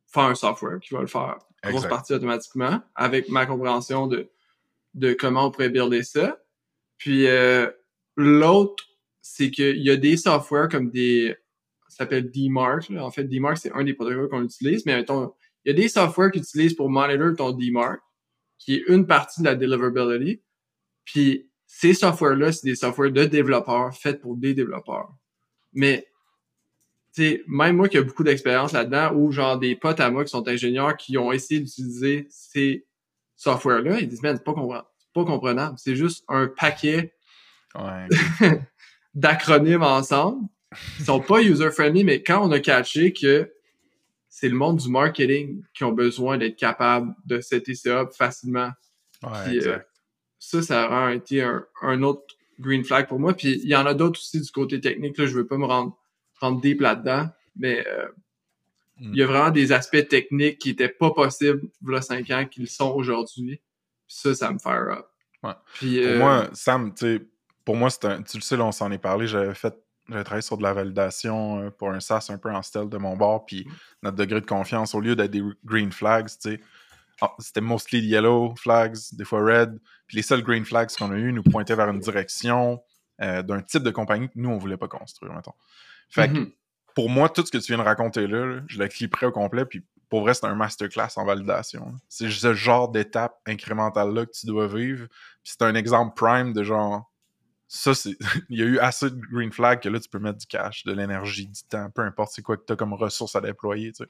[0.07, 1.89] faire un software qui va le faire grosse Exact.
[1.89, 4.30] partie automatiquement avec ma compréhension de,
[4.93, 6.41] de comment on pourrait builder ça.
[6.97, 7.69] Puis euh,
[8.15, 8.85] l'autre,
[9.22, 11.35] c'est qu'il y a des softwares comme des
[11.89, 12.89] ça s'appelle DMARC.
[12.89, 13.03] là.
[13.05, 15.34] En fait, DMARC, c'est un des protocoles qu'on utilise, mais mettons,
[15.65, 17.99] il y a des softwares qu'ils utilisent pour monitor ton DMARC,
[18.57, 20.41] qui est une partie de la deliverability.
[21.07, 25.09] Puis ces softwares-là, c'est des softwares de développeurs faits pour des développeurs.
[25.73, 26.07] Mais
[27.15, 30.23] tu sais, même moi qui ai beaucoup d'expérience là-dedans, ou genre des potes à moi
[30.23, 32.85] qui sont ingénieurs qui ont essayé d'utiliser ces
[33.35, 35.77] softwares-là, ils disent, man, c'est pas, compre- c'est pas comprenable.
[35.79, 37.13] C'est juste un paquet
[37.75, 38.07] Ouais.
[39.13, 40.47] d'acronymes ensemble.
[40.99, 43.51] Ils sont pas user-friendly, mais quand on a catché que
[44.29, 48.71] c'est le monde du marketing qui ont besoin d'être capable de setter ça up facilement.
[49.23, 49.77] Ouais, Puis, euh.
[50.39, 53.34] Ça, ça a vraiment été un, un autre green flag pour moi.
[53.34, 55.18] Puis il y en a d'autres aussi du côté technique.
[55.18, 55.97] Là, je veux pas me rendre,
[56.39, 58.07] rendre deep là-dedans, mais euh,
[58.99, 59.14] Mm.
[59.14, 62.30] il y a vraiment des aspects techniques qui étaient pas possibles il y a cinq
[62.31, 63.61] ans qu'ils sont aujourd'hui.
[64.07, 65.07] Puis ça, ça me fire up.
[65.43, 65.53] Ouais.
[65.76, 67.26] Puis, Pour euh, moi, Sam, tu sais,
[67.64, 68.23] pour moi, c'est un.
[68.23, 69.27] Tu le sais, là, on s'en est parlé.
[69.27, 69.76] J'avais fait.
[70.09, 72.97] J'avais travaillé sur de la validation euh, pour un SaaS un peu en stealth de
[72.97, 73.45] mon bord.
[73.45, 73.68] Puis
[74.01, 76.61] notre degré de confiance, au lieu d'être des green flags, tu sais,
[77.22, 79.80] ah, c'était mostly yellow flags, des fois red.
[80.07, 82.81] Puis les seuls green flags qu'on a eu nous pointaient vers une direction
[83.22, 85.53] euh, d'un type de compagnie que nous, on voulait pas construire, mettons.
[86.10, 86.52] Fait que mhm.
[86.95, 89.31] pour moi, tout ce que tu viens de raconter là, là, je le clipperais au
[89.31, 91.94] complet, puis pour vrai, c'est un masterclass en validation.
[92.07, 95.07] C'est ce genre d'étape incrémentale-là que tu dois vivre.
[95.44, 97.11] Puis c'est un exemple prime de genre.
[97.68, 98.15] Ça, c'est.
[98.49, 100.85] Il y a eu assez de green flag que là, tu peux mettre du cash,
[100.85, 103.91] de l'énergie, du temps, peu importe c'est quoi que tu as comme ressource à déployer,
[103.91, 104.10] tu sais.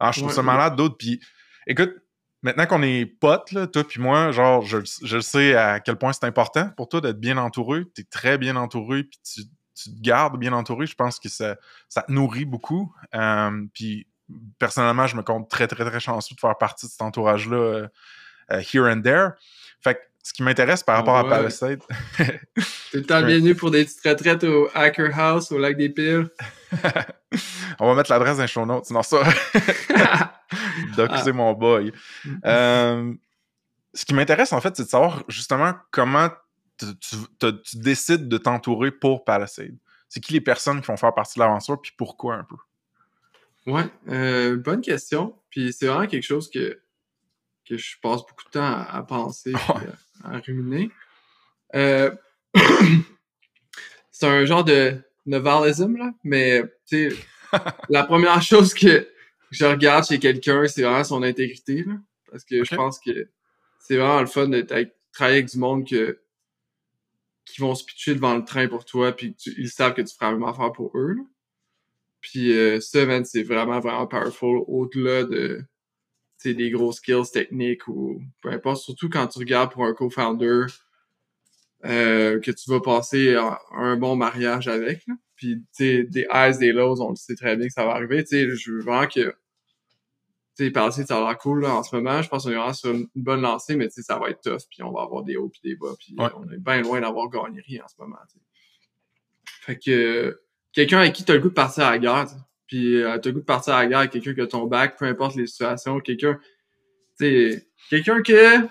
[0.00, 0.46] Alors, je trouve Ouais, ça ouais.
[0.46, 0.96] malade d'autres.
[0.96, 1.20] Puis,
[1.66, 1.94] écoute,
[2.42, 6.12] maintenant qu'on est potes, là, toi puis moi, genre, je, je sais à quel point
[6.12, 7.84] c'est important pour toi d'être bien entouré.
[7.94, 9.42] Tu es très bien entouré, puis tu,
[9.76, 10.86] tu te gardes bien entouré.
[10.86, 11.56] Je pense que ça,
[11.88, 12.92] ça te nourrit beaucoup.
[13.14, 14.08] Euh, puis,
[14.58, 17.88] personnellement, je me compte très, très, très chanceux de faire partie de cet entourage-là euh,
[18.52, 19.30] euh, here and there.
[19.80, 21.30] Fait que ce qui m'intéresse par rapport à Ouais.
[21.30, 21.82] Palisade,
[22.16, 22.40] T'es
[22.94, 26.28] le temps bienvenu pour des petites retraites au Hacker House, au lac des Piles.
[27.78, 28.90] On va mettre l'adresse dans show notes.
[28.90, 29.22] Non, ça.
[30.96, 31.22] Doc, Ah.
[31.22, 31.92] c'est mon boy.
[32.44, 33.12] Euh,
[33.94, 36.28] ce qui m'intéresse, en fait, c'est de savoir justement comment
[36.78, 39.76] tu, tu- tu- tu décides de t'entourer pour Palisade.
[40.08, 42.56] C'est qui les personnes qui vont faire partie de l'aventure, puis pourquoi un peu?
[43.70, 45.36] Ouais, euh, bonne question.
[45.50, 46.80] Puis c'est vraiment quelque chose que,
[47.68, 49.90] que je passe beaucoup de temps à, à penser, puis Ouais.
[50.30, 50.90] À, ruminer.
[51.74, 52.10] Euh,
[54.10, 57.16] c'est un genre de novalisme, là, mais tu sais,
[57.88, 59.08] la première chose que
[59.50, 61.94] je regarde chez quelqu'un, c'est vraiment son intégrité, là,
[62.30, 63.28] parce que je pense que
[63.78, 66.20] c'est vraiment le fun de travailler avec du monde que,
[67.44, 70.14] qui vont se pitcher devant le train pour toi, puis tu- ils savent que tu
[70.14, 71.14] feras la même affaire pour eux.
[71.14, 71.22] Là.
[72.20, 75.64] Puis euh, ça, man, c'est vraiment, vraiment powerful au-delà de
[76.54, 80.66] des gros skills techniques ou peu importe, surtout quand tu regardes pour un co-founder
[81.84, 85.06] euh, que tu vas passer un, un bon mariage avec.
[85.06, 85.14] Là.
[85.36, 87.92] Puis tu sais, des highs, des lows, on le sait très bien que ça va
[87.92, 88.24] arriver.
[88.24, 89.34] Tu sais, je veux vraiment que
[90.56, 92.22] tu sais, passer, ça a l'air cool là, en ce moment.
[92.22, 94.40] Je pense qu'on est vraiment sur une bonne lancée, mais tu sais, ça va être
[94.40, 96.28] tough, puis on va avoir des hauts puis des bas, puis Ouais.
[96.34, 98.16] on est bien loin d'avoir gagné rien en ce moment.
[99.44, 100.40] Fait que
[100.72, 102.26] quelqu'un avec qui tu as le goût de partir à la guerre,
[102.66, 104.66] puis euh, t'as le goût de partir à la guerre avec quelqu'un qui a ton
[104.66, 106.38] bac, peu importe les situations, quelqu'un,
[107.18, 108.66] sais, quelqu'un que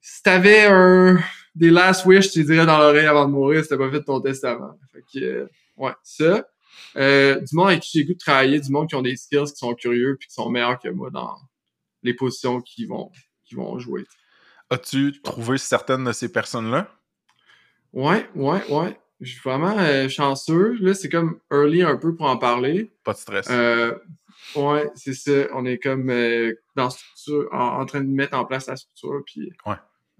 [0.00, 1.18] si t'avais un
[1.54, 4.20] des last wish, tu dirais dans l'oreille avant de mourir, si t'as pas fait ton
[4.20, 4.78] testament.
[4.92, 6.46] Fait que euh, ouais, ça.
[6.96, 9.46] Euh, du monde avec qui j'ai goût de travailler, du monde qui ont des skills,
[9.46, 11.36] qui sont curieux, puis qui sont meilleurs que moi dans
[12.02, 13.10] les positions qu'ils vont,
[13.44, 14.04] qu'ils vont jouer.
[14.68, 16.90] As-tu trouvé certaines de ces personnes-là?
[17.92, 18.98] Ouais, ouais, ouais.
[19.20, 20.76] Je suis vraiment euh, chanceux.
[20.80, 22.90] Là, c'est comme early un peu pour en parler.
[23.04, 23.46] Pas de stress.
[23.50, 23.94] Euh,
[24.54, 25.46] ouais, c'est ça.
[25.54, 29.22] On est comme euh, dans structure, en, en train de mettre en place la structure,
[29.24, 29.76] puis Ouais.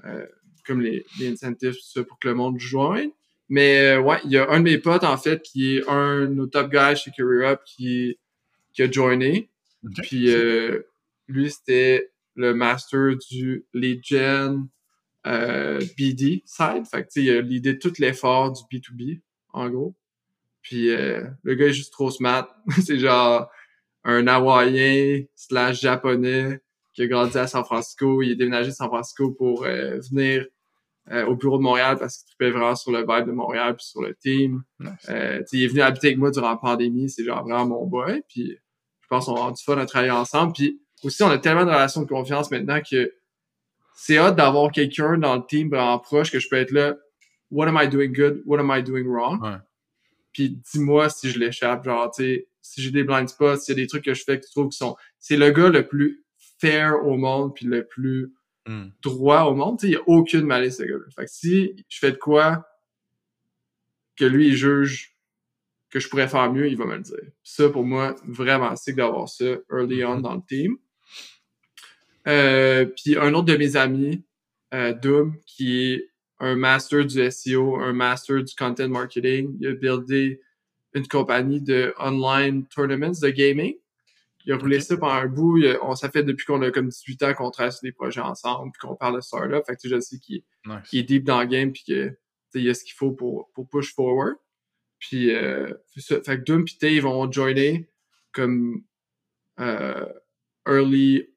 [0.06, 0.26] euh,
[0.66, 3.10] comme les, les incentives, tout ça, pour que le monde joigne.
[3.48, 6.22] Mais euh, ouais, il y a un de mes potes, en fait, qui est un
[6.22, 8.18] de nos top guys chez Career Up qui,
[8.72, 9.50] qui a joiné.
[9.84, 9.92] Ok.
[10.02, 10.82] Puis euh,
[11.28, 14.66] lui, c'était le master du Legion
[15.26, 16.86] euh, BD side.
[16.90, 19.20] Fait que tu sais, il a l'idée de tout l'effort du B2B,
[19.52, 19.96] en gros.
[20.62, 22.48] Puis euh, le gars est juste trop smart.
[22.84, 23.48] c'est genre
[24.04, 26.60] un Hawaïen slash japonais
[26.92, 28.22] qui a grandi à San Francisco.
[28.22, 30.46] Il est déménagé de San Francisco pour euh, venir
[31.12, 33.84] euh, au bureau de Montréal parce qu'il trippait vraiment sur le vibe de Montréal puis
[33.84, 34.62] sur le team.
[34.80, 34.90] Nice.
[35.08, 37.10] Euh, il est venu habiter avec moi durant la pandémie.
[37.10, 38.22] C'est genre vraiment mon boy.
[38.28, 38.56] Puis
[39.00, 40.52] je pense qu'on avoir du fun à travailler ensemble.
[40.52, 43.12] Puis aussi, on a tellement de relations de confiance maintenant que
[43.96, 46.96] c'est hâte d'avoir quelqu'un dans le team vraiment proche que je peux être là.
[47.50, 48.42] What am I doing good?
[48.44, 49.42] What am I doing wrong?
[49.42, 49.56] Ouais.
[50.32, 51.84] Puis dis-moi si je l'échappe.
[51.84, 54.22] Genre, tu sais, si j'ai des blind spots, s'il y a des trucs que je
[54.22, 54.96] fais que tu trouves qui sont...
[55.18, 56.24] C'est le gars le plus
[56.60, 58.32] fair au monde puis le plus
[58.68, 58.88] Hmm.
[59.00, 59.78] droit au monde.
[59.78, 61.04] Tu sais, il n'y a aucune malice, ce gars-là.
[61.14, 62.66] Fait que si je fais de quoi
[64.16, 65.16] que lui, il juge
[65.88, 67.14] que je pourrais faire mieux, il va me le dire.
[67.44, 70.22] Ça, pour moi, vraiment sick d'avoir ça early on Mhm.
[70.22, 70.76] dans le team.
[72.26, 74.24] Euh, puis un autre de mes amis,
[74.74, 79.56] euh, Doom, qui est un master du SEO, un master du content marketing.
[79.60, 80.40] Il a buildé
[80.94, 83.74] une compagnie de online tournaments de gaming.
[84.44, 85.58] Il a roulé ça pendant un bout.
[85.58, 88.20] Il on, ça fait depuis qu'on a comme 18 ans qu'on travaille sur des projets
[88.20, 89.64] ensemble, puis qu'on parle de startup.
[89.66, 90.76] Fait que tu sais, je sais qu'il Nice.
[90.88, 92.16] qu'il est deep dans le game, puis que tu
[92.50, 94.36] sais, il y a ce qu'il faut pour, pour push forward.
[94.98, 95.72] Puis, euh.
[95.96, 97.88] Fait que Doom et Tay vont joiner
[98.32, 98.82] comme
[99.60, 100.06] euh,
[100.66, 101.28] early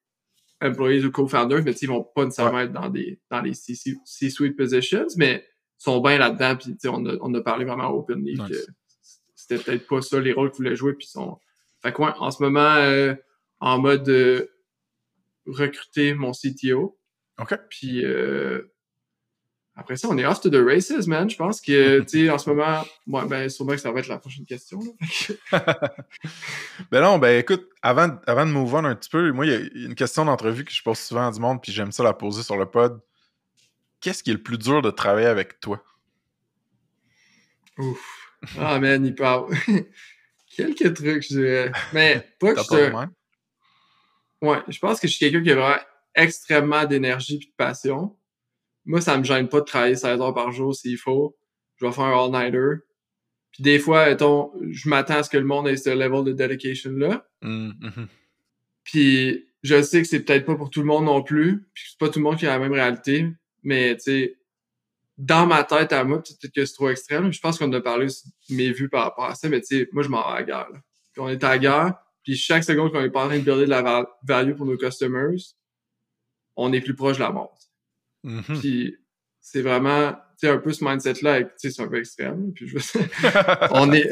[0.62, 5.08] employees ou co-founders, mais ils vont pas nécessairement être dans des dans les C-suite positions,
[5.18, 5.46] mais
[5.80, 6.56] ils sont bien là-dedans.
[6.56, 8.50] Puis, tu sais, on a, on a parlé vraiment openly Nice.
[8.50, 8.56] que
[9.36, 10.94] c'était peut-être pas ça les rôles qu'ils voulaient jouer.
[10.94, 11.40] Puis, sont.
[11.82, 13.16] Fait que, ouais, en ce moment, euh,
[13.60, 14.48] en mode euh,
[15.46, 17.00] recruter mon CTO.
[17.40, 17.58] OK.
[17.70, 18.74] Puis euh,
[19.80, 21.30] après ça, on est off to the races, man.
[21.30, 24.08] Je pense que, tu sais, en ce moment, ouais, ben, sûrement que ça va être
[24.08, 24.80] la prochaine question.
[25.52, 25.94] là.
[26.92, 29.56] Ben non, ben écoute, avant, avant de move on un petit peu, moi, il y
[29.56, 32.14] a une question d'entrevue que je pose souvent à du monde, puis j'aime ça la
[32.14, 33.00] poser sur le pod.
[34.02, 35.84] Qu'est-ce qui est le plus dur de travailler avec toi?
[37.78, 38.32] Ouf.
[38.58, 39.54] Ah, man, il parle.
[40.56, 41.72] Quelques trucs, je dirais.
[41.94, 43.08] Mais pas que je te-?
[44.42, 45.82] Ouais, je pense que je suis quelqu'un qui a vraiment
[46.16, 48.16] extrêmement d'énergie et de passion.
[48.90, 51.38] Moi, ça me gêne pas de travailler 16 heures par jour s'il faut.
[51.78, 52.78] Je vais faire un all-nighter.
[53.52, 56.34] Puis des fois, mettons, je m'attends à ce que le monde ait ce level de
[56.34, 57.24] dedication-là.
[57.44, 58.08] Mhm.
[58.84, 61.68] Puis je sais que c'est peut-être pas pour tout le monde non plus.
[61.74, 63.28] Puis c'est pas tout le monde qui a la même réalité.
[63.62, 64.38] Mais tu sais,
[65.18, 67.32] dans ma tête à moi, peut-être que c'est trop extrême.
[67.32, 69.90] Je pense qu'on a parlé sur mes vues par rapport à ça, mais tu sais,
[69.92, 70.70] moi je m'en vais à la guerre.
[70.74, 70.80] là.
[71.12, 71.94] Puis on est à la guerre,
[72.24, 74.66] puis chaque seconde qu'on est pas en train de builder de la va- value pour
[74.66, 75.36] nos customers,
[76.56, 77.58] on est plus proche de la mort.
[78.24, 78.44] Mhm.
[78.60, 78.98] Puis
[79.42, 82.76] c'est vraiment, un peu ce mindset-là, avec- tu sais, c'est un peu extrême, puis je
[82.78, 82.82] veux
[83.72, 84.10] on est,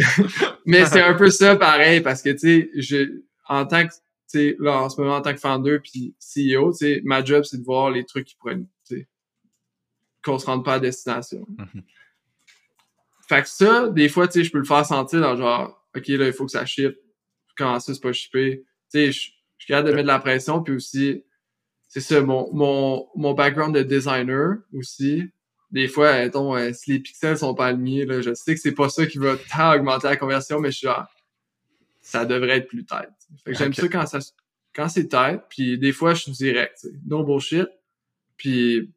[0.65, 3.99] mais c'est un peu ça pareil, parce que, tu sais, je, en tant que, tu
[4.27, 7.43] sais, là, en ce moment, en tant que founder puis CEO, tu sais, ma job,
[7.43, 9.07] c'est de voir les trucs qui pourraient, tu sais,
[10.23, 11.45] qu'on se rende pas à destination.
[11.57, 11.83] Mhm.
[13.29, 16.07] Fait que ça, des fois, tu sais, je peux le faire sentir dans genre, OK,
[16.07, 16.95] là, il faut que ça ship.
[17.57, 18.63] Comment ça, c'est pas shippé?
[18.91, 21.23] Tu sais, je je suis capable de mettre de la pression, puis aussi,
[21.87, 25.29] c'est ça, mon, mon, mon background de designer aussi,
[25.71, 28.71] des fois, mettons, euh, si les pixels sont pas alignés, là, je sais que c'est
[28.73, 31.05] pas ça qui va tant augmenter la conversion, mais je suis genre,
[32.01, 33.09] ça devrait être plus tête.
[33.43, 34.19] Fait que j'aime ça quand ça,
[34.73, 37.67] quand c'est tête, puis des fois, je suis direct, tu sais, no bullshit,
[38.37, 38.89] puis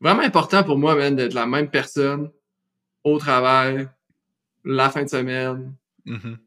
[0.00, 2.30] vraiment important pour moi, man, d'être la même personne
[3.02, 3.88] au travail,
[4.64, 5.74] la fin de semaine,
[6.04, 6.38] Mhm.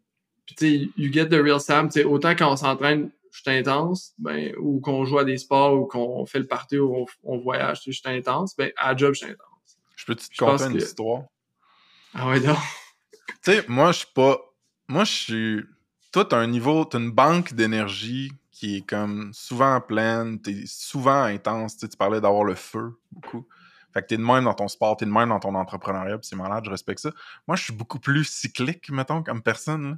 [0.46, 3.52] puis tu sais, you get the real Sam, tu sais, autant quand on s'entraîne, je
[3.52, 6.96] suis intense, ben, ou qu'on joue à des sports, ou qu'on fait le party, ou
[6.96, 9.78] on, on voyage, je suis intense, ben, à la job, je suis intense.
[9.96, 11.24] Je peux te conter une que- histoire?
[12.14, 12.56] Ah ouais, non.
[13.44, 14.40] Tu sais, moi, je suis pas.
[14.88, 15.64] Moi, je suis.
[16.12, 21.24] Toi, t'as un niveau, t'as une banque d'énergie qui est comme souvent pleine, t'es souvent
[21.24, 21.78] intense.
[21.78, 23.46] Tu parlais d'avoir le feu beaucoup.
[23.94, 26.28] Fait que t'es de même dans ton sport, t'es de même dans ton entrepreneuriat, puis
[26.28, 27.12] c'est malade, je respecte ça.
[27.48, 29.92] Moi, je suis beaucoup plus cyclique, mettons, comme personne.
[29.92, 29.98] là.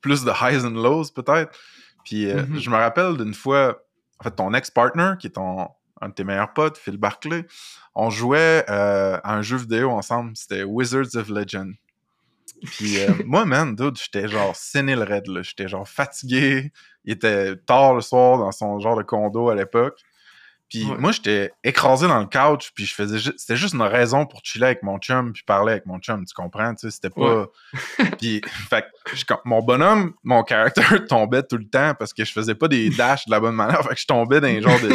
[0.00, 1.58] Plus de highs and lows, peut-être.
[2.04, 2.58] Puis euh, Mhm.
[2.60, 3.80] je me rappelle d'une fois,
[4.20, 5.68] en fait, ton ex-partner, qui est ton,
[6.00, 7.46] un de tes meilleurs potes, Phil Barclay,
[7.94, 10.32] on jouait euh, à un jeu vidéo ensemble.
[10.34, 11.74] C'était Wizards of Legend.
[12.62, 15.42] Puis euh, moi, man, dude, j'étais genre sénile raide, là.
[15.42, 16.72] J'étais genre fatigué.
[17.04, 20.00] Il était tard le soir dans son genre de condo à l'époque.
[20.72, 20.96] Puis Ouais.
[20.98, 24.40] moi, j'étais écrasé dans le couch, puis je faisais ju- c'était juste une raison pour
[24.42, 27.46] chiller avec mon chum, puis parler avec mon chum, tu comprends, tu sais, c'était pas...
[28.18, 28.40] puis,
[28.70, 32.68] fait je- mon bonhomme, mon caractère tombait tout le temps parce que je faisais pas
[32.68, 34.88] des dashs de la bonne manière, fait que je tombais dans les genres de,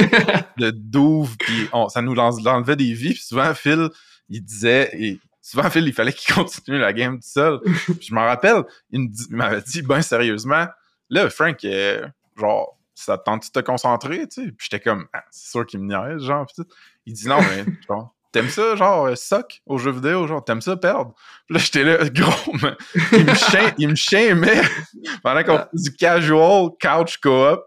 [0.65, 3.89] de douve, puis on- ça nous enlevait des vies, puis souvent, Phil,
[4.29, 4.89] il disait...
[4.93, 7.59] et souvent, Phil, il fallait qu'il continue la game tout seul.
[7.61, 10.65] Puis je m'en rappelle, il me dit- il m'avait dit, ben sérieusement,
[11.09, 12.05] là, Frank, euh,
[12.37, 14.52] genre, ça te tente de te concentrer, tu sais?
[14.52, 16.61] Puis j'étais comme, ah, c'est sûr qu'il me niaise, genre, pis.
[17.06, 20.61] Il dit, non, mais, genre, t'aimes ça, genre, euh, suck aux jeux vidéo, genre, t'aimes
[20.61, 21.14] ça perdre?
[21.45, 22.74] Puis là, j'étais là, gros, mais
[23.14, 24.61] il me, chien, il me chienait
[25.24, 27.65] pendant qu'on faisait du casual couch co-op.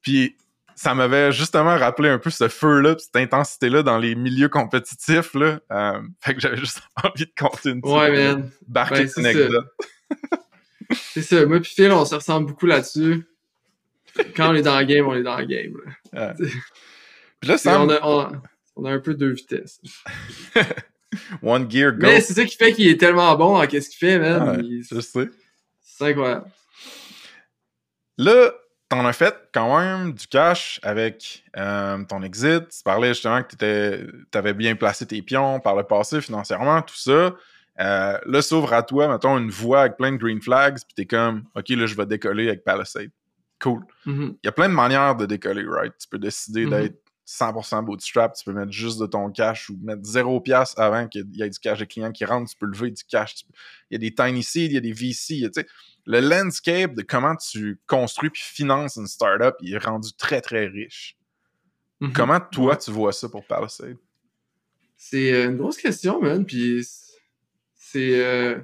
[0.00, 0.36] Puis
[0.76, 5.58] ça m'avait justement rappelé un peu ce feu-là, cette intensité-là dans les milieux compétitifs, là.
[5.72, 8.50] Euh, fait que j'avais juste envie de compter une Ouais, petite man.
[8.68, 8.86] Ben,
[11.12, 11.44] c'est ça.
[11.46, 13.26] Moi pis Phil, on se ressemble beaucoup là-dessus.
[14.36, 15.72] Quand on est dans le game, on est dans le game.
[16.12, 16.34] là.
[16.38, 16.46] Ouais.
[17.40, 18.32] Puis là, On, a, on,
[18.76, 19.80] on a un peu deux vitesses.
[21.42, 21.98] One Gear Go.
[22.02, 24.56] Mais c'est ça qui fait qu'il est tellement bon qu'est-ce qu'il fait, man.
[24.56, 25.28] Ouais, Il- je sais.
[25.80, 26.46] C'est incroyable.
[28.18, 28.52] Là,
[28.88, 32.68] t'en as fait quand même du cash avec euh, ton exit.
[32.68, 33.54] Tu parlais justement que
[34.30, 37.36] t'avais bien placé tes pions par le passé financièrement, tout ça.
[37.80, 41.06] Euh, là, s'ouvre à toi, mettons, une voie avec plein de green flags, puis t'es
[41.06, 43.10] comme, OK, là, je vais décoller avec Palisade.
[43.60, 43.84] Cool.
[44.06, 44.36] Mhm.
[44.42, 45.92] Il y a plein de manières de décoller, right?
[45.98, 46.70] Tu peux décider Mhm.
[46.70, 51.06] d'être 100% bootstrap, tu peux mettre juste de ton cash ou mettre 0 pièce avant
[51.08, 53.34] qu'il y ait du cash de clients qui rentre, tu peux lever du cash.
[53.44, 53.52] peux-
[53.90, 55.66] Il y a des tiny seeds, il y a des VC, a, tu sais,
[56.06, 60.66] le landscape de comment tu construis puis finances une startup, il est rendu très, très
[60.68, 61.16] riche.
[62.00, 62.12] Mhm.
[62.14, 62.78] Comment, toi, Ouais.
[62.78, 63.96] tu vois ça pour Palisade?
[64.96, 66.46] C'est euh, une grosse question, man.
[66.46, 66.86] Puis
[67.74, 68.58] c'est euh,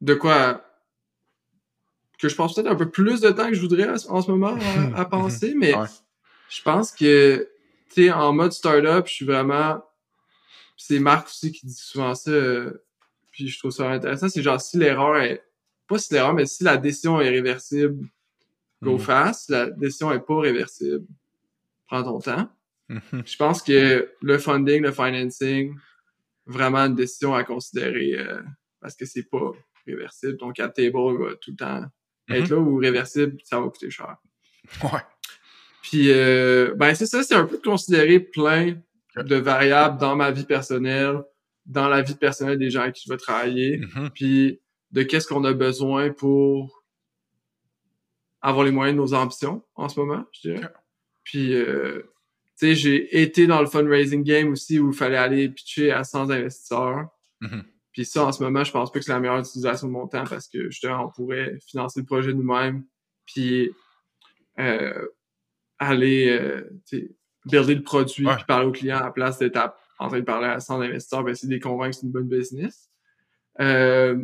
[0.00, 0.65] de quoi
[2.18, 4.56] que je pense peut-être un peu plus de temps que je voudrais en ce moment
[4.94, 5.86] à, à penser, mais Ouais.
[6.48, 7.48] je pense que
[7.90, 9.82] tu sais en mode startup, je suis vraiment
[10.76, 12.30] c'est Marc aussi qui dit souvent ça.
[12.30, 12.82] euh,
[13.32, 14.28] puis je trouve ça intéressant.
[14.28, 15.42] C'est genre si l'erreur est
[15.88, 18.06] pas si l'erreur, mais si la décision est réversible,
[18.82, 18.98] go Mhm.
[18.98, 19.46] fast.
[19.46, 21.06] Si la décision est pas réversible,
[21.86, 22.48] prends ton temps.
[22.88, 23.22] Mhm.
[23.26, 25.74] Je pense que le funding, le financing,
[26.46, 28.40] vraiment une décision à considérer euh,
[28.80, 29.52] parce que c'est pas
[29.86, 30.36] réversible.
[30.38, 31.84] Ton cap table va tout le temps
[32.28, 34.16] être là ou réversible, ça va coûter cher.
[34.82, 35.00] Ouais.
[35.82, 38.74] Puis, euh, ben c'est ça, c'est un peu de considérer plein
[39.16, 41.22] de variables dans ma vie personnelle,
[41.64, 44.10] dans la vie personnelle des gens avec qui je vais travailler, Mhm.
[44.10, 44.60] puis
[44.92, 46.84] de qu'est-ce qu'on a besoin pour
[48.42, 50.68] avoir les moyens de nos ambitions en ce moment, je dirais.
[51.24, 52.02] Puis, euh,
[52.58, 56.04] tu sais, j'ai été dans le fundraising game aussi où il fallait aller pitcher à
[56.04, 57.08] 100 investisseurs.
[57.40, 57.64] Mhm.
[57.96, 60.06] Puis ça, en ce moment, je pense pas que c'est la meilleure utilisation de mon
[60.06, 62.84] temps parce que justement, on pourrait financer le projet nous-mêmes,
[63.24, 63.70] puis
[64.58, 65.08] euh,
[65.78, 66.68] aller, euh,
[67.46, 68.36] builder le produit, Ouais.
[68.36, 69.56] puis parler aux clients à la place d'être
[69.98, 72.12] en train de parler à 100 investisseurs, ben, essayer de les convaincre que c'est une
[72.12, 72.90] bonne business.
[73.60, 74.22] Euh,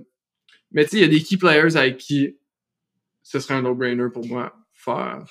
[0.71, 2.37] mais tu sais, il y a des key players avec qui
[3.23, 5.25] ce serait un no-brainer pour moi faire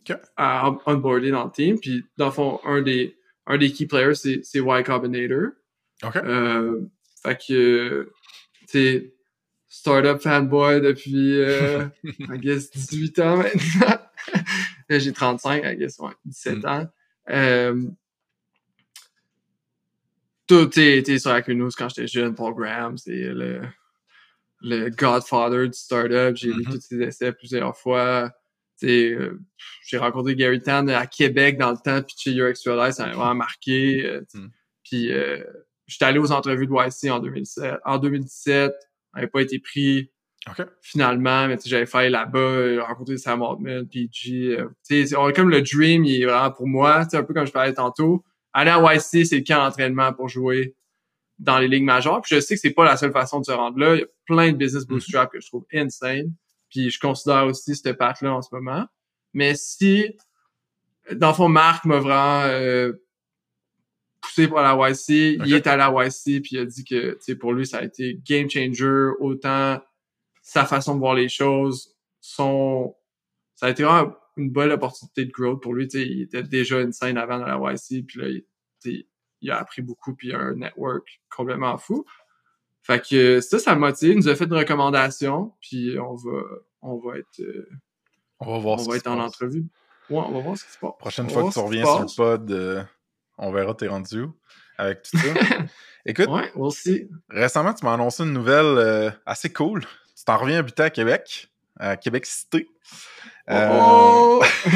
[0.00, 0.16] Ok.
[0.36, 1.78] à on- onboarder dans le team.
[1.80, 5.52] Puis dans le fond, un des un des key players, c'est, c'est Y Combinator.
[6.04, 6.16] OK.
[6.16, 6.80] Euh,
[7.22, 8.12] fait que,
[8.62, 9.14] tu sais,
[9.68, 13.98] startup fanboy depuis, euh, I guess, 18 ans maintenant.
[14.88, 16.66] Là, J'ai 35, I guess, ouais, 17 Mm.
[16.66, 16.86] ans.
[17.30, 17.82] Euh,
[20.46, 23.62] tout, t'es, sur Acunos quand j'étais jeune, Paul Graham, c'est le,
[24.60, 26.36] le godfather du startup.
[26.36, 26.72] J'ai lu Mhm.
[26.74, 28.30] tous ses essais plusieurs fois.
[28.84, 29.38] Euh,
[29.86, 33.34] j'ai rencontré Gary Tan à Québec dans le temps, puis chez Life, ça m'a vraiment
[33.36, 34.04] marqué.
[34.04, 34.22] euh.
[34.34, 34.48] Mm.
[34.84, 35.42] Puis euh,
[35.92, 37.74] j'étais allé aux entrevues de YC en 2007.
[37.84, 38.72] En 2017,
[39.14, 40.10] j'avais pas été pris
[40.50, 40.66] OK.
[40.80, 44.58] finalement, mais tu sais, j'avais fait là-bas, euh, rencontrer Sam Altman, PG.
[44.58, 47.16] Euh, tu sais, c'est- on- comme le dream, il est vraiment pour moi, tu sais,
[47.18, 48.24] un peu comme je parlais tantôt.
[48.52, 50.74] Aller à YC, c'est le camp d'entraînement pour jouer
[51.38, 52.20] dans les ligues majeures.
[52.22, 53.94] Puis je sais que c'est pas la seule façon de se rendre là.
[53.94, 56.32] Il y a plein de business bootstrap que je trouve insane.
[56.70, 58.86] Puis je considère aussi cette patte-là en ce moment.
[59.34, 60.16] Mais si,
[61.12, 62.92] dans le fond, Marc m'a vraiment euh,
[64.32, 67.66] poussé pour la YC, il est à YC, puis il a dit que, pour lui,
[67.66, 69.80] ça a été game changer, autant
[70.42, 72.96] sa façon de voir les choses, son...
[73.54, 77.18] Ça a été vraiment une bonne opportunité de growth pour lui, il était déjà insane
[77.18, 78.28] avant dans la YC, puis là,
[79.40, 82.04] il, a appris beaucoup, puis il a un network complètement fou.
[82.82, 86.40] Fait que ça, ça motive, il nous a fait une recommandation, puis on va,
[86.80, 87.68] on va être, euh,
[88.40, 89.28] On va voir on va être en passe.
[89.28, 89.66] entrevue.
[90.10, 90.90] Ouais, on va voir ce qui se passe.
[90.98, 92.82] Prochaine On fois que tu reviens sur le pod, euh,
[93.42, 94.34] on verra t'es rendu où
[94.78, 95.26] avec tout ça.
[96.06, 97.08] Écoute, Ouais, we'll see.
[97.28, 99.82] récemment, tu m'as annoncé une nouvelle euh, assez cool.
[100.16, 101.48] Tu t'en reviens habiter à Québec,
[101.78, 102.68] à Québec Cité.
[103.50, 104.42] Euh, Oh!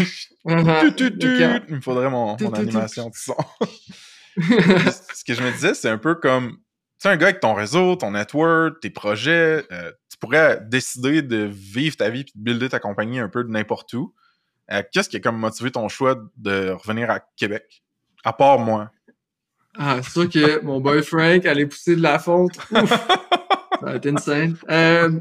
[0.96, 3.36] tut, Le il me faudrait mon, animation de son.
[4.38, 6.52] Ce que je me disais, c'est un peu comme.
[6.52, 11.20] Tu sais, un gars avec ton réseau, ton network, tes projets, euh, tu pourrais décider
[11.22, 14.14] de vivre ta vie puis de builder ta compagnie un peu de n'importe où.
[14.72, 17.82] Euh, Qu'est-ce qui a comme motivé ton choix de revenir à Québec?
[18.26, 18.90] À part moi.
[19.78, 22.56] Ah, c'est sûr que mon boy Frank allait pousser de la fonte.
[22.72, 22.90] Ouf!
[23.80, 24.56] Ça va être insane.
[24.68, 25.20] Euh,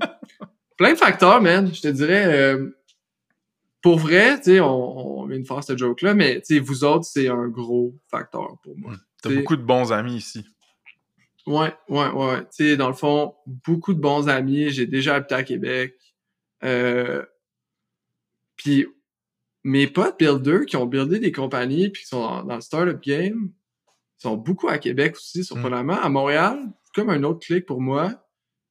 [0.76, 1.72] plein de facteurs, man.
[1.72, 2.76] Je te dirais, euh,
[3.84, 6.84] pour vrai, tu sais, on, on vient de faire ce joke-là, mais tu sais, vous
[6.84, 8.94] autres, c'est un gros facteur pour moi.
[9.22, 10.44] T'as beaucoup de bons amis ici.
[11.46, 12.40] Ouais, ouais, ouais.
[12.46, 14.72] Tu sais, dans le fond, beaucoup de bons amis.
[14.72, 15.96] J'ai déjà habité à Québec.
[16.64, 17.24] Euh,
[18.56, 18.88] puis
[19.66, 23.02] mes potes builders qui ont buildé des compagnies puis qui sont dans, dans le startup
[23.02, 23.52] game
[24.20, 26.00] sont beaucoup à Québec aussi, surprenamment.
[26.00, 26.60] À Montréal,
[26.94, 28.14] comme un autre clic pour moi.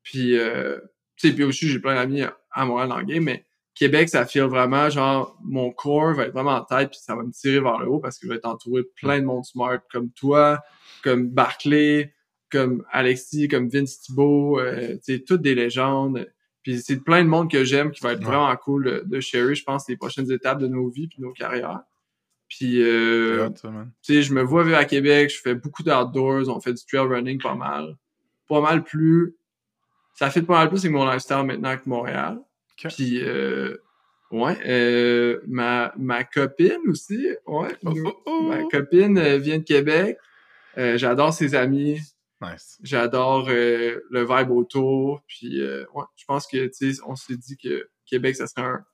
[0.04, 0.78] Puis, euh,
[1.16, 3.44] tu sais, puis aussi, j'ai plein d'amis à- à Montréal dans le game, mais
[3.74, 7.24] Québec, ça file vraiment, genre, mon corps va être vraiment en tête, puis ça va
[7.24, 9.44] me tirer vers le haut parce que je vais être entouré de plein de monde
[9.44, 10.60] smart, comme toi,
[11.02, 12.14] comme Barclay,
[12.52, 16.30] comme Alexis, comme Vince Thibault, euh, tu sais, toutes des légendes.
[16.64, 18.24] Puis c'est plein de monde que j'aime qui va être Ouais.
[18.24, 21.32] vraiment cool de, de sharer, je pense, les prochaines étapes de nos vies puis nos
[21.32, 21.82] carrières.
[22.48, 23.48] Puis, euh,
[24.02, 26.84] tu sais, je me vois vivre à Québec, je fais beaucoup d'outdoors, on fait du
[26.86, 27.96] trail running pas mal.
[28.48, 29.36] Pas mal plus.
[30.14, 32.38] Ça fait pas mal plus avec mon lifestyle maintenant que Montréal.
[32.96, 33.76] Puis, euh,
[34.30, 37.76] ouais, euh, ma, ma copine aussi, ouais.
[37.84, 38.42] Oh, nous- oh, oh.
[38.48, 40.16] Ma copine euh, vient de Québec.
[40.78, 41.98] Euh, j'adore ses amis.
[42.40, 42.78] Nice.
[42.82, 45.22] J'adore euh, le vibe autour.
[45.26, 48.66] Puis, euh, ouais, je pense que, tu sais, on s'est dit que Québec, ça serait
[48.66, 48.84] un,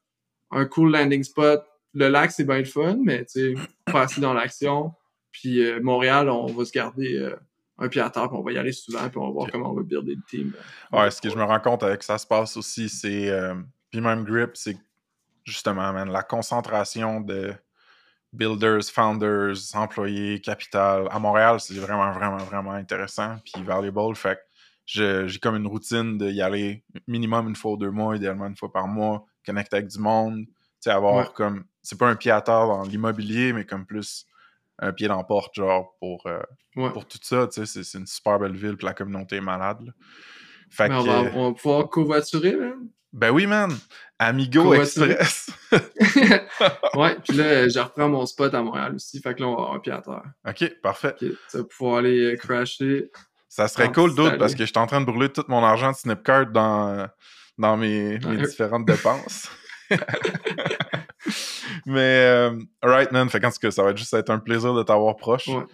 [0.50, 1.62] un cool landing spot.
[1.94, 4.92] Le lac, c'est bien le fun, mais, tu sais, pas assis dans l'action.
[5.32, 7.32] Puis, euh, Montréal, on va se garder
[7.78, 9.70] un pied à terre, puis on va y aller souvent, puis on va voir comment
[9.70, 10.52] on va builder le team.
[10.92, 13.32] Ouais, ce que je me rends compte avec ça se passe aussi, c'est.
[13.90, 14.76] puis même Grip, c'est
[15.44, 17.54] justement, man, la concentration de
[18.32, 21.09] builders, founders, employés, capital.
[21.11, 23.36] À Montréal, c'est vraiment, vraiment, vraiment intéressant.
[23.44, 24.15] Puis valuable.
[24.16, 24.36] Fait
[24.93, 28.57] que j'ai comme une routine d'y aller minimum une fois ou deux mois, idéalement une
[28.57, 30.44] fois par mois, connecter avec du monde.
[30.47, 31.27] Tu sais, avoir Ouais.
[31.35, 31.65] comme.
[31.82, 34.27] C'est pas un pied à terre dans l'immobilier, mais comme plus
[34.78, 36.40] un pied dans la porte, genre, pour, euh,
[36.77, 36.90] Ouais.
[36.90, 37.47] pour tout ça.
[37.47, 39.78] Tu sais, c'est- c'est une super belle ville, puis la communauté est malade.
[39.82, 39.93] là.
[40.70, 41.09] Fait Mais on que.
[41.09, 42.88] va, on va pouvoir covoiturer, man.
[43.12, 43.76] Ben oui, man.
[44.18, 45.12] Amigo Covoiturer.
[45.12, 45.51] Express.
[46.94, 49.20] ouais, puis là, euh, je reprends mon spot à Montréal aussi.
[49.20, 50.22] Fait que là, on va avoir un pied à terre.
[50.47, 51.14] OK, parfait.
[51.20, 53.10] Ok, tu vas pouvoir aller euh, crasher.
[53.48, 55.90] Ça serait cool, d'autres, parce que je suis en train de brûler tout mon argent
[55.90, 57.09] de Snipcard dans,
[57.59, 59.51] dans mes, différentes dépenses.
[61.86, 63.28] Mais, euh, alright, man.
[63.28, 65.48] Fait qu'en tout cas, ça va juste être un plaisir de t'avoir proche.
[65.48, 65.64] Ouais.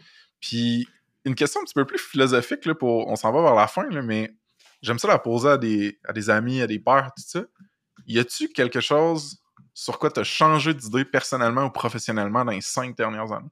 [0.40, 0.88] Puis,
[1.26, 3.86] une question un petit peu plus philosophique, là, pour, on s'en va vers la fin,
[3.90, 4.32] là, mais
[4.86, 7.44] j'aime ça la poser à des, à des amis, à des pères, tout ça.
[8.06, 9.42] Y a-tu quelque chose
[9.74, 13.50] sur quoi tu as changé d'idée personnellement ou professionnellement dans les cinq dernières années?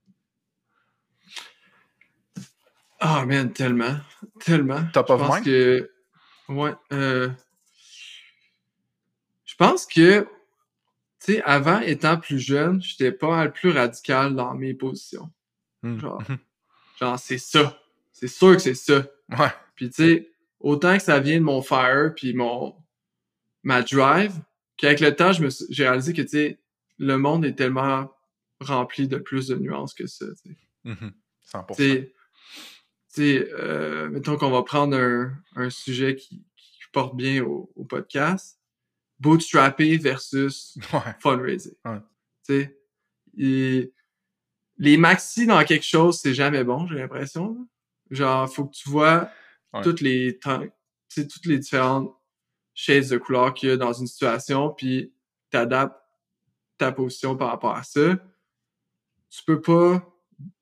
[3.00, 3.96] Ah, man, tellement.
[4.40, 4.84] Tellement.
[4.92, 5.44] Top of mind?
[5.44, 5.90] que.
[6.48, 6.74] Ouais.
[6.92, 7.28] euh,
[9.44, 10.26] Je pense que.
[11.20, 15.30] Tu sais, avant, étant plus jeune, j'étais pas mal plus radical dans mes positions.
[15.82, 15.98] Mm.
[15.98, 16.22] Genre.
[17.00, 17.76] Genre, c'est ça.
[18.12, 19.04] C'est sûr que c'est ça.
[19.30, 19.52] Ouais.
[19.74, 20.33] Puis tu sais,
[20.64, 22.74] autant que ça vient de mon fire puis mon
[23.62, 24.32] ma drive,
[24.76, 26.58] qu'avec le temps, je me suis- j'ai réalisé que tu sais,
[26.98, 28.12] le monde est tellement
[28.60, 30.26] rempli de plus de nuances que ça.
[30.42, 30.56] tu sais.
[30.84, 31.12] Mhm.
[31.42, 31.74] 100%.
[31.76, 32.12] Tu sais,
[33.14, 37.70] tu sais, euh, mettons qu'on va prendre un, un sujet qui, qui porte bien au,
[37.76, 38.58] au podcast.
[39.20, 41.14] Bootstrapper versus Ouais.
[41.20, 41.74] fundraising.
[41.84, 41.98] Ouais.
[42.46, 42.78] Tu sais,
[43.38, 43.92] et
[44.78, 47.66] les maxi dans quelque chose, c'est jamais bon, j'ai l'impression.
[48.10, 49.30] Genre, faut que tu vois
[49.74, 49.82] Ouais.
[49.82, 52.14] toutes les toutes les différentes
[52.74, 55.12] shades de couleurs qu'il y a dans une situation, puis
[55.50, 55.96] t'adaptes
[56.78, 58.16] ta position par rapport à ça.
[59.30, 60.04] Tu peux pas,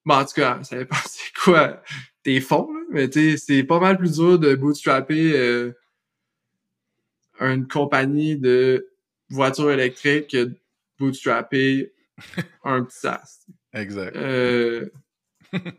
[0.05, 1.81] bon, en tout cas, ça dépend c'est quoi
[2.23, 5.73] tes fonds, là, mais tu c'est pas mal plus dur de bootstrapper euh,
[7.39, 8.89] une compagnie de
[9.29, 10.59] voitures électriques que de
[10.97, 11.93] bootstrapper
[12.63, 13.45] un petit SaaS.
[13.73, 14.15] Exact.
[14.15, 14.89] Euh,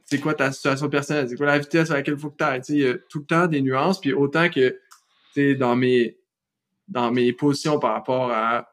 [0.04, 1.28] c'est quoi ta situation personnelle?
[1.28, 2.62] C'est quoi la vitesse à laquelle il faut que tu ailles?
[2.68, 4.78] Il y a tout le temps des nuances, puis autant que
[5.58, 6.16] dans mes
[6.86, 8.70] dans mes positions par rapport à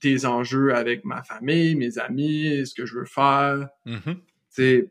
[0.00, 3.68] tes enjeux avec ma famille, mes amis, ce que je veux faire.
[3.84, 4.20] Mhm.
[4.48, 4.90] sais,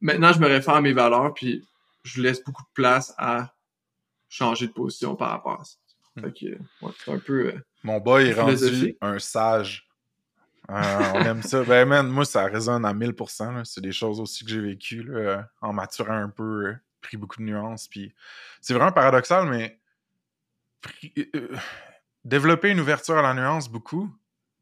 [0.00, 1.66] maintenant, je me réfère à mes valeurs, puis
[2.04, 3.54] je laisse beaucoup de place à
[4.28, 5.76] changer de position par rapport à ça.
[6.82, 7.46] Ouais, c'est un peu...
[7.46, 9.87] euh, Mon boy est rendu un sage.
[10.70, 11.62] Euh, on aime ça.
[11.64, 13.52] Ben, man, moi, ça résonne à 1000%.
[13.52, 13.62] là.
[13.64, 17.16] C'est des choses aussi que j'ai vécues là, euh, en maturant un peu, euh, pris
[17.16, 17.88] beaucoup de nuances.
[17.88, 18.14] Puis
[18.60, 19.78] c'est vraiment paradoxal, mais
[20.82, 21.56] pris- euh,
[22.24, 24.10] développer une ouverture à la nuance beaucoup,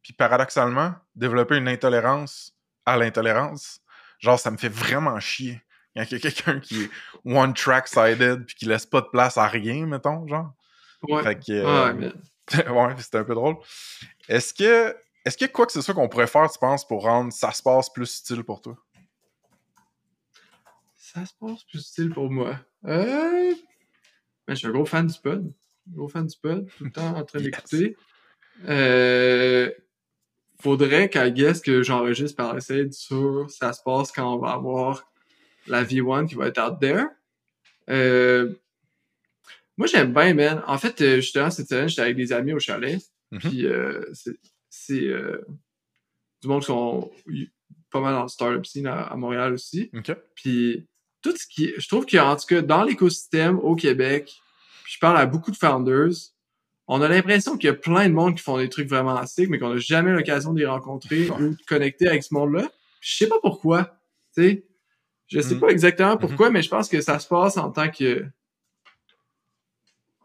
[0.02, 2.54] puis paradoxalement, développer une intolérance
[2.84, 3.80] à l'intolérance,
[4.20, 5.60] genre, ça me fait vraiment chier.
[5.96, 6.90] Quand il y a quelqu'un qui est
[7.24, 10.52] one-track-sided, puis qui laisse pas de place à rien, mettons, genre.
[11.08, 11.22] ouais.
[11.22, 12.12] Fait que, euh, Ouais, mais-
[12.70, 13.56] ouais, c'était un peu drôle.
[14.28, 14.96] Est-ce que
[15.26, 17.32] est-ce qu'il y a quoi que ce soit qu'on pourrait faire, tu penses, pour rendre
[17.32, 18.78] ça se passe plus style pour toi?
[20.96, 22.60] Ça se passe plus style pour moi.
[22.84, 23.52] Euh...
[24.46, 25.52] ben, je suis un gros fan du pod.
[25.88, 27.50] Gros fan du pod, tout le temps en train Yes.
[27.50, 27.96] d'écouter.
[28.68, 29.70] Euh...
[30.60, 35.10] Faudrait qu'à guess que j'enregistre par essai sur ça se passe quand on va avoir
[35.66, 37.06] la V1 qui va être out there.
[37.90, 38.54] Euh...
[39.76, 40.62] Moi, j'aime bien, man.
[40.68, 43.02] En fait, justement, cette semaine, j'étais avec des amis au chalet.
[43.32, 43.40] Mhm.
[43.40, 44.00] Puis, euh,
[44.76, 45.44] c'est euh,
[46.42, 47.10] du monde qui sont
[47.90, 49.90] pas mal dans le startup scene à, à Montréal aussi.
[50.34, 50.86] Puis
[51.22, 54.32] tout ce qui, je trouve qu'en tout cas dans l'écosystème au Québec,
[54.84, 56.12] puis je parle à beaucoup de founders,
[56.88, 59.48] on a l'impression qu'il y a plein de monde qui font des trucs vraiment sick,
[59.48, 61.36] mais qu'on n'a jamais l'occasion de les rencontrer Ouais.
[61.42, 62.70] ou de connecter avec ce monde-là.
[63.00, 63.98] Je sais pas pourquoi,
[64.36, 64.66] tu sais.
[65.28, 65.60] Je sais Mhm.
[65.60, 68.24] pas exactement pourquoi, mais je pense que ça se passe en tant que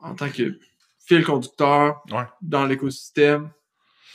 [0.02, 0.60] en tant que
[1.06, 2.26] fil conducteur Ouais.
[2.42, 3.52] dans l'écosystème.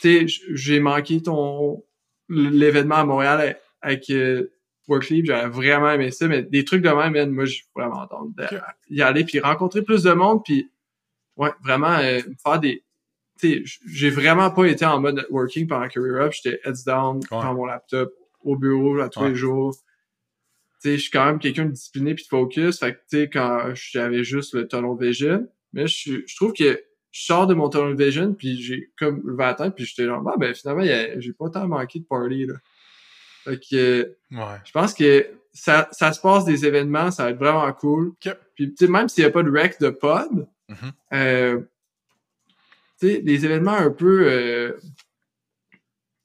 [0.07, 1.83] Tu sais, j- j'ai manqué ton
[2.29, 4.51] l'événement à Montréal avec euh,
[4.87, 8.33] Workleap, j'aurais vraiment aimé ça, mais des trucs de même, man, moi, j'ai vraiment entendu
[8.89, 10.69] d'y aller, puis rencontrer plus de monde, puis
[11.37, 12.83] ouais, vraiment euh, faire des...
[13.39, 16.83] Tu sais, j- j'ai vraiment pas été en mode working pendant Career Up, j'étais heads
[16.85, 19.29] down devant mon laptop, au bureau, à tous Ouais.
[19.29, 19.75] les jours.
[20.81, 23.17] Tu sais, je suis quand même quelqu'un de discipliné puis de focus, fait que, tu
[23.17, 26.81] sais, quand j'avais juste le tunnel vision, mais je, je trouve que
[27.19, 30.23] je sors de mon tunnel vision, puis j'ai comme levé la tête, puis j'étais genre,
[30.27, 30.83] ah, ben finalement,
[31.17, 32.53] j'ai pas tant manqué de party, là.
[33.43, 34.57] Fait que, Ouais.
[34.65, 38.13] je pense que ça, ça se passe des événements, ça va être vraiment cool.
[38.55, 40.91] Puis, tu sais, même s'il n'y a pas de rec de pod, Mhm.
[41.13, 41.59] euh,
[42.99, 44.73] tu sais, des événements un peu, euh,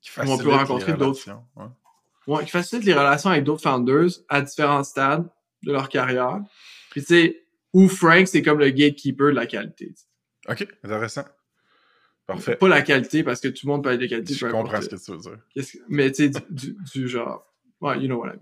[0.01, 1.23] Qui On peut les rencontrer d'autres.
[1.31, 2.35] relations, ouais.
[2.35, 5.29] ouais, qui facilitent les relations avec d'autres founders à différents stades
[5.63, 6.41] de leur carrière.
[6.91, 9.87] Puis, tu sais, où Frank, c'est comme le gatekeeper de la qualité.
[9.87, 10.07] tu sais.
[10.49, 11.25] OK, intéressant.
[12.27, 12.57] Parfait.
[12.57, 14.35] Pas la qualité, parce que tout le monde peut être de qualité.
[14.35, 14.85] Je comprends importe.
[14.85, 15.39] ce que tu veux dire.
[15.55, 17.45] Que- Mais, tu sais, du, du, du genre,
[17.81, 18.41] ouais, you know what I mean.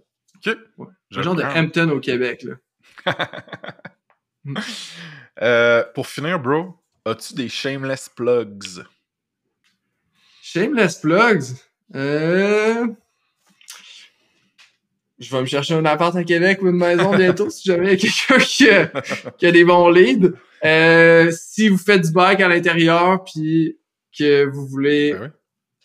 [0.54, 0.58] OK.
[0.78, 0.86] Ouais.
[1.16, 1.42] Un genre de.
[1.42, 2.54] Hampton au Québec, là.
[5.42, 6.74] Euh, pour finir, bro,
[7.04, 8.82] as-tu des shameless plugs?
[10.42, 11.44] Shameless plugs?
[11.94, 12.86] Euh...
[15.20, 17.90] Je vais me chercher un appart à Québec ou une maison bientôt si jamais il
[17.90, 18.86] y a quelqu'un qui, a-
[19.38, 20.32] qui a des bons leads.
[20.64, 23.78] Euh, si vous faites du bike à l'intérieur puis
[24.18, 25.22] que vous voulez Ben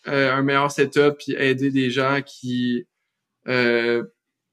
[0.06, 0.12] oui.
[0.12, 2.86] euh, un meilleur setup puis aider des gens qui
[3.46, 4.02] euh,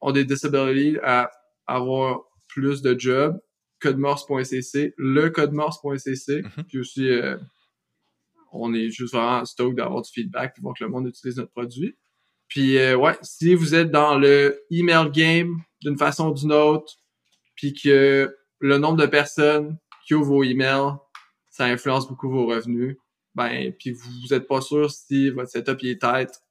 [0.01, 1.31] ont des disabilities à
[1.65, 3.39] avoir plus de jobs,
[3.81, 6.63] codemorse.cc, le codemorse.cc, Mhm.
[6.67, 7.37] puis aussi euh,
[8.51, 11.51] on est juste vraiment stoked d'avoir du feedback puis voir que le monde utilise notre
[11.51, 11.95] produit.
[12.53, 16.99] Puis euh, ouais, si vous êtes dans le email game d'une façon ou d'une autre,
[17.55, 20.93] puis que le nombre de personnes qui ouvrent vos emails,
[21.49, 22.95] ça influence beaucoup vos revenus,
[23.33, 26.43] ben puis vous n'êtes pas sûr si votre setup il est tête,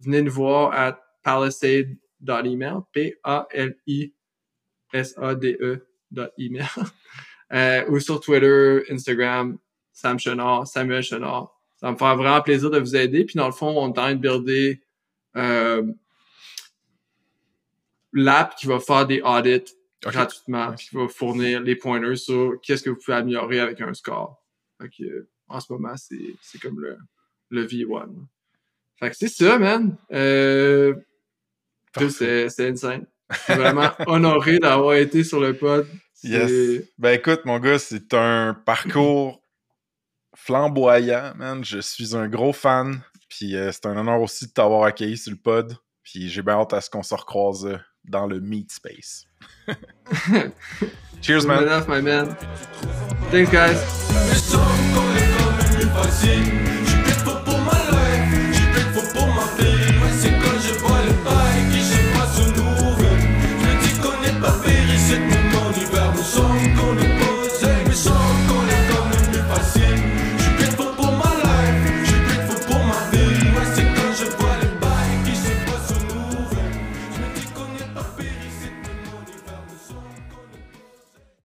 [0.00, 4.16] venez nous voir à palisade.email, P-A-L-I-S-A-D-E
[6.38, 6.66] email.
[7.54, 9.58] Euh, ou sur Twitter, Instagram,
[9.92, 11.54] Sam Chenard, Samuel Chenard.
[11.76, 13.26] Ça me faire vraiment plaisir de vous aider.
[13.26, 14.80] Puis dans le fond, on train de builder
[18.12, 22.82] l'app qui va faire des audits gratuitement, puis qui va fournir les pointers sur qu'est-ce
[22.82, 24.42] que vous pouvez améliorer avec un score.
[24.80, 26.98] Fait que, euh, en ce moment, c'est c'est comme le,
[27.50, 28.08] le V1.
[28.98, 29.96] Fait que c'est ça, man.
[30.12, 30.94] Euh,
[32.08, 33.06] c'est insane.
[33.30, 35.86] Je suis vraiment honoré d'avoir été sur le pod.
[36.22, 36.84] Yes.
[36.98, 39.42] Ben écoute, mon gars, c'est un parcours
[40.34, 41.64] flamboyant, man.
[41.64, 43.02] Je suis un gros fan.
[43.32, 45.74] Puis euh, c'est un honneur aussi de t'avoir accueilli sur le pod.
[46.02, 49.24] Puis j'ai bien hâte à ce qu'on se recroise euh, dans le meat space.
[51.22, 51.82] Cheers, man.
[51.88, 52.36] My man.
[53.30, 53.78] Thanks, guys.